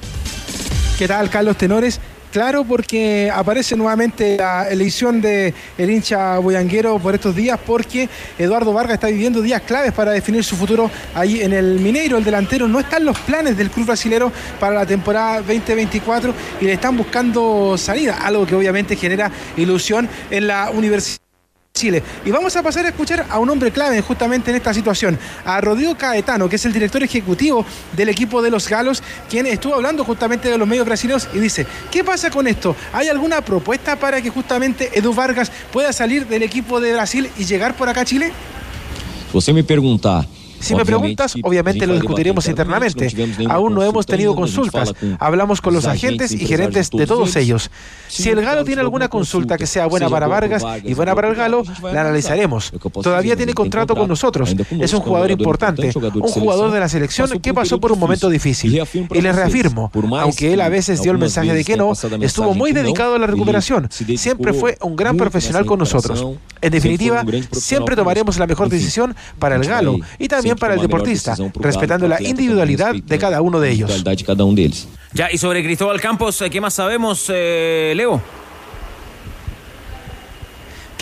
[0.97, 2.01] ¿Qué tal, Carlos Tenores?
[2.33, 8.73] Claro, porque aparece nuevamente la elección de el hincha boyanguero por estos días, porque Eduardo
[8.73, 12.17] Vargas está viviendo días claves para definir su futuro ahí en el Mineiro.
[12.17, 16.65] El delantero no está en los planes del club brasilero para la temporada 2024 y
[16.65, 21.22] le están buscando salida, algo que obviamente genera ilusión en la universidad.
[21.75, 22.03] Chile.
[22.23, 25.59] Y vamos a pasar a escuchar a un hombre clave justamente en esta situación, a
[25.59, 30.05] Rodrigo Caetano, que es el director ejecutivo del equipo de los Galos, quien estuvo hablando
[30.05, 32.75] justamente de los medios brasileños y dice, ¿qué pasa con esto?
[32.93, 37.45] ¿Hay alguna propuesta para que justamente Edu Vargas pueda salir del equipo de Brasil y
[37.45, 38.31] llegar por acá a Chile?
[39.33, 40.27] Você me perguntar.
[40.63, 43.07] Si me preguntas, obviamente lo discutiremos internamente.
[43.49, 44.93] Aún no hemos tenido consultas.
[45.19, 47.69] Hablamos con los agentes y gerentes de todos ellos.
[48.07, 51.35] Si el Galo tiene alguna consulta que sea buena para Vargas y buena para el
[51.35, 52.71] Galo, la analizaremos.
[53.01, 54.55] Todavía tiene contrato con nosotros.
[54.79, 58.81] Es un jugador importante, un jugador de la selección que pasó por un momento difícil.
[59.11, 62.71] Y le reafirmo, aunque él a veces dio el mensaje de que no, estuvo muy
[62.71, 63.89] dedicado a la recuperación.
[63.91, 66.25] Siempre fue un gran profesional con nosotros.
[66.61, 71.35] En definitiva, siempre tomaremos la mejor decisión para el Galo y también para el deportista,
[71.55, 74.03] respetando la individualidad de cada uno de ellos.
[75.13, 78.21] Ya, y sobre Cristóbal Campos, eh, ¿qué más sabemos, eh, Leo?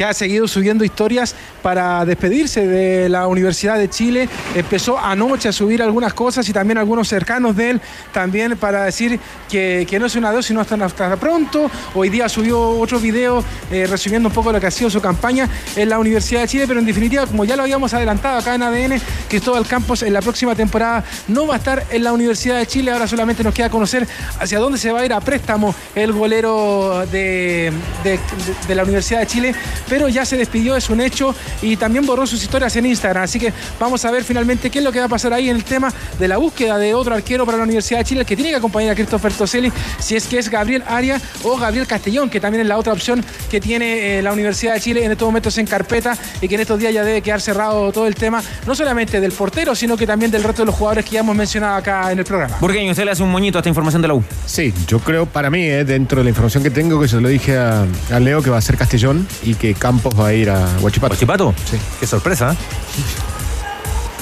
[0.02, 4.28] Que ha seguido subiendo historias para despedirse de la Universidad de Chile.
[4.56, 9.20] Empezó anoche a subir algunas cosas y también algunos cercanos de él, también para decir
[9.48, 11.70] que, que no es un adiós, sino hasta, hasta pronto.
[11.94, 15.48] Hoy día subió otro video eh, resumiendo un poco lo que ha sido su campaña
[15.76, 18.64] en la Universidad de Chile, pero en definitiva, como ya lo habíamos adelantado acá en
[18.64, 19.00] ADN,
[19.30, 22.90] Cristóbal Campos en la próxima temporada no va a estar en la Universidad de Chile.
[22.92, 24.08] Ahora solamente nos queda conocer
[24.40, 27.72] hacia dónde se va a ir a préstamo el golero de,
[28.04, 29.54] de- la Universidad de Chile,
[29.92, 33.24] pero ya se despidió, es un hecho, y también borró sus historias en Instagram.
[33.24, 35.58] Así que vamos a ver finalmente qué es lo que va a pasar ahí en
[35.58, 38.38] el tema de la búsqueda de otro arquero para la Universidad de Chile, el que
[38.38, 39.70] tiene que acompañar a Christopher Toselli,
[40.00, 43.22] si es que es Gabriel Aria o Gabriel Castellón, que también es la otra opción
[43.50, 46.62] que tiene eh, la Universidad de Chile en estos momentos en carpeta y que en
[46.62, 50.08] estos días ya debe quedar cerrado todo el tema, no solamente del portero, sino que
[50.08, 52.56] también del resto de los jugadores que ya hemos mencionado acá en el programa.
[52.62, 54.24] Burgueño, usted le hace un moñito a esta información de la U.
[54.46, 57.28] Sí, yo creo para mí, eh, dentro de la información que tengo, que se lo
[57.28, 60.48] dije a, a Leo, que va a ser Castellón y que Campos va a ir
[60.48, 61.16] a Huachipato.
[61.16, 61.56] ¿Huachipato?
[61.66, 61.76] Sí.
[62.00, 62.54] Qué sorpresa.
[62.54, 62.56] ¿eh?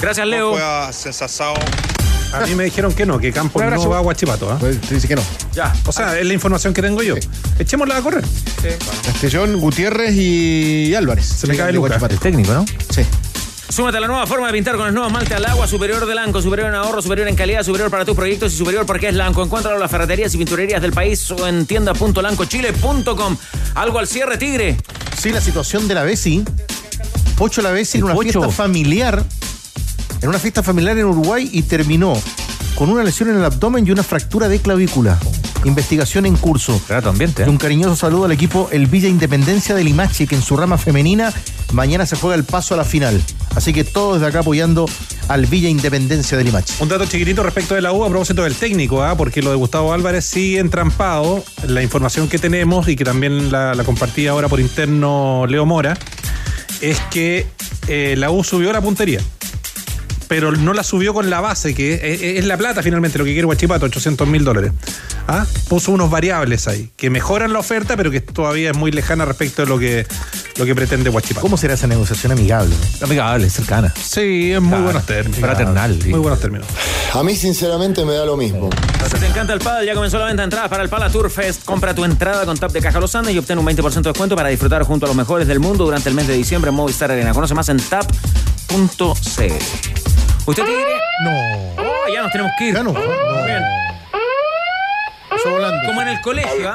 [0.02, 0.52] Gracias, Leo.
[0.52, 1.54] Foi a sensação.
[2.32, 4.50] A mí me dijeron que no, que Campos no va a Guachipato.
[4.50, 4.56] ¿ah?
[4.58, 5.22] Pues te dice que no.
[5.54, 5.74] Ya.
[5.86, 7.16] O sea, es la información que tengo yo.
[7.60, 8.24] Echémosla a correr.
[9.04, 11.26] Castellón, Gutiérrez y Álvarez.
[11.26, 12.02] Se me cae Lucas.
[12.02, 12.14] Huachipato.
[12.14, 12.66] El técnico, ¿no?
[12.92, 13.02] Sí.
[13.68, 16.16] Súmate a la nueva forma de pintar con los nuevos malte al agua, superior de
[16.16, 19.14] Lanco, superior en ahorro, superior en calidad, superior para tus proyectos y superior porque es
[19.14, 19.44] Lanco.
[19.44, 23.38] Encuéntralo en las ferreterías y pinturerías del país o en tienda.lancochile.com.
[23.76, 24.78] Algo al cierre, Tigre.
[25.20, 26.44] Sí, la situación de la Bessi.
[27.38, 28.32] Pocho la Bessi en una Pocho.
[28.42, 29.26] fiesta familiar.
[30.22, 32.14] En una fiesta familiar en Uruguay y terminó
[32.80, 35.20] con una lesión en el abdomen y una fractura de clavícula.
[35.66, 36.82] Investigación en curso.
[36.88, 37.50] Grato ambiente, Y ¿eh?
[37.50, 41.34] un cariñoso saludo al equipo El Villa Independencia de Limache, que en su rama femenina
[41.74, 43.22] mañana se juega el paso a la final.
[43.54, 44.86] Así que todos de acá apoyando
[45.28, 46.74] al Villa Independencia de Limache.
[46.80, 49.18] Un dato chiquitito respecto de la U a propósito del técnico, ¿ah?
[49.18, 51.44] porque lo de Gustavo Álvarez sigue entrampado.
[51.68, 55.98] La información que tenemos y que también la, la compartí ahora por interno Leo Mora
[56.80, 57.46] es que
[57.90, 59.20] eh, la U subió la puntería.
[60.30, 63.32] Pero no la subió con la base, que es, es la plata finalmente lo que
[63.32, 64.72] quiere Guachipato, 800 mil dólares.
[65.28, 65.46] ¿Ah?
[65.68, 69.64] Puso unos variables ahí, que mejoran la oferta, pero que todavía es muy lejana respecto
[69.64, 70.06] de lo que,
[70.58, 71.42] lo que pretende Guachipato.
[71.42, 72.74] ¿Cómo será esa negociación amigable?
[73.02, 73.94] Amigable, cercana.
[74.02, 75.40] Sí, en muy Claro, buenos términos.
[75.40, 76.00] Fraternal.
[76.02, 76.10] sí.
[76.10, 76.68] Muy buenos términos.
[77.14, 78.70] A mí sinceramente me da lo mismo.
[79.12, 81.32] Si te encanta el pádel, ya comenzó la venta de entradas para el Pala Tour
[81.32, 81.64] Fest.
[81.66, 84.36] Compra tu entrada con Tap de Caja Los Andes y obtén un 20% de descuento
[84.36, 87.10] para disfrutar junto a los mejores del mundo durante el mes de diciembre en Movistar
[87.12, 87.34] Arena.
[87.34, 88.04] Conoce más en tap.cl.
[90.46, 91.00] ¿Usted tigre?
[91.24, 91.32] No.
[91.78, 92.74] Oh, ya nos tenemos que ir.
[92.74, 92.94] Ya no.
[92.94, 93.46] no.
[93.46, 93.62] Bien.
[95.30, 95.88] Pasó volando.
[95.88, 96.74] Como en el colegio, ¿ah?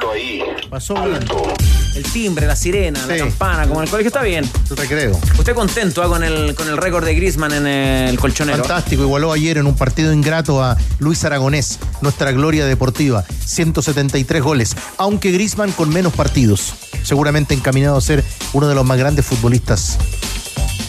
[0.69, 1.53] Pasó volando.
[1.95, 4.49] El timbre, la sirena, la campana, como en el colegio, está bien.
[4.69, 5.19] El recreo.
[5.37, 8.59] Usted contento ah, con el, con el récord de Griezmann en el colchonero.
[8.59, 14.75] Fantástico, igualó ayer en un partido ingrato a Luis Aragonés, nuestra gloria deportiva, 173 goles,
[14.97, 16.73] aunque Grisman con menos partidos,
[17.03, 19.97] seguramente encaminado a ser uno de los más grandes futbolistas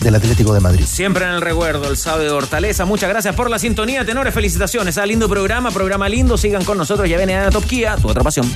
[0.01, 0.85] del Atlético de Madrid.
[0.87, 2.85] Siempre en el recuerdo, el sábado de Hortaleza.
[2.85, 4.35] Muchas gracias por la sintonía, tenores.
[4.35, 4.99] Felicitaciones.
[4.99, 6.37] Ah, lindo programa, programa lindo.
[6.37, 7.09] Sigan con nosotros.
[7.09, 8.47] Ya viene a Top Kia, tu otra pasión.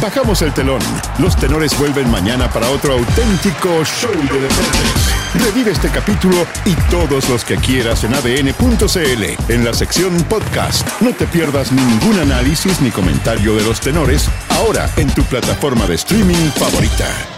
[0.00, 0.80] Bajamos el telón.
[1.18, 5.18] Los tenores vuelven mañana para otro auténtico show de deportes.
[5.34, 10.88] Revive este capítulo y todos los que quieras en adn.cl en la sección podcast.
[11.00, 15.96] No te pierdas ningún análisis ni comentario de los tenores ahora en tu plataforma de
[15.96, 17.37] streaming favorita.